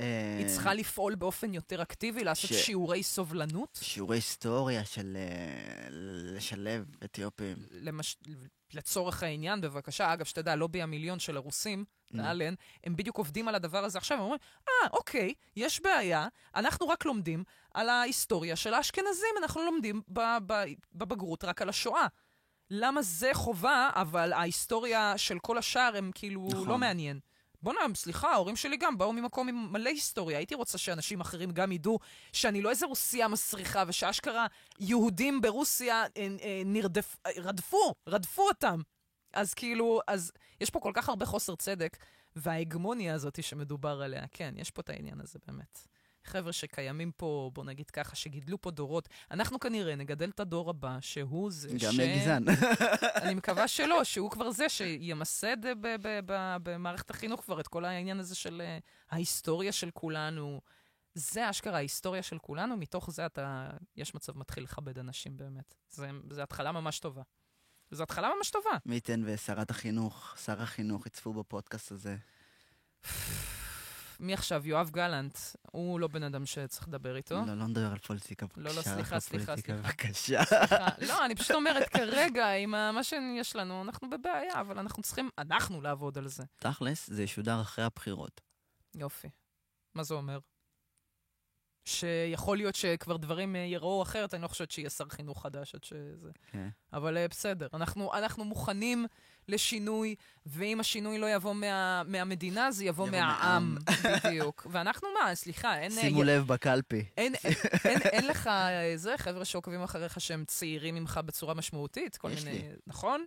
אה, 0.00 0.36
היא 0.38 0.46
צריכה 0.46 0.74
לפעול 0.74 1.14
באופן 1.14 1.54
יותר 1.54 1.82
אקטיבי, 1.82 2.24
לעשות 2.24 2.50
ש- 2.50 2.54
שיעורי 2.66 3.02
סובלנות? 3.02 3.78
שיעורי 3.82 4.16
היסטוריה 4.16 4.84
של 4.84 5.16
אה, 5.16 5.86
לשלב 6.36 6.84
אתיופים. 7.04 7.56
למש... 7.70 8.16
לצורך 8.74 9.22
העניין, 9.22 9.60
בבקשה, 9.60 10.12
אגב, 10.12 10.24
שתדע, 10.24 10.56
לובי 10.56 10.82
המיליון 10.82 11.18
של 11.18 11.36
הרוסים, 11.36 11.84
Mm. 12.08 12.16
נאלן, 12.16 12.54
הם 12.84 12.96
בדיוק 12.96 13.16
עובדים 13.18 13.48
על 13.48 13.54
הדבר 13.54 13.84
הזה 13.84 13.98
עכשיו, 13.98 14.16
הם 14.16 14.22
אומרים, 14.22 14.38
אה, 14.68 14.88
אוקיי, 14.92 15.34
יש 15.56 15.80
בעיה, 15.80 16.28
אנחנו 16.54 16.88
רק 16.88 17.04
לומדים 17.04 17.44
על 17.74 17.88
ההיסטוריה 17.88 18.56
של 18.56 18.74
האשכנזים, 18.74 19.34
אנחנו 19.42 19.62
לומדים 19.64 20.02
בבגרות 20.92 21.44
רק 21.44 21.62
על 21.62 21.68
השואה. 21.68 22.06
למה 22.70 23.02
זה 23.02 23.30
חובה, 23.34 23.90
אבל 23.94 24.32
ההיסטוריה 24.32 25.14
של 25.18 25.38
כל 25.38 25.58
השאר 25.58 25.90
הם 25.96 26.10
כאילו 26.14 26.48
נכון. 26.52 26.68
לא 26.68 26.78
מעניין. 26.78 27.20
בוא'נה, 27.62 27.80
סליחה, 27.94 28.32
ההורים 28.32 28.56
שלי 28.56 28.76
גם 28.76 28.98
באו 28.98 29.12
ממקום 29.12 29.48
עם 29.48 29.72
מלא 29.72 29.88
היסטוריה. 29.88 30.38
הייתי 30.38 30.54
רוצה 30.54 30.78
שאנשים 30.78 31.20
אחרים 31.20 31.50
גם 31.50 31.72
ידעו 31.72 31.98
שאני 32.32 32.62
לא 32.62 32.70
איזה 32.70 32.86
רוסיה 32.86 33.28
מסריחה, 33.28 33.84
ושאשכרה 33.88 34.46
יהודים 34.80 35.40
ברוסיה 35.40 36.04
אה, 36.16 36.28
אה, 36.42 36.62
נרדף, 36.64 37.16
אה, 37.26 37.30
רדפו, 37.36 37.94
רדפו 38.08 38.42
אותם. 38.42 38.80
אז 39.32 39.54
כאילו, 39.54 40.00
אז 40.06 40.32
יש 40.60 40.70
פה 40.70 40.80
כל 40.80 40.92
כך 40.94 41.08
הרבה 41.08 41.26
חוסר 41.26 41.56
צדק, 41.56 41.96
וההגמוניה 42.36 43.14
הזאת 43.14 43.42
שמדובר 43.44 44.02
עליה, 44.02 44.24
כן, 44.30 44.54
יש 44.56 44.70
פה 44.70 44.80
את 44.80 44.90
העניין 44.90 45.20
הזה 45.20 45.38
באמת. 45.46 45.86
חבר'ה 46.28 46.52
שקיימים 46.52 47.12
פה, 47.12 47.50
בוא 47.54 47.64
נגיד 47.64 47.90
ככה, 47.90 48.16
שגידלו 48.16 48.60
פה 48.60 48.70
דורות. 48.70 49.08
אנחנו 49.30 49.60
כנראה 49.60 49.96
נגדל 49.96 50.30
את 50.30 50.40
הדור 50.40 50.70
הבא, 50.70 50.96
שהוא 51.00 51.50
זה 51.50 51.68
גם 51.68 51.92
ש... 51.92 51.98
יהיה 51.98 52.18
גזען. 52.20 52.44
אני 53.22 53.34
מקווה 53.34 53.68
שלא, 53.68 54.04
שהוא 54.04 54.30
כבר 54.30 54.50
זה 54.50 54.68
שימסד 54.68 55.56
במערכת 56.62 57.10
החינוך 57.10 57.40
כבר 57.40 57.60
את 57.60 57.68
כל 57.68 57.84
העניין 57.84 58.20
הזה 58.20 58.34
של 58.34 58.62
אה, 58.64 58.78
ההיסטוריה 59.10 59.72
של 59.72 59.90
כולנו. 59.90 60.60
זה 61.14 61.50
אשכרה 61.50 61.76
ההיסטוריה 61.76 62.22
של 62.22 62.38
כולנו, 62.38 62.76
מתוך 62.76 63.10
זה 63.10 63.26
אתה, 63.26 63.70
יש 63.96 64.14
מצב 64.14 64.38
מתחיל 64.38 64.64
לכבד 64.64 64.98
אנשים 64.98 65.36
באמת. 65.36 65.74
זה 66.30 66.42
התחלה 66.42 66.72
ממש 66.72 67.00
טובה. 67.00 67.22
זו 67.90 68.02
התחלה 68.02 68.30
ממש 68.38 68.50
טובה. 68.50 68.70
מי 68.86 68.94
ייתן 68.94 69.22
ושרת 69.24 69.70
החינוך, 69.70 70.36
שר 70.44 70.62
החינוך 70.62 71.06
יצפו 71.06 71.32
בפודקאסט 71.32 71.92
הזה. 71.92 72.16
מי 74.18 74.34
עכשיו? 74.34 74.66
יואב 74.66 74.90
גלנט. 74.90 75.38
הוא 75.72 76.00
לא 76.00 76.08
בן 76.08 76.22
אדם 76.22 76.46
שצריך 76.46 76.88
לדבר 76.88 77.16
איתו. 77.16 77.34
לא, 77.34 77.54
לא 77.54 77.66
נדבר 77.66 77.92
על 77.92 77.98
פוליטיקה, 77.98 78.46
בבקשה. 78.46 78.60
לא, 78.60 78.76
לא, 78.76 78.82
סליחה, 78.82 79.20
סליחה, 79.20 79.56
סליחה. 79.56 79.72
בבקשה. 79.72 80.40
לא, 81.08 81.24
אני 81.24 81.34
פשוט 81.34 81.50
אומרת, 81.50 81.88
כרגע, 81.88 82.50
עם 82.50 82.70
מה 82.70 83.04
שיש 83.04 83.56
לנו, 83.56 83.82
אנחנו 83.82 84.10
בבעיה, 84.10 84.60
אבל 84.60 84.78
אנחנו 84.78 85.02
צריכים, 85.02 85.30
אנחנו 85.38 85.80
לעבוד 85.80 86.18
על 86.18 86.28
זה. 86.28 86.44
תכלס, 86.56 87.10
זה 87.10 87.22
ישודר 87.22 87.60
אחרי 87.60 87.84
הבחירות. 87.84 88.40
יופי. 88.94 89.28
מה 89.94 90.02
זה 90.02 90.14
אומר? 90.14 90.38
שיכול 91.88 92.56
להיות 92.56 92.74
שכבר 92.74 93.16
דברים 93.16 93.56
אה, 93.56 93.60
יראו 93.60 94.02
אחרת, 94.02 94.34
אני 94.34 94.42
לא 94.42 94.48
חושבת 94.48 94.70
שיהיה 94.70 94.90
שר 94.90 95.08
חינוך 95.08 95.42
חדש 95.42 95.74
עד 95.74 95.84
שזה... 95.84 96.30
כן. 96.50 96.68
אבל 96.92 97.16
אה, 97.16 97.28
בסדר, 97.28 97.68
אנחנו, 97.74 98.14
אנחנו 98.14 98.44
מוכנים 98.44 99.06
לשינוי, 99.48 100.14
ואם 100.46 100.80
השינוי 100.80 101.18
לא 101.18 101.26
יבוא 101.34 101.54
מה, 101.54 102.02
מהמדינה, 102.06 102.70
זה 102.70 102.84
יבוא, 102.84 103.06
יבוא 103.08 103.18
מהעם. 103.18 103.76
בדיוק. 104.24 104.66
ואנחנו 104.70 105.08
מה, 105.20 105.34
סליחה, 105.34 105.78
אין... 105.78 105.92
אה, 105.92 106.00
שימו 106.00 106.22
לב 106.22 106.46
בקלפי. 106.46 107.04
אין, 107.16 107.34
אין, 107.44 107.54
אין, 107.84 108.00
אין 108.02 108.26
לך 108.26 108.46
אה, 108.46 108.92
זה, 108.96 109.14
חבר'ה 109.18 109.44
שעוקבים 109.44 109.82
אחריך 109.82 110.20
שהם 110.20 110.44
צעירים 110.44 110.94
ממך 110.94 111.20
בצורה 111.24 111.54
משמעותית, 111.54 112.16
כל 112.16 112.28
מיני... 112.28 112.52
לי. 112.58 112.68
נכון? 112.86 113.24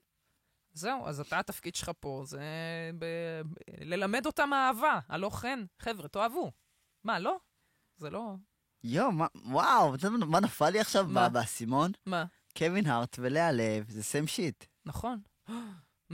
זהו, 0.74 1.08
אז 1.08 1.20
אתה, 1.20 1.40
התפקיד 1.40 1.76
שלך 1.76 1.92
פה 2.00 2.24
זה 2.26 2.42
ב, 3.00 3.06
ללמד 3.82 4.26
אותם 4.26 4.50
אהבה, 4.54 5.00
הלא 5.10 5.30
כן. 5.30 5.60
חבר'ה, 5.80 6.08
תאהבו. 6.08 6.52
מה, 7.04 7.20
לא? 7.20 7.38
זה 7.98 8.10
לא... 8.10 8.34
יואו, 8.84 9.12
מה- 9.12 9.28
וואו, 9.46 9.96
אתה 9.96 10.08
יודע 10.08 10.26
מה 10.26 10.40
נפל 10.40 10.70
לי 10.70 10.80
עכשיו 10.80 11.08
באסימון? 11.34 11.92
מה? 12.06 12.26
קווין 12.58 12.86
הארט 12.88 13.16
ולאה 13.20 13.52
לב, 13.52 13.90
זה 13.90 14.04
סיים 14.04 14.28
שיט. 14.28 14.64
נכון. 14.86 15.20
Mm, 16.12 16.14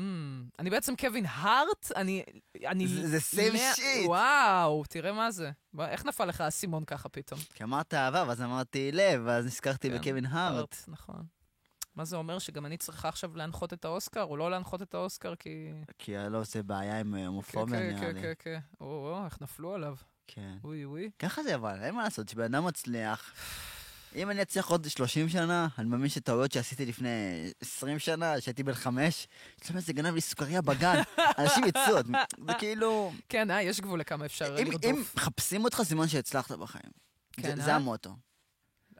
אני 0.59 0.69
בעצם 0.69 0.95
קווין 0.95 1.25
הארט, 1.29 1.91
אני... 1.95 2.23
אני 2.65 2.87
זה- 2.87 3.07
זה 3.19 3.37
same 3.41 3.53
לאה- 3.53 3.73
shit. 3.73 4.07
וואו, 4.07 4.83
תראה 4.89 5.11
מה 5.13 5.31
זה. 5.31 5.51
איך 5.79 6.05
נפל 6.05 6.25
לך 6.25 6.41
האסימון 6.41 6.85
ככה 6.85 7.09
פתאום? 7.09 7.39
כי 7.53 7.63
אמרת 7.63 7.93
אהבה, 7.93 8.23
ואז 8.27 8.41
אמרתי 8.41 8.91
לב, 8.91 9.21
ואז 9.25 9.45
נזכרתי 9.45 9.89
כן, 9.89 9.97
בקווין 9.97 10.25
הארט. 10.25 10.75
נכון. 10.87 11.23
מה 11.95 12.05
זה 12.05 12.15
אומר, 12.15 12.39
שגם 12.39 12.65
אני 12.65 12.77
צריכה 12.77 13.07
עכשיו 13.09 13.37
להנחות 13.37 13.73
את 13.73 13.85
האוסקר, 13.85 14.23
או 14.23 14.37
לא 14.37 14.51
להנחות 14.51 14.81
את 14.81 14.93
האוסקר, 14.93 15.33
כי... 15.35 15.71
כי 15.97 16.13
לא 16.29 16.37
עושה 16.39 16.63
בעיה 16.63 16.99
עם 16.99 17.15
אה, 17.15 17.27
הומופוביה, 17.27 17.79
כן, 17.79 17.87
נראה 17.89 17.99
כן, 18.01 18.15
לי. 18.15 18.21
כן, 18.21 18.33
כן. 18.39 18.59
או, 18.81 18.85
או, 19.17 19.25
איך 19.25 19.41
נפלו 19.41 19.73
עליו. 19.73 19.95
כן. 20.27 20.57
אוי, 20.63 20.85
אוי. 20.85 21.09
ככה 21.19 21.43
זה 21.43 21.55
אבל, 21.55 21.83
אין 21.83 21.95
מה 21.95 22.03
לעשות, 22.03 22.27
כשבן 22.27 22.43
אדם 22.55 22.65
מצליח, 22.65 23.33
אם 24.17 24.29
אני 24.31 24.41
אצליח 24.41 24.67
עוד 24.69 24.87
30 24.89 25.29
שנה, 25.29 25.67
אני 25.77 25.89
מאמין 25.89 26.09
שטעויות 26.09 26.51
שעשיתי 26.51 26.85
לפני 26.85 27.09
20 27.61 27.99
שנה, 27.99 28.41
שהייתי 28.41 28.63
בן 28.63 28.73
חמש, 28.73 29.27
אצלם 29.61 29.75
איזה 29.77 29.93
גנב 29.93 30.13
לי 30.15 30.21
סוכריה 30.21 30.61
בגן, 30.61 31.01
אנשים 31.39 31.63
יצאו, 31.65 31.95
זה 32.47 32.53
כאילו... 32.59 33.11
כן, 33.29 33.51
אה, 33.51 33.61
יש 33.61 33.81
גבול 33.81 33.99
לכמה 33.99 34.25
אפשר 34.25 34.55
אם- 34.59 34.65
אם 34.67 34.71
לרדוף. 34.71 35.15
מחפשים 35.15 35.63
אותך, 35.63 35.81
סימן 35.83 36.07
שהצלחת 36.07 36.51
בחיים. 36.51 36.91
כן, 37.31 37.41
זה- 37.41 37.49
אה? 37.61 37.65
זה 37.65 37.75
המוטו. 37.75 38.15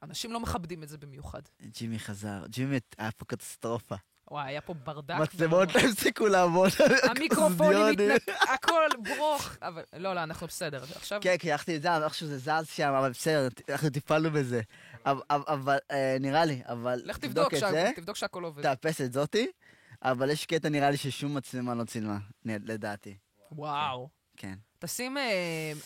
אנשים 0.04 0.32
לא 0.34 0.40
מכבדים 0.40 0.84
את 0.84 0.90
זה 0.90 0.98
במיוחד. 0.98 1.42
ג'ימי 1.62 2.00
חזר, 2.00 2.44
ג'ימי 2.50 2.78
היה 2.98 3.12
פה 3.12 3.26
קטסטרופה. 3.26 3.96
וואי, 4.32 4.48
היה 4.48 4.62
פה 4.62 4.74
ברדק. 4.74 5.16
מצלמות 5.20 5.76
לא 5.76 5.80
הפסיקו 5.80 6.28
לעבוד. 6.36 6.70
המיקרופונים. 7.10 7.90
מתנק... 7.90 8.22
הכל 8.50 8.82
ברוך. 9.18 9.56
אבל 9.62 9.84
לא, 9.94 10.14
לא, 10.14 10.24
אנחנו 10.24 10.48
בסדר. 10.48 10.84
עכשיו... 10.96 11.20
כן, 11.24 11.38
כי 11.38 11.52
הלכתי 11.52 11.78
לזה, 11.78 12.06
איכשהו 12.06 12.28
זה 12.28 12.38
זז 12.38 12.68
שם, 12.68 12.94
אבל 13.00 13.10
בסדר, 13.10 13.48
אנחנו 13.70 13.90
טיפלנו 13.90 14.32
בזה. 14.32 14.62
אבל- 15.06 15.78
אה, 15.92 16.18
נראה 16.20 16.46
לי, 16.46 16.62
אבל 16.66 17.02
לך 17.06 17.18
תבדוק 17.18 17.54
תבדוק, 17.54 17.64
את 17.64 17.72
זה, 17.74 17.92
תבדוק 17.96 18.16
שהכל 18.16 18.44
עובד. 18.44 18.64
תאפס 18.64 19.02
את 19.02 19.14
זאתי, 19.14 19.48
אבל 20.04 20.30
יש 20.30 20.46
קטע 20.46 20.70
נראה 20.70 20.92
לי 20.92 20.98
ששום 20.98 21.38
מצלמה 21.38 21.76
לא 21.76 21.84
צילמה, 21.84 22.18
לדעתי. 22.46 23.18
וואו. 23.52 24.10
כן. 24.38 24.54
תשים... 24.80 25.18
אה, 25.18 25.24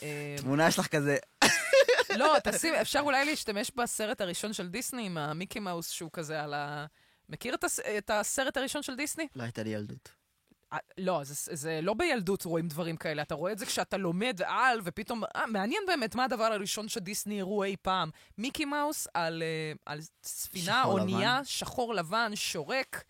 אה, 0.03 0.35
תמונה 0.37 0.71
שלך 0.71 0.87
כזה, 0.87 1.17
לא, 2.17 2.35
תשים, 2.43 2.73
אפשר 2.73 2.99
אולי 2.99 3.25
להשתמש 3.25 3.71
בסרט 3.75 4.21
הראשון 4.21 4.53
של 4.53 4.67
דיסני, 4.69 5.05
עם 5.05 5.17
המיקי 5.17 5.59
מאוס 5.59 5.89
שהוא 5.89 6.09
כזה 6.13 6.43
על 6.43 6.53
ה... 6.53 6.85
מכיר 7.31 7.55
את, 7.55 7.63
הס... 7.63 7.79
את 7.79 8.09
הסרט 8.09 8.57
הראשון 8.57 8.83
של 8.83 8.95
דיסני? 8.95 9.27
לא 9.35 9.43
הייתה 9.43 9.63
לי 9.63 9.69
ילדות. 9.69 10.11
אה, 10.73 10.77
לא, 10.97 11.23
זה, 11.23 11.55
זה 11.55 11.79
לא 11.83 11.93
בילדות 11.93 12.45
רואים 12.45 12.67
דברים 12.67 12.97
כאלה, 12.97 13.21
אתה 13.21 13.35
רואה 13.35 13.51
את 13.51 13.59
זה 13.59 13.65
כשאתה 13.65 13.97
לומד 13.97 14.39
על, 14.45 14.79
ופתאום, 14.83 15.23
אה, 15.35 15.47
מעניין 15.47 15.83
באמת 15.87 16.15
מה 16.15 16.23
הדבר 16.23 16.43
הראשון 16.43 16.87
שדיסני 16.87 17.41
הראו 17.41 17.63
אי 17.63 17.75
פעם. 17.81 18.09
מיקי 18.37 18.65
מאוס 18.65 19.07
על, 19.13 19.43
אה, 19.43 19.73
על 19.85 19.99
ספינה, 20.23 20.83
אונייה. 20.83 21.41
שחור 21.43 21.93
לבן, 21.93 22.31
שורק. 22.35 23.03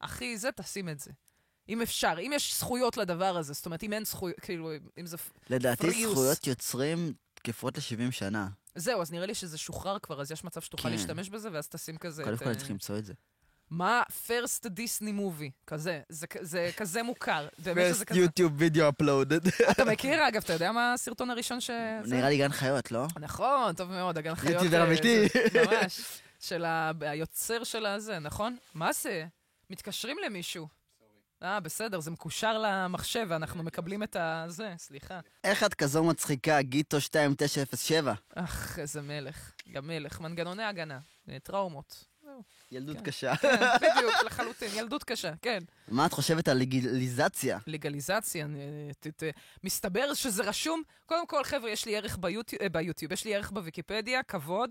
אחי, 0.00 0.38
זה, 0.38 0.52
תשים 0.52 0.88
את 0.88 1.00
זה. 1.00 1.10
אם 1.68 1.82
אפשר, 1.82 2.14
אם 2.20 2.30
יש 2.34 2.58
זכויות 2.58 2.96
לדבר 2.96 3.36
הזה, 3.36 3.52
זאת 3.52 3.66
אומרת, 3.66 3.82
אם 3.82 3.92
אין 3.92 4.04
זכויות, 4.04 4.40
כאילו, 4.40 4.70
אם 4.98 5.06
זה... 5.06 5.16
לדעתי 5.50 5.82
פריוס. 5.82 6.12
זכויות 6.12 6.46
יוצרים 6.46 7.12
תקפות 7.34 7.78
ל-70 7.78 8.10
שנה. 8.10 8.48
זהו, 8.74 9.02
אז 9.02 9.12
נראה 9.12 9.26
לי 9.26 9.34
שזה 9.34 9.58
שוחרר 9.58 9.98
כבר, 9.98 10.20
אז 10.20 10.30
יש 10.30 10.44
מצב 10.44 10.60
שתוכל 10.60 10.82
כן. 10.82 10.90
להשתמש 10.90 11.28
בזה, 11.28 11.48
ואז 11.52 11.68
תשים 11.68 11.96
כזה 11.96 12.22
קודם 12.22 12.36
את... 12.36 12.42
כל 12.42 12.48
אה, 12.48 12.54
צריך 12.54 12.70
למצוא 12.70 12.98
את 12.98 13.04
זה. 13.04 13.12
מה 13.70 14.02
first 14.26 14.64
Disney 14.66 15.02
movie, 15.18 15.50
כזה, 15.66 16.00
זה, 16.08 16.26
זה 16.40 16.70
כזה 16.76 17.02
מוכר. 17.02 17.48
First 17.60 18.04
כזה. 18.04 18.20
YouTube 18.20 18.60
video 18.60 19.02
uploaded. 19.02 19.70
אתה 19.70 19.84
מכיר, 19.84 20.28
אגב, 20.28 20.42
אתה 20.44 20.52
יודע 20.52 20.72
מה 20.72 20.92
הסרטון 20.92 21.30
הראשון 21.30 21.60
ש... 21.60 21.70
נראה 22.04 22.28
לי 22.28 22.38
גן 22.38 22.52
חיות, 22.52 22.92
לא? 22.92 23.06
נכון, 23.20 23.74
טוב 23.74 23.90
מאוד, 23.90 24.18
הגן 24.18 24.34
חיות. 24.34 24.52
יוטיובר 24.54 24.80
אה, 24.80 24.86
אמיתי. 24.86 25.26
ממש. 25.66 26.00
של 26.40 26.64
ה- 26.64 26.92
היוצר 27.00 27.64
של 27.64 27.86
הזה, 27.86 28.18
נכון? 28.18 28.56
מה 28.74 28.92
זה? 28.92 29.26
מתקשרים 29.70 30.16
למישהו. 30.26 30.68
אה, 31.42 31.60
בסדר, 31.60 32.00
זה 32.00 32.10
מקושר 32.10 32.58
למחשב, 32.58 33.26
ואנחנו 33.28 33.62
מקבלים 33.62 34.02
את 34.02 34.16
ה... 34.16 34.44
זה, 34.48 34.74
סליחה. 34.78 35.20
איך 35.44 35.64
את 35.64 35.74
כזו 35.74 36.04
מצחיקה, 36.04 36.62
גיטו 36.62 36.96
2907? 36.96 38.14
אך, 38.34 38.78
איזה 38.78 39.02
מלך. 39.02 39.52
גם 39.72 39.86
מלך. 39.86 40.20
מנגנוני 40.20 40.62
הגנה. 40.64 40.98
אה, 41.30 41.38
טראומות. 41.42 42.04
זהו. 42.38 42.76
ילדות 42.78 42.96
כן. 42.96 43.02
קשה. 43.02 43.36
כן, 43.36 43.56
בדיוק, 43.80 44.12
לחלוטין. 44.26 44.68
ילדות 44.74 45.04
קשה, 45.04 45.32
כן. 45.42 45.58
מה 45.88 46.06
את 46.06 46.12
חושבת 46.12 46.48
על 46.48 46.58
לגליזציה? 46.58 47.58
לגליזציה, 47.66 48.46
אה, 48.46 48.92
ת- 49.00 49.22
ת- 49.22 49.34
מסתבר 49.64 50.14
שזה 50.14 50.42
רשום. 50.42 50.82
קודם 51.06 51.26
כל, 51.26 51.44
חבר'ה, 51.44 51.70
יש 51.70 51.86
לי 51.86 51.96
ערך 51.96 52.18
ביוטיוב, 52.20 52.62
אה, 52.62 52.68
ביוטיוב, 52.68 53.12
יש 53.12 53.24
לי 53.24 53.34
ערך 53.34 53.50
בוויקיפדיה, 53.50 54.22
כבוד. 54.22 54.70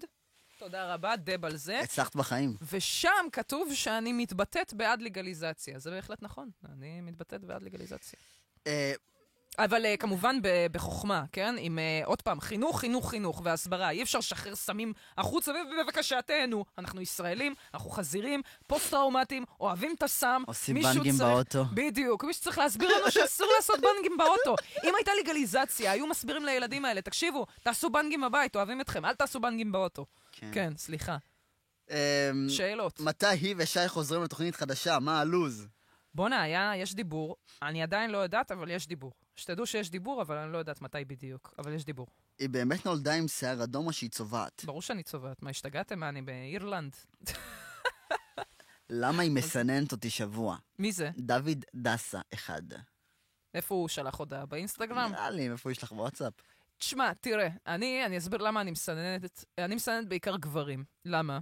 תודה 0.60 0.94
רבה, 0.94 1.16
דב 1.16 1.46
על 1.46 1.58
זה. 1.58 1.80
הצלחת 1.80 2.16
בחיים. 2.16 2.56
ושם 2.72 3.26
כתוב 3.32 3.74
שאני 3.74 4.14
מתבטאת 4.14 4.74
בעד 4.74 5.02
לגליזציה. 5.02 5.80
זה 5.80 5.92
בהחלט 5.92 6.22
נכון, 6.22 6.50
אני 6.72 7.02
מתבטאת 7.02 7.42
בעד 7.46 7.64
לגליזציה. 7.64 8.20
אבל 9.60 9.86
אה, 9.86 9.98
כמובן 9.98 10.40
ב- 10.42 10.68
בחוכמה, 10.72 11.24
כן? 11.32 11.56
עם, 11.60 11.78
אה, 12.04 12.08
עוד 12.08 12.22
פעם, 12.22 12.42
חינוך, 12.42 12.80
חינוך, 12.80 13.10
חינוך 13.10 13.42
והסברה. 13.44 13.90
אי 13.90 14.04
אפשר 14.04 14.20
לשחרר 14.20 14.56
סמים 14.56 14.94
החוצה, 15.18 15.52
ובבקשה, 15.52 16.22
תהנו. 16.22 16.66
אנחנו 16.78 17.02
ישראלים, 17.02 17.56
אנחנו 17.74 17.90
חזירים, 17.90 18.42
פוסט-טראומטיים, 18.68 19.46
אוהבים 19.60 19.94
את 19.98 20.04
הסם. 20.04 20.44
עושים 20.48 20.76
בנגים 20.82 21.14
צריך- 21.18 21.22
באוטו. 21.30 21.66
בדיוק, 21.74 22.24
מישהו 22.24 22.44
צריך 22.44 22.58
להסביר 22.58 22.98
לנו 22.98 23.12
שאסור 23.12 23.48
לעשות 23.58 23.76
בנגים 23.82 24.18
באוטו. 24.18 24.56
אם 24.84 24.96
הייתה 24.96 25.12
לגליזציה, 25.24 25.92
היו 25.92 26.08
מסבירים 26.08 26.46
לילדים 26.46 26.86
האלה, 26.86 27.02
תקשיבו, 27.02 27.46
תעשו 27.62 27.90
בנגים 27.90 28.22
בבית, 28.22 28.56
אוהבים 28.56 28.82
אתכם, 28.82 29.06
אל 29.06 29.16
תעשו 29.16 29.40
בנגים 29.40 29.72
באוטו. 29.72 30.06
כן, 30.52 30.74
סליחה. 30.78 31.18
אמ, 31.90 31.96
שאלות. 32.50 33.00
מתי 33.00 33.26
היא 33.28 33.56
ושי 33.58 33.88
חוזרים 33.88 34.24
לתוכנית 34.24 34.56
חדשה? 34.56 35.00
מה 35.00 35.20
הלו"ז? 35.20 35.68
בואנה, 36.16 36.42
היה, 36.42 36.72
יש 36.76 36.94
דיבור. 36.96 37.36
אני 37.62 37.84
עדיין 37.84 38.10
לא 38.12 38.18
יודעת, 38.18 38.52
אבל 38.52 38.72
יש 38.72 38.88
דיבור. 38.88 39.12
שתדעו 39.38 39.66
שיש 39.66 39.90
דיבור, 39.90 40.22
אבל 40.22 40.38
אני 40.38 40.52
לא 40.52 40.58
יודעת 40.58 40.82
מתי 40.82 41.06
בדיוק. 41.06 41.54
אבל 41.58 41.74
יש 41.74 41.86
דיבור. 41.86 42.08
היא 42.40 42.50
באמת 42.50 42.86
נולדה 42.86 43.14
עם 43.14 43.28
שיער 43.28 43.64
אדום 43.64 43.88
או 43.88 43.94
שהיא 43.94 44.10
צובעת? 44.10 44.62
ברור 44.66 44.82
שאני 44.82 45.04
צובעת. 45.04 45.42
מה, 45.44 45.50
השתגעתם? 45.50 46.00
מה, 46.00 46.10
אני 46.10 46.22
באירלנד? 46.22 46.96
למה 48.90 49.24
היא 49.24 49.32
מסננת 49.32 49.92
אותי 49.92 50.10
שבוע? 50.10 50.58
מי 50.80 50.92
זה? 50.92 51.10
דוד 51.18 51.66
דסה 51.76 52.22
אחד. 52.34 52.62
איפה 53.54 53.76
הוא 53.76 53.88
שלח 53.88 54.16
הודעה? 54.16 54.46
באינסטגרם? 54.46 55.12
נראה 55.12 55.30
לי, 55.30 55.52
איפה 55.52 55.72
יש 55.72 55.84
לך 55.84 55.92
בוואטסאפ? 55.92 56.34
תשמע, 56.78 57.14
תראה, 57.14 57.48
אני, 57.68 58.06
אני 58.06 58.18
אסביר 58.18 58.42
למה 58.42 58.62
אני 58.62 58.72
מסננת. 58.72 59.46
אני 59.58 59.76
מסננת 59.76 60.08
בעיקר 60.08 60.38
גברים. 60.38 60.84
למה? 61.06 61.40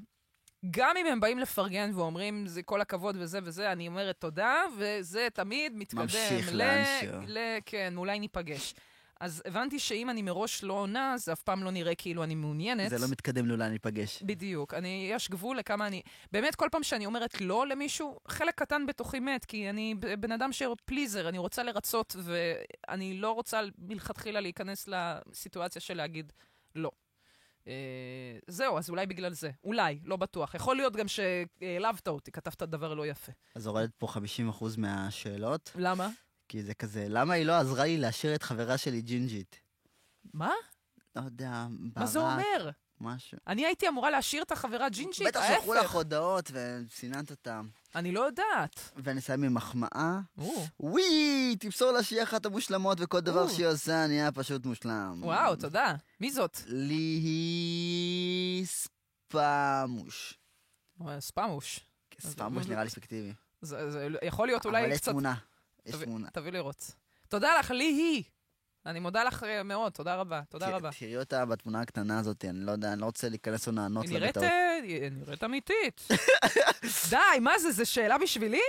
גם 0.72 0.98
אם 0.98 1.06
הם 1.06 1.20
באים 1.20 1.40
לפרגן 1.40 1.92
ואומרים, 1.96 2.48
זה 2.48 2.64
כל 2.64 2.82
הכבוד 2.82 3.16
וזה 3.20 3.40
וזה, 3.44 3.72
אני 3.72 3.88
אומרת 3.88 4.16
תודה, 4.20 4.62
וזה 4.78 5.28
תמיד 5.34 5.74
מתקדם. 5.76 6.02
ממשיך 6.02 6.50
ל- 6.54 6.58
לאנשהו. 6.58 7.20
ל- 7.28 7.58
כן, 7.66 7.94
אולי 7.98 8.20
ניפגש. 8.20 8.74
אז 9.20 9.44
הבנתי 9.46 9.80
שאם 9.80 10.10
אני 10.10 10.22
מראש 10.22 10.64
לא 10.64 10.74
עונה, 10.74 11.18
זה 11.18 11.34
אף 11.34 11.42
פעם 11.42 11.64
לא 11.64 11.72
נראה 11.72 11.96
כאילו 11.96 12.24
אני 12.24 12.36
מעוניינת. 12.36 12.90
זה 12.90 12.98
לא 12.98 13.08
מתקדם 13.12 13.46
לאולי 13.46 13.70
ניפגש. 13.70 14.24
בדיוק. 14.24 14.74
אני, 14.74 15.08
יש 15.12 15.30
גבול 15.30 15.58
לכמה 15.58 15.88
אני... 15.88 16.02
באמת, 16.32 16.56
כל 16.56 16.68
פעם 16.72 16.84
שאני 16.84 17.06
אומרת 17.06 17.42
לא 17.42 17.68
למישהו, 17.68 18.20
חלק 18.28 18.56
קטן 18.56 18.86
בתוכי 18.86 19.20
מת, 19.20 19.46
כי 19.46 19.70
אני 19.70 19.96
בן 20.20 20.32
אדם 20.32 20.52
שפליזר, 20.52 21.30
אני 21.30 21.38
רוצה 21.38 21.64
לרצות, 21.64 22.16
ואני 22.24 23.18
לא 23.18 23.32
רוצה 23.32 23.62
מלכתחילה 23.78 24.40
להיכנס 24.40 24.88
לסיטואציה 24.88 25.82
של 25.82 25.94
להגיד 25.98 26.34
לא. 26.76 26.92
אה, 27.68 27.74
זהו, 28.48 28.78
אז 28.78 28.90
אולי 28.90 29.06
בגלל 29.06 29.34
זה. 29.34 29.52
אולי, 29.64 30.00
לא 30.04 30.16
בטוח. 30.16 30.56
יכול 30.56 30.76
להיות 30.76 30.96
גם 30.96 31.08
שהעלבת 31.08 32.08
אותי, 32.08 32.32
כתבת 32.32 32.64
דבר 32.64 32.94
לא 32.94 33.08
יפה. 33.08 33.32
אז 33.56 33.68
הורדת 33.68 33.92
פה 33.98 34.08
50% 34.08 34.20
מהשאלות, 34.78 35.72
למה? 35.76 36.10
כי 36.48 36.64
זה 36.64 36.74
כזה, 36.74 37.06
למה 37.10 37.34
היא 37.34 37.46
לא 37.46 37.54
עזרה 37.54 37.84
לי 37.84 37.98
להשאיר 37.98 38.36
את 38.36 38.44
חברה 38.44 38.78
שלי 38.78 39.02
ג'ינג'ית? 39.02 39.62
מה? 40.34 40.52
לא 41.16 41.22
יודע, 41.22 41.68
ברק, 41.70 41.98
מה 41.98 42.06
זה 42.06 42.20
אומר? 42.20 42.70
משהו. 43.06 43.38
אני 43.48 43.66
הייתי 43.66 43.88
אמורה 43.88 44.10
להשאיר 44.10 44.44
את 44.44 44.52
החברה 44.52 44.90
ג'ינג'ית? 44.90 45.28
בטח 45.28 45.42
שלחו 45.48 45.74
לך 45.74 45.82
ההפך. 45.82 45.94
הודעות 45.96 46.52
וסיננת 46.54 47.32
אותם. 47.32 47.68
אני 47.96 48.12
לא 48.12 48.20
יודעת. 48.20 48.92
ונסיים 49.04 49.44
עם 49.44 49.54
מחמאה. 49.54 50.20
וואי, 50.80 51.56
תמסור 51.60 51.92
לה 51.92 52.04
שהיא 52.04 52.24
אחת 52.24 52.46
המושלמות 52.46 52.98
וכל 53.02 53.20
דבר. 53.20 53.48
שהיא 53.48 53.68
עושה 53.68 54.08
נהיה 54.08 54.32
פשוט 54.32 54.66
מושלם. 54.66 55.20
וואו, 55.24 55.56
תודה. 55.56 55.96
מי 56.22 56.32
זאת? 56.32 56.58
לי 56.68 57.22
ספמוש. 58.66 60.34
וואי, 61.00 61.22
ספמוש. 61.22 61.80
אז- 62.24 62.32
ספמוש 62.32 62.68
נראה 62.68 62.84
לי 62.84 62.90
ספקטיבי. 62.90 63.34
זה, 63.62 63.92
זה 63.92 64.08
יכול 64.22 64.48
להיות 64.48 64.66
אבל 64.66 64.76
אולי 64.76 64.88
יש 64.94 65.02
קצת... 65.02 65.12
תמונה. 65.12 65.36
יש 65.86 65.96
תביא- 65.96 66.06
תמונה. 66.06 66.28
תביא 66.34 66.52
לראות. 66.52 66.92
תודה 67.30 67.60
לך, 67.60 67.72
לי 67.72 67.84
היא. 67.84 68.24
אני 68.86 69.00
מודה 69.00 69.24
לך 69.24 69.44
אה, 69.44 69.64
מאוד, 69.64 69.92
תודה 69.92 70.16
רבה. 70.16 70.42
תודה 70.50 70.70
רבה. 70.70 70.90
תראי 71.00 71.18
אותה 71.18 71.46
בתמונה 71.46 71.82
הקטנה 71.82 72.20
הזאת, 72.20 72.46
אני 72.46 72.60
לא 72.60 72.72
יודע, 72.72 72.94
אני 72.94 73.02
לא 73.02 73.06
רוצה 73.06 73.30
להיכנס 73.30 73.68
או 73.68 73.74
לענות 73.74 74.04
היא 74.04 74.14
לה 74.14 74.20
נראית, 74.20 74.38
בטעות. 74.38 74.52
אה, 74.52 74.80
היא 74.84 75.12
נראית 75.12 75.44
אמיתית. 75.44 76.08
די, 77.10 77.40
מה 77.42 77.60
זה, 77.60 77.72
זה 77.72 77.86
שאלה 77.86 78.18
בשבילי? 78.18 78.62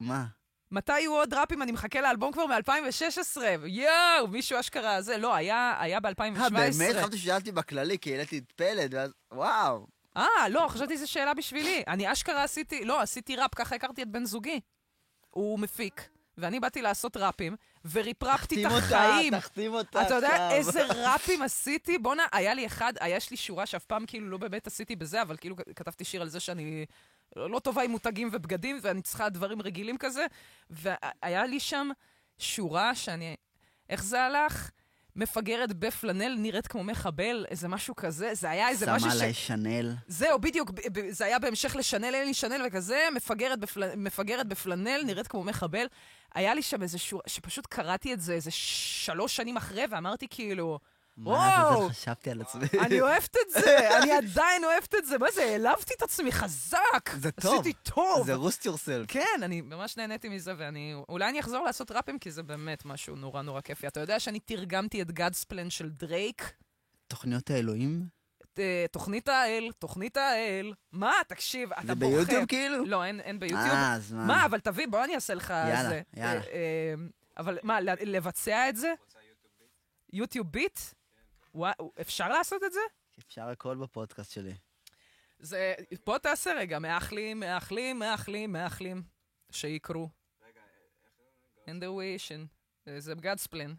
מה? 0.00 0.26
מתי 0.70 1.00
יהיו 1.00 1.12
עוד 1.12 1.34
ראפים? 1.34 1.62
אני 1.62 1.72
מחכה 1.72 2.00
לאלבום 2.00 2.32
כבר 2.32 2.46
מ-2016. 2.46 3.40
יואו, 3.66 4.28
מישהו 4.28 4.60
אשכרה 4.60 5.02
זה. 5.02 5.18
לא, 5.18 5.34
היה, 5.34 5.76
היה 5.80 6.00
ב-2017. 6.00 6.40
אה, 6.40 6.50
באמת? 6.50 6.96
חשבתי 6.96 7.18
ששאלתי 7.18 7.52
בכללי, 7.52 7.98
כי 7.98 8.12
העליתי 8.12 8.38
את 8.38 8.52
פלד, 8.56 8.94
ואז... 8.94 9.12
וואו. 9.32 9.86
אה, 10.16 10.48
לא, 10.50 10.66
חשבתי 10.68 10.96
שזו 10.96 11.10
שאלה 11.10 11.34
בשבילי. 11.34 11.82
אני 11.88 12.12
אשכרה 12.12 12.42
עשיתי, 12.42 12.84
לא, 12.84 13.00
עשיתי 13.00 13.36
ראפ, 13.36 13.54
ככה 13.54 13.74
הכרתי 13.74 14.02
את 14.02 14.08
בן 14.08 14.24
זוגי. 14.24 14.60
הוא 15.30 15.58
מפיק, 15.58 16.08
ואני 16.38 16.60
באתי 16.60 16.82
לעשות 16.82 17.16
ראפים, 17.16 17.56
וריפרפתי 17.84 18.66
את 18.66 18.72
החיים. 18.72 19.36
תחתים 19.36 19.74
אותה 19.74 20.02
אתה 20.02 20.14
יודע 20.14 20.28
עכשיו. 20.28 20.50
איזה 20.50 20.84
ראפים 20.86 21.42
עשיתי? 21.42 21.98
בואנה, 21.98 22.26
היה 22.32 22.54
לי 22.54 22.66
אחד, 22.66 22.92
יש 23.06 23.30
לי 23.30 23.36
שורה 23.36 23.66
שאף 23.66 23.84
פעם 23.84 24.06
כאילו 24.06 24.28
לא 24.30 24.36
באמת 24.38 24.66
עשיתי 24.66 24.96
בזה, 24.96 25.22
אבל 25.22 25.36
כאילו 25.36 25.56
כתבתי 25.76 26.04
שיר 26.04 26.22
על 26.22 26.28
זה 26.28 26.40
שאני 26.40 26.86
לא 27.36 27.58
טובה 27.58 27.82
עם 27.82 27.90
מותגים 27.90 28.28
ובגדים, 28.32 28.78
ואני 28.82 29.02
צריכה 29.02 29.28
דברים 29.28 29.62
רגילים 29.62 29.98
כזה, 29.98 30.26
והיה 30.70 31.46
לי 31.46 31.60
שם 31.60 31.90
שורה 32.38 32.94
שאני... 32.94 33.36
איך 33.90 34.04
זה 34.04 34.22
הלך? 34.22 34.70
מפגרת 35.16 35.72
בפלנל, 35.72 36.34
נראית 36.38 36.66
כמו 36.66 36.84
מחבל, 36.84 37.46
איזה 37.50 37.68
משהו 37.68 37.96
כזה, 37.96 38.34
זה 38.34 38.50
היה 38.50 38.68
איזה 38.68 38.92
משהו 38.92 39.10
שמה 39.10 39.18
ש... 39.18 39.22
עליי 39.22 39.34
שנל. 39.34 39.94
זהו, 40.06 40.38
בדיוק, 40.38 40.70
זה 41.10 41.24
היה 41.24 41.38
בהמשך 41.38 41.76
לשנל, 41.76 42.14
אין 42.14 42.26
לי 42.26 42.34
שנל 42.34 42.62
וכזה, 42.66 43.08
מפגרת, 43.14 43.58
בפל... 43.58 43.94
מפגרת 43.96 44.46
בפלנל, 44.46 45.02
נראית 45.06 45.28
כמו 45.28 45.44
מחבל. 45.44 45.86
היה 46.34 46.54
לי 46.54 46.62
שם 46.62 46.82
איזה 46.82 46.98
שורה, 46.98 47.22
שפשוט 47.26 47.66
קראתי 47.66 48.12
את 48.14 48.20
זה 48.20 48.32
איזה 48.32 48.50
שלוש 48.50 49.36
שנים 49.36 49.56
אחרי, 49.56 49.84
ואמרתי 49.90 50.26
כאילו, 50.30 50.78
מה 51.24 51.76
זה 51.80 51.88
חשבתי 51.90 52.30
על 52.30 52.40
עצמי? 52.40 52.66
אני 52.80 53.00
אוהבת 53.00 53.36
את 53.36 53.50
זה, 53.50 53.88
אני 53.98 54.12
עדיין 54.12 54.64
אוהבת 54.64 54.94
את 54.94 55.06
זה. 55.06 55.18
מה 55.18 55.30
זה, 55.30 55.42
העלבתי 55.42 55.94
את 55.96 56.02
עצמי 56.02 56.32
חזק. 56.32 57.10
זה 57.16 57.32
טוב. 57.32 57.60
עשיתי 57.60 57.72
טוב. 57.82 58.26
זה 58.26 58.34
רוסט 58.34 58.64
יורסלף. 58.64 59.06
כן, 59.10 59.40
אני 59.42 59.60
ממש 59.60 59.96
נהניתי 59.96 60.28
מזה, 60.28 60.52
ואני... 60.56 60.94
אולי 61.08 61.28
אני 61.28 61.40
אחזור 61.40 61.64
לעשות 61.64 61.90
ראפים, 61.90 62.18
כי 62.18 62.30
זה 62.30 62.42
באמת 62.42 62.84
משהו 62.84 63.16
נורא 63.16 63.42
נורא 63.42 63.60
כיפי. 63.60 63.86
אתה 63.86 64.00
יודע 64.00 64.20
שאני 64.20 64.40
תרגמתי 64.40 65.02
את 65.02 65.08
God's 65.10 65.44
Plan 65.52 65.70
של 65.70 65.90
דרייק? 65.90 66.52
תוכניות 67.06 67.50
האלוהים? 67.50 68.06
את, 68.44 68.58
אה, 68.58 68.84
תוכנית 68.92 69.28
האל, 69.28 69.70
תוכנית 69.78 70.16
האל. 70.16 70.72
מה? 70.92 71.12
תקשיב, 71.28 71.72
אתה 71.72 71.86
זה 71.86 71.94
בוכה. 71.94 72.16
ביוטיוב 72.16 72.46
כאילו? 72.46 72.84
לא, 72.84 73.04
אין, 73.04 73.20
אין 73.20 73.38
ביוטיוב. 73.38 73.60
אה, 73.60 73.94
אז 73.94 74.12
מה? 74.12 74.24
מה, 74.24 74.44
אבל 74.46 74.60
תביא, 74.60 74.86
בוא 74.90 75.04
אני 75.04 75.14
אעשה 75.14 75.34
לך 75.34 75.50
יאללה, 75.50 75.88
זה. 75.88 76.02
יאללה. 76.16 76.40
אה, 76.40 76.46
אה, 76.52 76.94
אבל 77.38 77.58
מה, 77.62 77.80
לבצע 77.80 78.68
את 78.68 78.76
זה? 78.76 78.92
יוטיוב 80.12 80.52
ביט? 80.52 80.78
וואו, 81.54 81.92
אפשר 82.00 82.28
לעשות 82.28 82.64
את 82.64 82.72
זה? 82.72 82.80
אפשר 83.18 83.48
הכל 83.48 83.76
בפודקאסט 83.76 84.32
שלי. 84.32 84.54
זה, 85.38 85.74
פה 86.04 86.18
תעשה 86.18 86.52
רגע, 86.52 86.78
מאחלים, 86.78 87.40
מאחלים, 87.40 87.98
מאחלים, 87.98 88.52
מאחלים, 88.52 89.02
שיקרו. 89.50 90.08
In 91.66 91.72
the 91.80 91.84
wish, 91.84 92.32
אה, 92.88 93.00
זה 93.00 93.12
plan. 93.52 93.70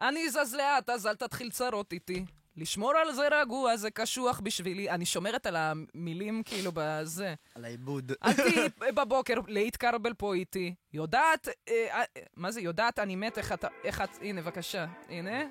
אני 0.00 0.30
זז 0.30 0.54
לאט, 0.54 0.90
אז 0.90 1.06
אל 1.06 1.14
תתחיל 1.14 1.50
צרות 1.50 1.92
איתי. 1.92 2.24
לשמור 2.56 2.96
על 2.96 3.12
זה 3.12 3.28
רגוע, 3.30 3.76
זה 3.76 3.90
קשוח 3.90 4.40
בשבילי. 4.40 4.90
אני 4.90 5.06
שומרת 5.06 5.46
על 5.46 5.56
המילים 5.56 6.42
כאילו 6.42 6.70
בזה. 6.74 7.34
על 7.54 7.64
העיבוד. 7.64 8.12
אל 8.24 8.32
תהיי 8.32 8.92
בבוקר 8.96 9.34
להתקרבל 9.46 10.14
פה 10.14 10.34
איתי. 10.34 10.74
יודעת, 10.92 11.48
אה, 11.68 11.86
אה, 11.90 12.04
מה 12.36 12.50
זה 12.50 12.60
יודעת, 12.60 12.98
אני 12.98 13.16
מת, 13.16 13.38
איך 13.38 13.52
את, 13.52 13.64
איך 13.84 14.00
את, 14.00 14.10
הנה, 14.20 14.42
בבקשה, 14.42 14.86
הנה. 15.08 15.42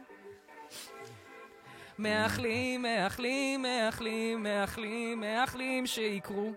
מאחלים, 1.99 2.81
מאחלים, 2.81 3.61
מאחלים, 3.61 4.43
מאחלים, 4.43 5.19
מאחלים 5.19 5.87
שיקרו. 5.87 6.53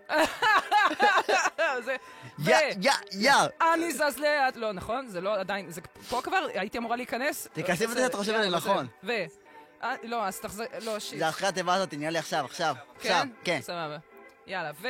יא, 2.38 2.56
יא, 2.80 2.92
יא! 3.12 3.32
אני 3.74 3.92
זז 3.92 4.18
לאט, 4.18 4.56
לא, 4.56 4.72
נכון? 4.72 5.06
זה 5.08 5.20
לא 5.20 5.40
עדיין, 5.40 5.70
זה 5.70 5.80
פה 6.08 6.20
כבר, 6.22 6.46
הייתי 6.54 6.78
אמורה 6.78 6.96
להיכנס. 6.96 7.48
תיכנסי 7.52 7.86
זה- 7.86 7.94
בזה 7.94 8.04
שאת 8.04 8.14
חושבת 8.14 8.52
נכון. 8.52 8.86
ו... 9.04 9.12
אה, 9.82 9.94
לא, 10.02 10.26
אז 10.26 10.40
תחזר, 10.40 10.64
לא, 10.84 10.98
שיט. 10.98 11.18
זה 11.18 11.28
אחרי 11.28 11.48
התיבה 11.48 11.74
הזאת, 11.74 11.94
נראה 11.94 12.10
לי 12.10 12.18
עכשיו, 12.18 12.44
עכשיו. 12.44 12.74
עכשיו, 12.96 13.26
כן. 13.44 13.58
סבבה. 13.62 13.96
יאללה, 14.46 14.70
ו... 14.80 14.88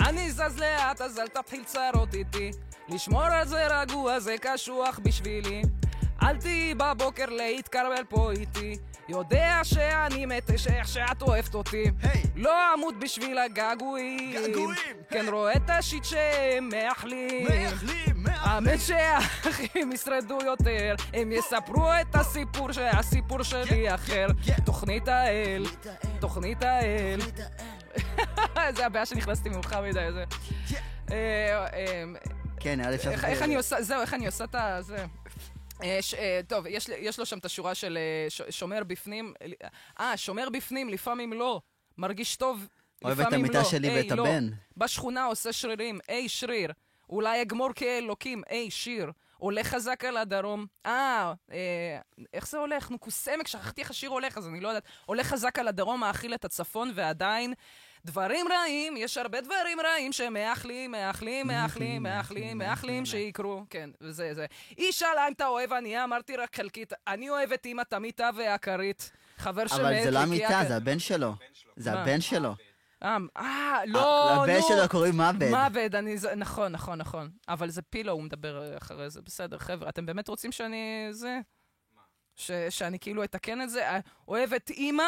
אני 0.00 0.30
זז 0.30 0.58
לאט, 0.58 1.00
אז 1.00 1.18
אל 1.18 1.28
תתחיל 1.28 1.64
צרות 1.64 2.14
איתי. 2.14 2.50
לשמור 2.88 3.22
על 3.22 3.46
זה 3.46 3.80
רגוע, 3.80 4.18
זה 4.18 4.36
קשוח 4.40 4.98
בשבילי. 5.02 5.62
אל 6.22 6.36
תהיי 6.36 6.74
בבוקר 6.74 7.26
להתקרבל 7.26 8.04
פה 8.08 8.30
איתי. 8.30 8.76
יודע 9.08 9.60
שאני 9.62 10.26
מת, 10.26 10.50
שאיך 10.56 10.88
שאת 10.88 11.22
אוהבת 11.22 11.54
אותי. 11.54 11.84
היי. 12.02 12.22
לא 12.36 12.74
אמות 12.74 12.98
בשביל 12.98 13.38
הגעגועים. 13.38 14.32
געגועים, 14.32 14.76
כן 15.10 15.26
רואה 15.28 15.52
את 15.52 15.70
השיט 15.70 16.04
שהם 16.04 16.68
מאחלים. 16.68 17.44
מאחלים, 17.44 18.14
מאחלים. 18.16 18.26
האמת 18.26 18.80
שהאחים 18.80 19.92
ישרדו 19.92 20.38
יותר, 20.44 20.94
הם 21.14 21.32
יספרו 21.32 21.88
את 22.00 22.14
הסיפור 22.14 22.72
שהסיפור 22.72 23.42
שלי 23.42 23.94
אחר. 23.94 24.26
כן. 24.46 24.62
תוכנית 24.64 25.08
האל, 25.08 25.66
תוכנית 26.20 26.62
האל. 26.62 27.20
זה 28.76 28.86
הבעיה 28.86 29.06
שנכנסתי 29.06 29.48
מאוחר 29.48 29.82
מדי, 29.82 30.08
זה. 30.12 30.24
אה, 31.10 31.66
אה, 31.72 32.04
כן, 32.60 32.80
אפשר... 32.80 33.10
איך 33.10 33.24
איך 33.24 33.42
אני 33.42 33.56
עושה, 33.56 33.82
זהו, 33.82 34.00
איך 34.00 34.14
אני 34.14 34.26
עושה 34.26 34.44
את 34.44 34.54
ה... 34.54 34.80
זה. 35.78 35.84
אה, 35.84 36.00
אה, 36.18 36.40
טוב, 36.48 36.66
יש, 36.66 36.88
יש 36.88 37.18
לו 37.18 37.26
שם 37.26 37.38
את 37.38 37.44
השורה 37.44 37.74
של 37.74 37.98
אה, 37.98 38.50
שומר 38.50 38.84
בפנים. 38.84 39.34
אה, 40.00 40.16
שומר 40.16 40.48
בפנים, 40.50 40.88
לפעמים 40.88 41.32
לא. 41.32 41.60
מרגיש 41.98 42.36
טוב, 42.36 42.68
אוהב 43.04 43.20
את 43.20 43.26
לפעמים 43.26 43.44
המיטה 43.44 43.58
לא. 43.58 43.64
שלי 43.64 43.88
ואת 43.88 44.10
לא. 44.10 44.26
הבן. 44.26 44.48
בשכונה 44.76 45.24
עושה 45.24 45.52
שרירים, 45.52 45.98
היי, 46.08 46.28
שריר. 46.28 46.72
אולי 47.10 47.42
אגמור 47.42 47.68
כאלוקים, 47.74 48.42
היי, 48.48 48.70
שיר. 48.70 49.10
עולה 49.38 49.64
חזק 49.64 50.04
על 50.04 50.16
הדרום. 50.16 50.66
אה, 50.86 51.32
אה, 51.52 51.98
איך 52.34 52.48
זה 52.48 52.58
הולך? 52.58 52.90
נו, 52.90 53.00
כוסמק, 53.00 53.46
שכחתי 53.46 53.80
איך 53.80 53.90
השיר 53.90 54.10
הולך, 54.10 54.38
אז 54.38 54.48
אני 54.48 54.60
לא 54.60 54.68
יודעת. 54.68 54.84
עולה 55.06 55.24
חזק 55.24 55.58
על 55.58 55.68
הדרום, 55.68 56.00
מאכיל 56.00 56.34
את 56.34 56.44
הצפון, 56.44 56.92
ועדיין... 56.94 57.54
דברים 58.06 58.46
רעים, 58.52 58.96
יש 58.96 59.16
הרבה 59.18 59.40
דברים 59.40 59.80
רעים 59.80 60.12
שמאחלים, 60.12 60.90
מאחלים, 60.90 61.46
מאחלים, 61.46 62.02
מאחלים, 62.02 62.58
מאחלים 62.58 63.06
שיקרו. 63.06 63.64
כן, 63.70 63.90
וזה 64.00 64.34
זה. 64.34 64.46
היא 64.76 64.92
שאלה 64.92 65.28
אם 65.28 65.32
אתה 65.32 65.46
אוהב 65.46 65.72
ענייה, 65.72 66.04
אמרתי 66.04 66.36
רק 66.36 66.56
חלקית. 66.56 66.92
אני 67.06 67.30
אוהב 67.30 67.52
את 67.52 67.66
אמא 67.66 67.82
תמיתה 67.82 68.30
והכרית. 68.36 69.10
חבר 69.38 69.66
שמת 69.66 69.80
אבל 69.80 70.02
זה 70.04 70.10
לא 70.10 70.18
המיטה, 70.18 70.60
זה 70.68 70.76
הבן 70.76 70.98
שלו. 70.98 71.32
זה? 71.76 71.92
הבן 71.92 72.20
שלו. 72.20 72.54
אה, 73.02 73.16
אה, 73.36 73.78
לא, 73.86 74.32
נו. 74.36 74.42
לבן 74.42 74.60
שלו 74.68 74.88
קוראים 74.90 75.16
מעבד. 75.16 75.50
מעבד, 75.50 75.94
אני... 75.94 76.18
זה- 76.18 76.34
נכון, 76.34 76.72
נכון, 76.72 76.98
נכון. 76.98 77.30
אבל 77.48 77.70
זה 77.70 77.82
פילו, 77.82 78.12
הוא 78.12 78.22
מדבר 78.22 78.76
אחרי 78.78 79.10
זה. 79.10 79.22
בסדר, 79.22 79.58
חבר'ה, 79.58 79.88
אתם 79.88 80.06
באמת 80.06 80.28
רוצים 80.28 80.52
שאני... 80.52 81.08
זה... 81.10 81.38
שאני 82.70 82.98
כאילו 82.98 83.24
אתקן 83.24 83.62
את 83.62 83.70
זה? 83.70 83.88
אה, 83.90 83.98
אוהב 84.28 84.52
את 84.54 84.70
אימא, 84.70 85.04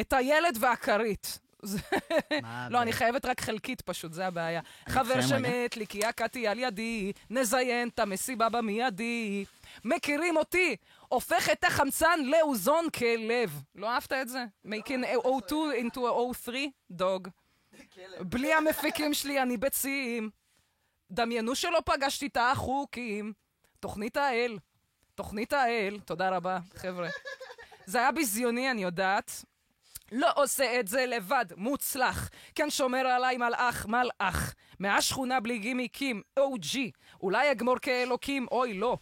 את 0.00 0.12
הילד 0.12 0.56
והכרית. 0.60 1.38
לא, 2.70 2.82
אני 2.82 2.92
חייבת 2.92 3.26
רק 3.26 3.40
חלקית 3.40 3.80
פשוט, 3.80 4.12
זה 4.12 4.26
הבעיה. 4.26 4.60
חבר. 4.88 5.20
שמת 5.20 5.76
לי, 5.76 5.86
כי 5.86 6.00
קטי 6.16 6.48
על 6.48 6.58
ידי, 6.58 7.12
נזיין 7.30 7.88
את 7.88 7.98
המסיבה 7.98 8.48
במיידי. 8.48 9.44
מכירים 9.84 10.36
אותי, 10.36 10.76
הופך 11.08 11.48
את 11.52 11.64
החמצן 11.64 12.20
לאוזון 12.24 12.90
כלב. 12.90 13.62
לא 13.74 13.90
אהבת 13.90 14.12
את 14.12 14.28
זה? 14.28 14.44
making 14.66 15.04
O2 15.24 15.52
into 15.52 15.98
a 15.98 16.46
O3 16.46 16.50
dog. 16.98 17.28
בלי 18.20 18.54
המפיקים 18.54 19.14
שלי 19.14 19.42
אני 19.42 19.56
ביצים. 19.56 20.30
דמיינו 21.10 21.54
שלא 21.54 21.82
פגשתי 21.84 22.26
את 22.26 22.36
החוקים. 22.40 23.32
תוכנית 23.80 24.16
האל. 24.16 24.58
תוכנית 25.14 25.52
האל. 25.52 25.98
תודה 26.04 26.30
רבה, 26.30 26.58
חבר'ה. 26.74 27.08
זה 27.86 27.98
היה 27.98 28.12
ביזיוני, 28.12 28.70
אני 28.70 28.82
יודעת. 28.82 29.44
לא 30.12 30.30
עושה 30.34 30.80
את 30.80 30.88
זה 30.88 31.06
לבד, 31.06 31.44
מוצלח. 31.56 32.28
כן 32.54 32.70
שומר 32.70 32.98
עליי 33.06 33.36
מלאך, 33.36 33.86
מלאך. 33.86 34.54
מהשכונה 34.78 35.40
בלי 35.40 35.58
גימיקים, 35.58 36.22
OG. 36.40 36.76
אולי 37.22 37.52
אגמור 37.52 37.76
כאלוקים, 37.82 38.46
אוי, 38.50 38.74
לא. 38.74 38.96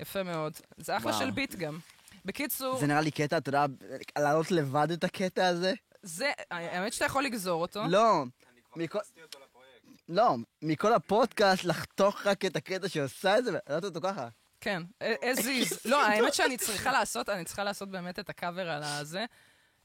יפה 0.00 0.22
מאוד. 0.22 0.52
זה 0.76 0.96
אחלה 0.96 1.10
וואו. 1.12 1.22
של 1.24 1.30
ביט 1.30 1.54
גם. 1.54 1.78
בקיצור, 2.24 2.78
זה 2.80 2.86
נראה 2.86 3.00
לי 3.00 3.10
קטע, 3.10 3.36
אתה 3.38 3.48
יודע, 3.48 3.64
להעלות 4.18 4.50
לבד 4.50 4.90
את 4.90 5.04
הקטע 5.04 5.46
הזה? 5.46 5.72
זה, 6.02 6.30
האמת 6.50 6.92
שאתה 6.92 7.04
יכול 7.04 7.24
לגזור 7.24 7.62
אותו. 7.62 7.82
לא. 7.88 8.24
מכל- 8.76 8.98
לא, 10.08 10.36
מכל 10.62 10.92
הפודקאסט 10.94 11.64
לחתוך 11.64 12.26
רק 12.26 12.44
את 12.44 12.56
הקטע 12.56 12.88
שעושה 12.88 13.38
את 13.38 13.44
זה 13.44 13.50
ולהעלות 13.50 13.84
אותו 13.84 14.00
ככה. 14.08 14.28
כן, 14.60 14.82
as 15.02 15.38
is. 15.38 15.74
לא, 15.90 16.06
האמת 16.06 16.34
שאני 16.34 16.56
צריכה 16.56 16.92
לעשות, 16.92 17.28
אני 17.28 17.44
צריכה 17.44 17.64
לעשות 17.64 17.88
באמת 17.90 18.18
את 18.18 18.30
הקאבר 18.30 18.70
על 18.70 18.82
הזה. 18.82 19.24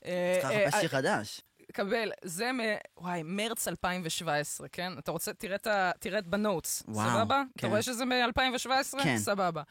אה, 0.06 0.38
צריך 0.42 0.52
אה, 0.52 0.66
לחפש 0.66 0.80
שיר 0.80 0.90
חדש. 0.90 1.42
קבל, 1.74 2.12
זה 2.24 2.52
מ... 2.52 2.60
וואי, 2.98 3.22
מרץ 3.24 3.68
2017, 3.68 4.68
כן? 4.68 4.94
אתה 5.00 5.12
רוצה, 5.12 5.34
תראה 5.34 5.56
את 5.56 5.68
ה... 5.68 5.92
תראה 6.00 6.20
את 6.20 6.28
בנוטס, 6.28 6.84
סבבה? 6.94 7.44
אתה 7.56 7.62
כן. 7.62 7.68
רואה 7.68 7.82
שזה 7.82 8.06
מ-2017? 8.06 9.04
כן. 9.04 9.18
סבבה. 9.18 9.62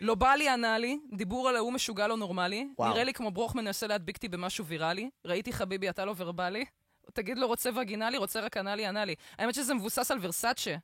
לא 0.00 0.14
בא 0.14 0.34
לי 0.34 0.48
ענה 0.48 0.78
לי, 0.78 0.98
דיבור 1.12 1.48
על 1.48 1.56
ההוא 1.56 1.72
משוגע 1.72 2.06
לא 2.06 2.16
נורמלי. 2.16 2.68
וואו. 2.78 2.92
נראה 2.92 3.04
לי 3.04 3.12
כמו 3.12 3.30
ברוך 3.30 3.54
מנסה 3.54 3.86
להדביק 3.86 4.16
אותי 4.16 4.28
במשהו 4.28 4.66
ויראלי. 4.66 5.10
ראיתי 5.24 5.52
חביבי, 5.52 5.88
אתה 5.88 6.04
לא 6.04 6.14
ורבלי. 6.16 6.64
תגיד 7.12 7.38
לו 7.38 7.46
רוצה 7.46 7.70
וגינלי, 7.80 8.16
רוצה 8.16 8.40
רק 8.40 8.56
ענה 8.56 8.74
לי, 8.74 8.86
ענה 8.86 9.04
לי. 9.04 9.14
האמת 9.38 9.54
שזה 9.54 9.74
מבוסס 9.74 10.10
על 10.10 10.18
ורסאצ'ה. 10.20 10.76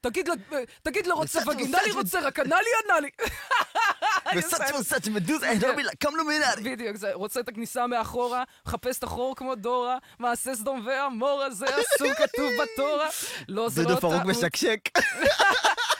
תגיד 0.00 0.28
לו, 0.28 0.34
תגיד 0.82 1.06
לו 1.06 1.16
רוצה 1.16 1.40
וגינלי. 1.46 1.92
רוצה 1.94 2.20
רק 2.20 2.38
ענה 2.38 2.56
לי, 2.56 2.70
ענה 2.84 3.00
לי. 3.00 3.08
וסאצ' 4.36 4.72
וסאצ' 4.80 5.08
מדוז, 5.08 5.44
אין 5.44 5.60
לא 5.62 5.76
מילה, 5.76 5.90
קם 5.98 6.16
לו 6.16 6.24
מילה. 6.24 6.50
בדיוק, 6.56 6.96
זה 6.96 7.12
רוצה 7.12 7.40
את 7.40 7.48
הכניסה 7.48 7.86
מאחורה, 7.86 8.44
מחפש 8.66 8.98
את 8.98 9.02
החור 9.02 9.36
כמו 9.36 9.54
דורה, 9.54 9.98
מעשה 10.18 10.54
סדום 10.54 10.86
ועמורה, 10.86 11.50
זה 11.50 11.66
אסור 11.66 12.14
כתוב 12.14 12.50
בתורה. 12.62 13.08
לא, 13.48 13.68
זה 13.68 13.82
לא 13.82 13.88
דודו 13.88 14.00
פרוק 14.00 14.14
טעות. 14.14 14.26
משקשק. 14.26 14.80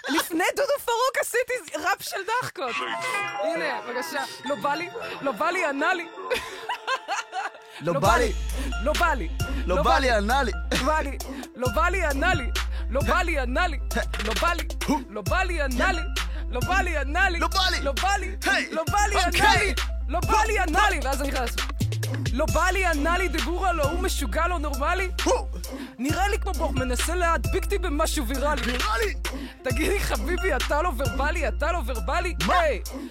לפני 0.09 0.45
דודו 0.57 0.78
פרוק 0.85 1.18
עשיתי 1.20 1.76
ראפ 1.76 2.03
של 2.03 2.16
דחקות. 2.43 2.74
הנה, 3.43 3.80
בבקשה. 3.89 4.24
לא 4.45 4.55
בא 4.55 4.74
לי, 4.74 4.89
לא 5.22 5.33
בא 5.33 5.51
לי, 5.51 5.64
ענה 5.64 5.95
לי. 5.95 6.09
לא 7.80 7.93
בא 7.93 8.16
לי, 8.16 8.33
לא 8.85 8.93
בא 8.93 9.14
לי. 9.14 9.28
לא 9.66 9.83
בא 9.83 9.99
לי, 9.99 10.11
ענה 10.11 10.43
לי, 10.43 10.53
לא 11.57 11.68
בא 11.74 11.89
לי, 11.89 12.07
ענה 12.07 12.35
לי. 12.35 12.51
לא 12.91 13.01
בא 13.01 13.22
לי, 13.22 13.39
ענה 13.39 13.66
לי. 13.66 13.78
לא 14.24 14.35
בא 14.41 14.53
לי, 14.53 14.64
לא 15.11 15.22
בא 15.22 15.43
לי, 15.43 15.61
ענה 15.62 15.93
לי. 15.93 16.01
לא 16.53 16.61
בא 16.61 16.80
לי, 16.80 16.96
ענה 16.98 17.30
לי. 17.30 17.38
לא 17.38 17.48
בא 17.48 17.61
לי. 17.70 17.80
לא 17.82 17.92
בא 17.92 18.09
לי. 18.20 18.36
לא 18.72 18.82
בא 18.92 18.98
לי, 19.09 19.16
ענה 19.20 19.26
אוקיי. 19.26 19.74
לא 20.09 20.20
בא 20.20 20.38
לי, 20.46 20.59
ענה 20.59 20.90
לי. 20.90 21.00
ואז 21.05 21.20
אני 21.22 21.30
נכנס. 21.30 21.57
לא 22.33 22.47
בא 22.55 22.71
לי, 22.73 22.87
ענה 22.87 23.19
לי, 23.19 23.29
דיבור 23.29 23.67
על 23.67 23.81
ההוא 23.81 24.01
משוגע 24.01 24.49
לא 24.49 24.59
נורמלי. 24.59 25.09
נראה 25.99 26.29
לי 26.29 26.39
כמו 26.39 26.53
ברוך 26.53 26.73
מנסה 26.73 27.15
להדביק 27.15 27.65
אותי 27.65 27.79
במשהו 27.79 28.27
ויראלי. 28.27 28.63
נראה 28.67 28.99
לי. 29.07 29.15
תגיד 29.63 29.93
לי, 29.93 30.01
חביבי, 30.01 30.57
אתה 30.57 30.83
לא 30.83 30.93
ורבלי, 30.97 31.49
אתה 31.49 31.73
לא 31.73 31.79
ורבלי? 31.87 32.35
מה? 32.47 32.55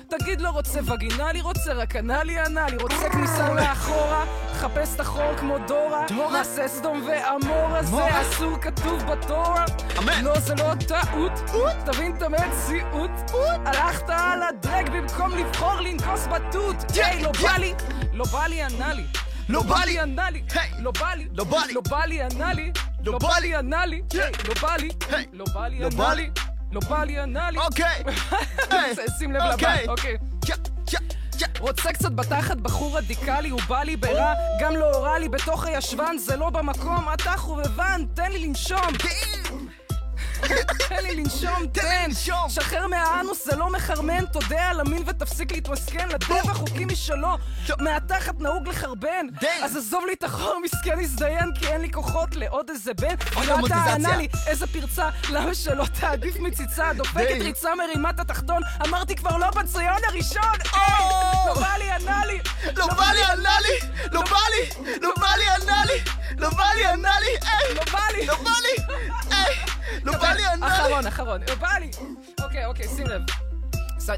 תגיד 0.09 0.41
לו, 0.41 0.51
רוצה 0.51 0.79
וגינלי, 0.85 1.41
רוצה 1.41 1.73
רק 1.73 1.95
אנלי 1.95 2.45
אנלי, 2.45 2.77
רוצה 2.77 3.09
כניסה 3.09 3.53
מאחורה, 3.53 4.25
חפש 4.53 4.95
את 4.95 4.99
החור 4.99 5.35
כמו 5.37 5.57
דורה, 5.67 6.05
דורה? 6.07 6.31
נעשה 6.31 6.67
סדום 6.67 7.03
ועמורה, 7.07 7.83
זה? 7.83 8.21
אסור 8.21 8.57
כתוב 8.61 9.03
בתורה. 9.03 9.65
אמן. 9.99 10.23
לא, 10.23 10.39
זה 10.39 10.55
לא 10.55 10.73
טעות, 10.87 11.31
תבין 11.85 12.15
את 12.17 12.21
המציאות. 12.21 13.11
הלכת 13.65 14.09
על 14.09 14.43
הדרג 14.43 14.89
במקום 14.89 15.31
לבחור 15.37 15.81
לנקוס 15.81 16.27
בתות. 16.27 16.75
היי, 16.95 17.23
לא. 17.23 17.31
בא 17.41 17.57
לי, 17.57 17.73
לא 18.13 18.25
בא 18.25 18.47
לי 18.47 18.65
אנלי. 18.65 19.03
לא 19.49 19.63
בא 19.63 19.83
לי. 19.85 19.99
ענה 19.99 20.29
לי. 20.29 20.43
לא 20.79 20.91
בא 20.91 21.13
לי, 21.13 21.27
לא 21.33 21.43
בא 21.43 21.63
לי. 21.65 21.73
לא 21.73 21.81
בא 21.89 22.05
לי, 22.05 22.21
ענה 22.21 22.53
לי, 22.53 22.71
לא 23.03 23.13
לא 23.13 23.19
בא 23.19 23.37
לי. 23.39 23.47
לי, 23.47 23.55
ענה 23.55 23.85
לי, 23.85 24.01
לא 24.47 24.53
בא 24.61 24.75
לי. 24.75 24.89
לא 25.33 25.45
בא 25.53 25.67
לי, 25.67 25.79
לא 25.79 25.89
בא 25.89 26.03
ענה 26.05 26.13
לי. 26.13 26.23
לי, 26.23 26.31
לא 26.71 26.79
בא 26.89 27.03
לי, 27.03 27.19
ענה 27.19 27.51
לי. 27.51 27.57
אוקיי. 27.57 28.03
שים 29.17 29.31
לב 29.31 29.41
לבא, 29.41 29.53
אוקיי. 29.53 29.87
אוקיי. 29.87 30.17
רוצה 31.59 31.93
קצת 31.93 32.11
בתחת 32.11 32.57
בחור 32.57 32.97
רדיקלי, 32.97 33.49
הוא 33.49 33.61
בא 33.67 33.83
לי 33.83 33.95
ברע, 33.95 34.33
גם 34.61 34.75
לא 34.75 34.95
הורה 34.95 35.19
לי 35.19 35.29
בתוך 35.29 35.65
הישבן, 35.65 36.17
זה 36.17 36.35
לא 36.35 36.49
במקום, 36.49 37.05
אתה 37.13 37.31
חובבן, 37.37 38.05
תן 38.13 38.31
לי 38.31 38.47
לנשום, 38.47 38.93
תן 40.89 41.03
לי 41.03 41.15
לנשום, 41.15 41.67
תן. 41.71 41.81
לנשום. 42.07 42.49
שחרר 42.49 42.87
מהאנוס, 42.87 43.45
זה 43.45 43.55
לא 43.55 43.69
מחרמן, 43.71 44.25
תודה 44.25 44.69
על 44.69 44.79
המין 44.79 45.03
ותפסיק 45.05 45.51
להתמסכן, 45.51 46.09
לטבע 46.09 46.53
חוקים 46.53 46.87
משלו, 46.87 47.37
מהתחת 47.79 48.39
נהוג 48.39 48.67
לחרבן. 48.67 49.25
אז 49.63 49.77
עזוב 49.77 50.03
לי 50.07 50.13
את 50.13 50.23
החור, 50.23 50.59
מסכן 50.63 50.99
הזדיין, 50.99 51.51
כי 51.59 51.67
אין 51.67 51.81
לי 51.81 51.91
כוחות 51.91 52.35
לעוד 52.35 52.69
איזה 52.69 52.93
בן. 52.93 53.15
ואתה. 53.35 53.75
ענה 53.93 54.17
לי, 54.17 54.27
איזה 54.47 54.67
פרצה, 54.67 55.09
למה 55.29 55.53
שלא 55.53 55.85
תעדיף 55.99 56.39
מציצה, 56.39 56.93
דופקת. 56.93 57.41
ריצה 57.41 57.69
מרימת 57.75 58.19
התחתון, 58.19 58.61
אמרתי 58.87 59.15
כבר 59.15 59.37
לא 59.37 59.49
בציון 59.49 60.01
הראשון! 60.07 60.57
לא 61.47 61.53
בא 61.53 61.77
לי, 61.77 61.91
ענה 61.91 62.25
לי. 62.25 62.39
לא 62.75 62.87
בא 62.87 63.11
לי, 63.13 63.23
ענה 63.23 63.55
לי. 63.61 63.89
לא 64.11 64.21
בא 64.21 64.37
לי. 64.51 64.69
לא 65.01 65.11
בא 65.17 65.27
לי, 65.37 65.45
ענה 65.49 65.85
לי. 65.85 65.99
לא 66.37 66.49
בא 66.49 66.63
לי, 66.75 66.85
ענה 66.85 67.19
לי. 67.19 67.37
לא 67.75 67.83
בא 67.91 67.99
לי. 68.13 68.25
לא 68.25 68.35
בא 68.35 68.49
לי. 68.49 68.60
אחרון, 70.61 71.07
אחרון. 71.07 71.41
לא 71.49 71.55
בא 71.55 71.67
לי. 71.79 71.91
אוקיי, 72.43 72.65
אוקיי, 72.65 72.87
שים 72.87 73.07
לב. 73.07 73.21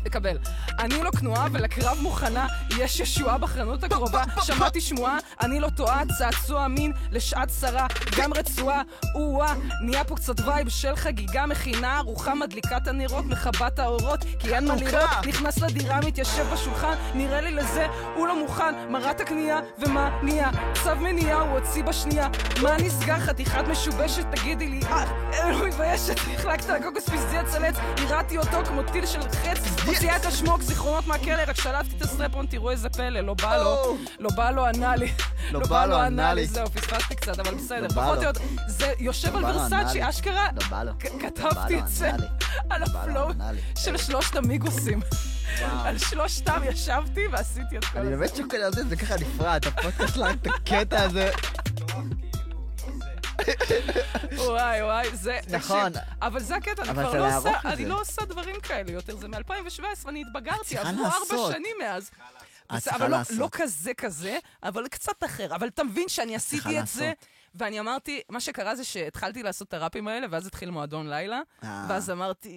תקבל. 0.04 0.38
אני 0.80 1.04
לא 1.04 1.12
כנועה 1.12 1.48
ולקרב 1.52 1.98
מוכנה, 2.02 2.48
יש 2.78 3.00
ישועה 3.00 3.38
בחנות 3.38 3.84
הקרובה. 3.84 4.24
שמעתי 4.42 4.82
שמועה, 4.82 5.18
אני 5.42 5.60
לא 5.60 5.70
טועה, 5.70 6.02
צעצוע 6.18 6.68
מין 6.68 6.92
לשעת 7.12 7.48
צרה, 7.48 7.88
גם 8.18 8.34
רצועה, 8.34 8.82
או-אה, 9.16 9.54
נהיה 9.82 10.04
פה 10.04 10.16
קצת 10.16 10.40
וייב 10.40 10.70
של 10.70 10.96
חגיגה 10.96 11.46
מכינה, 11.46 11.98
ארוחה 11.98 12.36
מדליקה 12.36 12.78
את 12.78 12.88
הנרות, 12.88 13.26
מכבה 13.26 13.68
את 13.68 13.80
האורות, 13.80 14.20
כי 14.40 14.56
אין 14.56 14.68
מה. 14.68 14.76
לראות, 14.76 15.10
נכנס 15.28 15.58
לדירה, 15.58 16.00
מתיישב 16.02 16.46
בשולחן, 16.54 16.94
נראה 17.14 17.42
לי 17.42 17.52
לזה, 17.52 17.88
הוא 18.16 18.28
לא 18.28 18.40
מוכן, 18.40 18.92
מרת 18.92 19.22
הקנייה, 19.22 19.60
ומה 19.80 20.20
נהיה? 20.24 20.50
צו 20.84 20.96
מניעה, 20.96 21.42
הוא 21.42 21.60
הוציא 21.60 21.84
בשנייה, 21.84 22.28
מה 22.62 22.78
נסגר? 22.78 23.20
חתיכת 23.20 23.68
משובשת, 23.68 24.26
תגידי 24.32 24.68
לי, 24.68 24.80
אה, 24.86 25.52
לא 25.52 25.68
מתביישת, 25.68 26.16
החלקת 26.36 26.70
על 26.70 26.84
קוקוס 26.84 27.10
פזדי 27.10 27.38
הצלץ, 27.38 27.76
הרעתי 27.98 28.38
אותו 28.38 28.66
כמו 28.66 28.84
טיל 28.84 29.06
של 29.06 29.22
חץ, 29.22 29.73
מוציאה 29.86 30.18
את 30.18 30.26
השמוק, 30.26 30.62
זיכרונות 30.62 31.08
מהכלא, 31.08 31.42
רק 31.48 31.56
שלפתי 31.56 31.96
את 31.98 32.02
הסטרפון, 32.02 32.46
תראו 32.46 32.72
איזה 32.72 32.90
פלא, 32.90 33.20
לא 33.20 33.34
בא 33.34 33.58
לו, 33.58 33.98
לא 34.20 34.30
בא 34.36 34.52
לו 34.52 34.66
ענה 34.66 34.96
לי. 34.96 35.12
לא 35.52 35.60
בא 35.60 35.86
לו, 35.86 35.96
ענה 35.96 36.34
לי. 36.34 36.48
זהו, 36.48 36.70
פספסתי 36.70 37.16
קצת, 37.16 37.40
אבל 37.40 37.56
בסדר. 37.56 37.82
לא 37.82 37.90
פחות. 37.90 38.18
או 38.18 38.24
יותר, 38.24 38.40
זה 38.68 38.94
יושב 39.00 39.36
לא 39.36 39.48
על 39.48 39.56
ורסאצ'י. 39.58 40.10
אשכרה, 40.10 40.48
לא 40.72 40.84
לא 40.84 40.92
כתבתי 41.20 41.80
את 41.80 41.88
זה. 41.88 42.12
על 42.70 42.82
לא 42.82 42.86
הפלואו. 42.86 43.30
של 43.78 43.98
שלושת 43.98 44.36
המיגוסים. 44.36 45.00
על 45.62 45.98
שלושתם 45.98 46.62
ישבתי 46.66 47.28
ועשיתי 47.32 47.78
את 47.78 47.86
כל 47.86 48.00
אני 48.00 48.10
זה. 48.10 48.16
באמת 48.18 48.36
שוקל 48.36 48.58
על 48.58 48.74
זה, 48.74 48.84
זה 48.88 48.96
ככה 48.96 49.16
נפרד, 49.16 49.62
הפודקאסט 49.68 50.16
שלנו, 50.16 50.32
את 50.32 50.48
הקטע 50.48 51.04
הזה. 51.04 51.32
וואי 54.38 54.84
וואי, 54.84 55.18
זה... 55.18 55.40
נכון. 55.58 55.92
אבל 56.22 56.40
זה 56.40 56.56
הקטע, 56.56 56.84
אני 56.84 56.92
כבר 56.94 57.14
לא 57.14 57.38
עושה, 57.38 57.52
אני. 57.66 57.86
לא 57.86 58.02
עושה 58.02 58.26
דברים 58.26 58.60
כאלה 58.60 58.92
יותר, 58.92 59.16
זה 59.18 59.28
מ-2017, 59.28 59.84
אני 60.10 60.22
התבגרתי, 60.22 60.78
עברו 60.78 61.06
ארבע. 61.06 61.54
שנים 61.54 61.76
מאז. 61.80 62.12
אבל 62.70 63.12
לא-. 63.12 63.18
לא 63.30 63.50
כזה 63.52 63.94
כזה, 63.94 64.38
אבל 64.64 64.88
קצת 64.88 65.24
אחר. 65.24 65.56
אבל 65.56 65.68
אתה 65.68 65.84
מבין 65.84 66.10
שאני 66.10 66.36
עשיתי 66.36 66.80
את 66.80 66.88
זה. 66.88 67.14
ואני 67.56 67.80
אמרתי, 67.80 68.22
מה 68.30 68.40
שקרה 68.40 68.76
זה 68.76 68.84
שהתחלתי 68.84 69.44
לעשות 69.44 69.68
את 69.68 69.74
הראפים 69.74 70.08
האלה, 70.08 70.28
ואז 70.30 70.48
התחיל 70.48 70.70
מועדון 70.70 71.10
לילה, 71.10 71.42
אה. 71.64 71.86
ואז 71.90 72.10
אמרתי, 72.10 72.50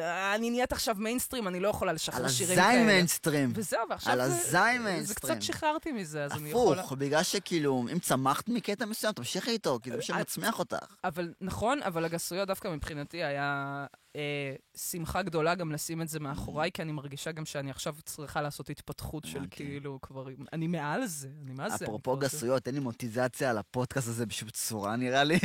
"אה, 0.00 0.34
אני 0.34 0.50
נהיית 0.50 0.72
עכשיו 0.72 0.94
מיינסטרים, 0.98 1.48
אני 1.48 1.60
לא 1.60 1.68
יכולה 1.68 1.90
על 1.90 1.94
לשחרר 1.94 2.28
שירים 2.28 2.56
כאלה. 2.56 2.68
הזין 2.70 2.86
מיינסטרים. 2.86 3.52
וזהו, 3.54 3.80
ועכשיו 3.90 4.12
על 4.12 4.28
זה- 4.28 4.34
הזין 4.36 4.50
זה 4.82 4.88
מיינסטרים. 4.88 5.34
קצת 5.38 5.52
שחררתי 5.52 5.92
מזה, 5.92 6.24
אז 6.24 6.32
אני 6.32 6.50
יכולה... 6.50 6.80
הפוך, 6.80 6.92
בגלל 6.92 7.22
שכאילו, 7.22 7.84
אם 7.92 7.98
צמחת 7.98 8.48
מקטע 8.48 8.84
מסוים, 8.86 9.12
תמשיכי 9.12 9.50
איתו, 9.50 9.78
כי 9.82 9.90
זה 9.90 9.96
מה 9.96 10.00
את- 10.00 10.04
שמצמיח 10.06 10.58
אותך. 10.58 10.76
אבל 11.04 11.32
נכון, 11.40 11.82
אבל 11.82 12.04
הגסויות 12.04 12.48
דווקא 12.48 12.68
מבחינתי 12.68 13.24
היה 13.24 13.86
אה, 14.16 14.54
שמחה 14.76 15.22
גדולה 15.22 15.54
גם 15.54 15.72
לשים 15.72 16.02
את 16.02 16.08
זה 16.08 16.20
מאחוריי, 16.20 16.72
כי 16.72 16.82
אני 16.82 16.92
מרגישה 16.92 17.32
גם 17.32 17.44
שאני 17.44 17.70
עכשיו 17.70 17.96
צריכה 18.04 18.42
לעשות 18.42 18.70
התפתחות 18.70 19.24
של. 19.24 19.38
כאילו 19.50 19.98
כבר, 20.02 20.26
אני 20.52 20.66
מעל 20.66 21.06
זה, 21.06 21.28
אני 21.44 21.52
מה 21.52 21.70
זה. 21.70 21.84
אפרופו 21.84 22.16
גסויות, 22.16 22.66
אין 22.66 22.74
לי 22.74 22.80
מוטיזציה 22.80 23.50
על 23.50 23.58
הפודקאסט 23.58 24.08
הזה 24.08 24.26
בשום 24.26 24.50
צורה, 24.50 24.96
נראה 24.96 25.24
לי. 25.24 25.38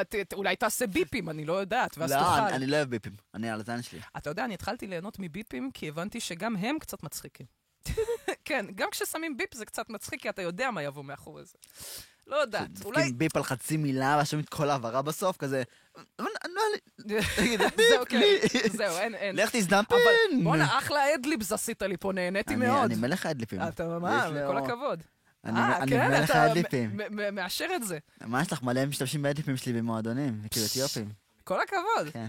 אתה, 0.00 0.18
אולי 0.36 0.56
תעשה 0.56 0.86
ביפים, 0.86 1.28
אני 1.30 1.44
לא 1.44 1.52
יודעת, 1.52 1.98
ואז 1.98 2.12
לא, 2.12 2.18
תוכל. 2.18 2.30
אני- 2.30 2.56
אני 2.56 2.66
לא 2.66 2.76
אוהב 2.76 2.90
ביפים, 2.90 3.12
אני 3.34 3.50
על 3.50 3.60
הזין 3.60 3.82
שלי. 3.82 4.00
אתה 4.16 4.30
יודע, 4.30 4.44
אני 4.44 4.54
התחלתי 4.54 4.86
ליהנות 4.86 5.16
מביפים, 5.18 5.70
כי 5.74 5.88
הבנתי 5.88 6.20
שגם 6.20 6.56
הם 6.56 6.78
קצת 6.78 7.02
מצחיקים. 7.02 7.46
כן, 8.44 8.66
גם 8.74 8.88
כששמים 8.90 9.36
ביפ 9.36 9.54
זה 9.54 9.64
קצת 9.64 9.90
מצחיק, 9.90 10.22
כי 10.22 10.28
אתה 10.28 10.42
יודע 10.42 10.70
מה 10.70 10.82
יבוא 10.82 11.04
מאחורי 11.04 11.44
זה. 11.44 11.58
לא 12.26 12.36
יודעת, 12.36 12.68
אולי... 12.84 12.96
דופקים 13.00 13.18
ביפ 13.18 13.36
על 13.36 13.42
חצי 13.42 13.76
מילה, 13.76 14.14
ועכשיו 14.18 14.40
את 14.40 14.48
כל 14.48 14.70
ההעברה 14.70 15.02
בסוף, 15.02 15.36
כזה... 15.36 15.62
"לא, 16.18 16.26
לא, 16.48 16.62
תגיד, 17.36 17.60
זהו, 17.60 17.70
ביפ 17.76 18.08
כן. 18.08 18.20
זהו, 18.76 18.96
אין, 18.98 19.14
אין. 19.14 19.36
לך 19.36 19.50
תזדמפן. 19.56 19.94
אבל 19.94 20.42
בואנה, 20.44 20.78
אחלה 20.78 21.14
אדליבס 21.14 21.52
עשית 21.52 21.82
לי 21.82 21.96
פה, 21.96 22.12
נהניתי 22.12 22.56
מאוד. 22.56 22.84
אני 22.84 22.94
מלך 22.94 23.26
האדליפים. 23.26 23.60
אתה 23.68 23.84
ממש, 23.88 24.22
כל. 24.46 24.56
הכבוד. 24.58 25.02
אני 25.44 25.58
אה, 25.60 25.86
כן, 25.88 26.08
מלך 26.10 26.30
האדליבים. 26.30 27.00
מאשר 27.32 27.66
את 27.76 27.82
זה. 27.84 27.98
מה 28.24 28.42
יש 28.42 28.52
לך 28.52 28.62
מלא 28.62 28.86
משתמשים 28.86 29.22
באדליבים 29.22 29.56
שלי 29.56 29.72
במועדונים, 29.72 30.42
כאילו 30.50 30.66
אתיופים. 30.66 31.08
כל 31.44 31.60
הכבוד. 31.60 32.12
כן. 32.12 32.26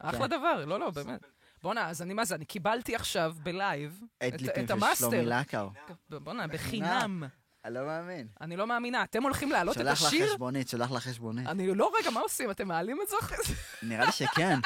אחלה 0.00 0.20
כן. 0.20 0.26
דבר, 0.26 0.64
לא, 0.64 0.80
לא, 0.80 0.90
באמת. 0.90 1.20
בואנה, 1.62 1.88
אז 1.88 2.02
אני 2.02 2.14
מה 2.14 2.24
זה, 2.24 2.34
אני 2.34 2.44
קיבלתי 2.44 2.94
עכשיו 2.94 3.34
בלייב 3.42 4.00
את- 4.18 4.22
אדליבים 4.34 4.64
את 4.64 4.68
של 4.68 4.94
שלומי 4.96 5.16
המאסטר. 5.18 5.40
לקאו. 5.40 5.70
בואנה, 6.10 6.46
בחינם. 6.46 7.22
אני 7.68 7.76
לא 7.76 7.86
מאמין. 7.86 8.26
אני 8.40 8.56
לא 8.56 8.66
מאמינה. 8.66 9.02
אתם 9.02 9.22
הולכים 9.22 9.50
להעלות 9.52 9.80
את 9.80 9.86
השיר? 9.86 10.26
חשבונית, 10.26 10.68
שולח 10.68 10.90
לך 10.92 11.02
חשבונית. 11.02 11.46
אני 11.48 11.74
לא, 11.74 11.92
רגע, 12.00 12.10
מה 12.10 12.20
עושים? 12.20 12.50
אתם 12.50 12.68
מעלים 12.68 12.98
את 13.02 13.08
זה 13.08 13.16
אחרי 13.20 13.36
זה? 13.46 13.54
נראה 13.82 14.04
לי 14.06 14.12
שכן. 14.12 14.58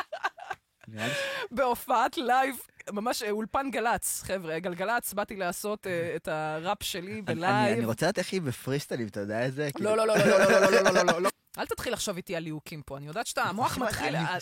בהופעת 1.50 2.16
לייב, 2.16 2.56
ממש 2.92 3.22
אה, 3.22 3.30
אולפן 3.30 3.70
גל"צ, 3.70 4.22
חבר'ה, 4.26 4.58
גלגלצ, 4.58 5.12
באתי 5.12 5.36
לעשות 5.36 5.86
אה, 5.86 6.12
את 6.16 6.28
הראפ 6.28 6.82
שלי 6.82 7.00
אני- 7.06 7.14
אני 7.14 7.22
בלייב. 7.22 7.84
רוצה 7.84 8.06
לדעת 8.06 8.18
איך 8.18 8.32
היא 8.32 8.42
בפריסטיילים, 8.42 9.08
אתה 9.08 9.20
יודע 9.20 9.46
את 9.46 9.52
זה? 9.54 9.68
כאילו- 9.74 9.96
לא, 9.96 10.06
לא, 10.06 10.06
לא, 10.06 10.26
לא, 10.26 10.38
לא, 10.38 10.60
לא, 10.60 10.70
לא, 10.70 10.80
לא, 10.82 10.90
לא, 10.94 11.02
לא, 11.12 11.22
לא. 11.22 11.28
אל 11.58 11.66
תתחיל 11.66 11.92
לחשוב 11.92 12.16
איתי 12.16 12.36
על 12.36 12.42
ליהוקים 12.42 12.82
פה, 12.82 12.96
אני 12.96 13.06
יודעת 13.06 13.26
שאתה, 13.26 13.42
המוח 13.42 13.78
מתחיל... 13.78 14.16
אה. 14.16 14.36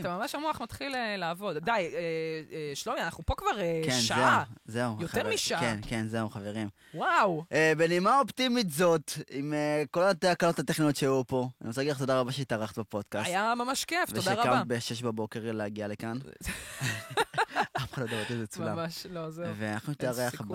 אתה 0.00 0.18
ממש 0.18 0.34
המוח 0.34 0.60
מתחיל 0.60 0.94
אה, 0.94 1.16
לעבוד. 1.16 1.56
די, 1.58 1.70
אה, 1.70 2.72
שלומי, 2.74 3.00
אנחנו 3.00 3.26
פה 3.26 3.34
כבר 3.34 3.50
כן, 3.84 4.00
שעה. 4.00 4.44
זהו. 4.64 4.96
יותר 5.00 5.28
משעה. 5.34 5.60
כן, 5.60 5.80
כן, 5.88 6.08
זהו, 6.08 6.28
חברים. 6.28 6.68
וואו. 6.94 7.44
בנימה 7.76 8.18
אופטימית 8.18 8.70
זאת, 8.70 9.12
עם 9.30 9.54
כל 9.90 10.02
התקלות 10.02 10.58
הטכניות 10.58 10.96
שהיו 10.96 11.22
פה, 11.26 11.48
אני 11.60 11.68
רוצה 11.68 11.80
להגיד 11.80 11.92
לך 11.92 11.98
תודה 11.98 12.20
רבה 12.20 12.32
שהתארחת 12.32 12.78
בפודקאסט. 12.78 13.26
היה 13.28 13.54
ממש 13.54 13.84
כיף, 13.84 14.10
תודה 14.10 14.32
רבה. 14.32 14.62
ושקמת 14.66 14.66
ב-6 14.66 15.04
בבוקר 15.04 15.52
להגיע 15.52 15.88
לכאן. 15.88 16.18
אף 17.76 17.92
אחד 17.94 18.02
לא 18.10 18.16
יודע 18.16 18.28
שזה 18.28 18.46
צולם. 18.46 18.76
ממש, 18.76 19.06
לא, 19.10 19.30
זהו. 19.30 19.46
ואנחנו 19.56 19.92
נתארח. 19.92 20.40
ב... 20.40 20.54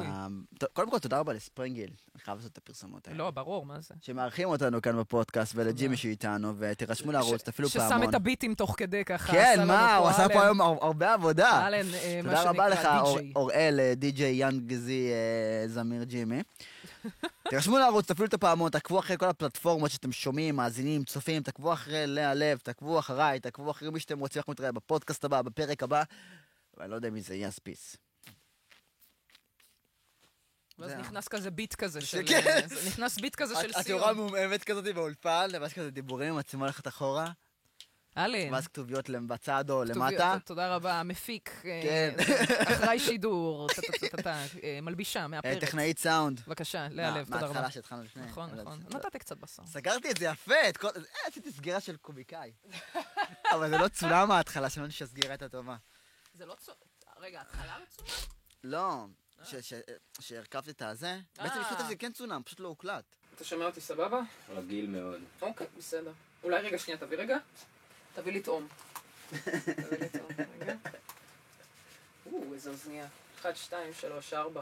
קודם 0.73 0.91
כל, 0.91 0.99
תודה 0.99 1.19
רבה 1.19 1.33
לספרינגל, 1.33 1.81
אני 1.83 2.23
חייב 2.23 2.37
לעשות 2.37 2.51
את 2.51 2.57
הפרסומות 2.57 3.07
האלה. 3.07 3.17
לא, 3.19 3.31
ברור, 3.31 3.65
מה 3.65 3.79
זה? 3.81 3.93
שמארחים 4.01 4.47
אותנו 4.49 4.81
כאן 4.81 4.99
בפודקאסט, 4.99 5.53
ולג'ימי 5.55 5.97
שאיתנו, 5.97 6.53
ותירשמו 6.57 7.11
לערוץ, 7.11 7.41
תפעילו 7.41 7.69
ששם 7.69 7.79
פעמון. 7.89 8.09
את 8.09 8.13
הביטים 8.15 8.55
תוך 8.55 8.75
כדי 8.77 9.05
ככה. 9.05 9.31
כן, 9.33 9.63
מה, 9.67 9.95
הוא 9.95 10.07
עשה 10.07 10.29
פה 10.29 10.43
היום 10.43 10.61
הר- 10.61 10.77
הרבה 10.81 11.13
עבודה. 11.13 11.67
אלן, 11.67 11.93
אה, 11.93 12.19
תודה 12.23 12.43
רבה 12.49 12.69
לך. 12.69 12.87
אוראל, 13.35 13.79
אה, 13.79 13.93
די.ג'יי 13.95 14.35
יאנגזי 14.35 15.09
אה, 15.11 15.67
זמיר 15.67 16.03
ג'ימי. 16.03 16.41
תירשמו 17.49 17.77
לערוץ, 17.77 18.05
תפעילו 18.07 18.27
את 18.27 18.33
הפעמון, 18.33 18.69
תעקבו 18.71 18.99
אחרי 18.99 19.17
כל 19.17 19.25
הפלטפורמות 19.25 19.91
שאתם 19.91 20.11
שומעים, 20.11 20.55
מאזינים, 20.55 21.03
צופים, 21.03 21.43
תעקבו 21.43 21.73
אחרי 21.73 22.07
לאה 22.07 22.33
לב, 22.33 22.57
תעקבו 22.57 22.99
אחריי, 22.99 23.39
תעקבו 23.39 23.71
אחרי 23.71 23.89
מי 23.89 23.99
שאתם 23.99 24.19
רוצים, 24.19 24.39
אנחנו 24.39 24.53
נתראה 24.53 24.71
בפודקאסט 24.71 25.25
הבא, 25.25 25.41
בפרק 25.41 25.83
הבא. 25.83 26.03
ואני 26.77 26.91
לא 26.91 26.95
יודע 26.95 27.09
מי 27.09 27.21
זה 27.21 27.35
יהיה, 27.35 27.47
אז 27.47 27.59
פיס. 27.59 27.97
ואז. 30.79 30.93
נכנס 30.93 31.27
כזה 31.27 31.51
ביט 31.51 31.75
כזה 31.75 32.01
של... 32.01 32.25
אה, 32.47 32.59
נכנס 32.87 33.19
ביט 33.19 33.35
כזה 33.35 33.55
של 33.61 33.71
סיום. 33.81 34.17
מעומעמת 34.17 34.63
כזאת 34.63 34.95
באולפן, 34.95 35.47
ואז 35.61 35.73
כזה 35.73 35.91
דיבורים, 35.91 36.33
המצלמה 36.33 36.65
הולכת 36.65 36.87
אחורה, 36.87 37.31
אלן. 38.17 38.53
ואז 38.53 38.67
כתוביות 38.67 39.09
בצד 39.09 39.69
או 39.69 39.83
למטה. 39.83 40.37
תודה 40.45 40.75
רבה, 40.75 40.99
המפיק, 40.99 41.61
אה, 41.65 41.79
כן. 41.83 42.15
אחראי 42.73 42.99
שידור, 42.99 43.67
אה, 44.63 44.79
מלבישה, 44.81 45.21
אה, 45.21 45.27
מאפרת. 45.27 45.61
טכנאית 45.61 45.99
סאונד. 45.99 46.41
בבקשה, 46.47 46.87
לאה 46.91 47.17
לב, 47.17 47.25
תודה 47.25 47.37
רבה. 47.37 47.47
מההתחלה 47.47 47.71
שהתחלנו 47.71 48.03
לפני. 48.03 48.25
נכון, 48.25 48.49
אבל 48.49 48.61
נכון. 48.61 48.79
נתתי 48.93 49.19
קצת 49.19 49.37
בשר. 49.37 49.63
סגרתי 49.65 50.11
את 50.11 50.17
זה 50.17 50.25
יפה, 50.25 50.69
את. 50.69 50.85
אה, 50.85 50.89
עשיתי 51.27 51.51
סגירה 51.51 51.79
של 51.79 51.97
קומיקאי. 51.97 52.51
אבל 53.53 53.69
זה 53.69 53.77
לא 53.77 53.87
צולם 53.87 54.27
מההתחלה, 54.27 54.69
שמעתי 54.69 54.91
שהסגירה 54.91 55.31
הייתה 55.31 55.49
טובה. 55.49 55.75
זה 56.33 56.45
לא 56.45 56.55
צו... 56.55 56.71
רגע, 57.19 57.41
התחלה 57.41 57.77
לא? 57.79 57.85
לא, 58.63 59.05
ש- 59.43 59.55
ש- 59.55 59.73
שהרכבת 60.19 60.69
את 60.69 60.81
הזה, 60.81 61.19
בעצם 61.37 61.55
אה. 61.59 61.71
לפני 61.71 61.87
זה 61.87 61.95
כן 61.95 62.11
צולם, 62.11 62.43
פשוט 62.43 62.59
לא 62.59 62.67
הוקלט. 62.67 63.03
אתה 63.35 63.43
שומע 63.43 63.65
אותי 63.65 63.81
סבבה? 63.81 64.21
רגיל 64.49 64.87
מאוד. 64.87 65.21
אוקיי, 65.41 65.67
בסדר. 65.77 66.11
אולי 66.43 66.61
רגע, 66.61 66.77
שנייה, 66.77 66.97
תביא 66.99 67.17
רגע. 67.17 67.37
תביא 68.15 68.33
לטעום. 68.33 68.67
תביא 69.31 69.97
לטעום, 69.99 70.27
רגע. 70.59 70.75
או, 72.31 72.53
איזה 72.53 72.69
אוזנייה. 72.69 73.07
1, 73.41 73.55
2, 73.55 73.93
3, 73.93 74.33
4, 74.33 74.49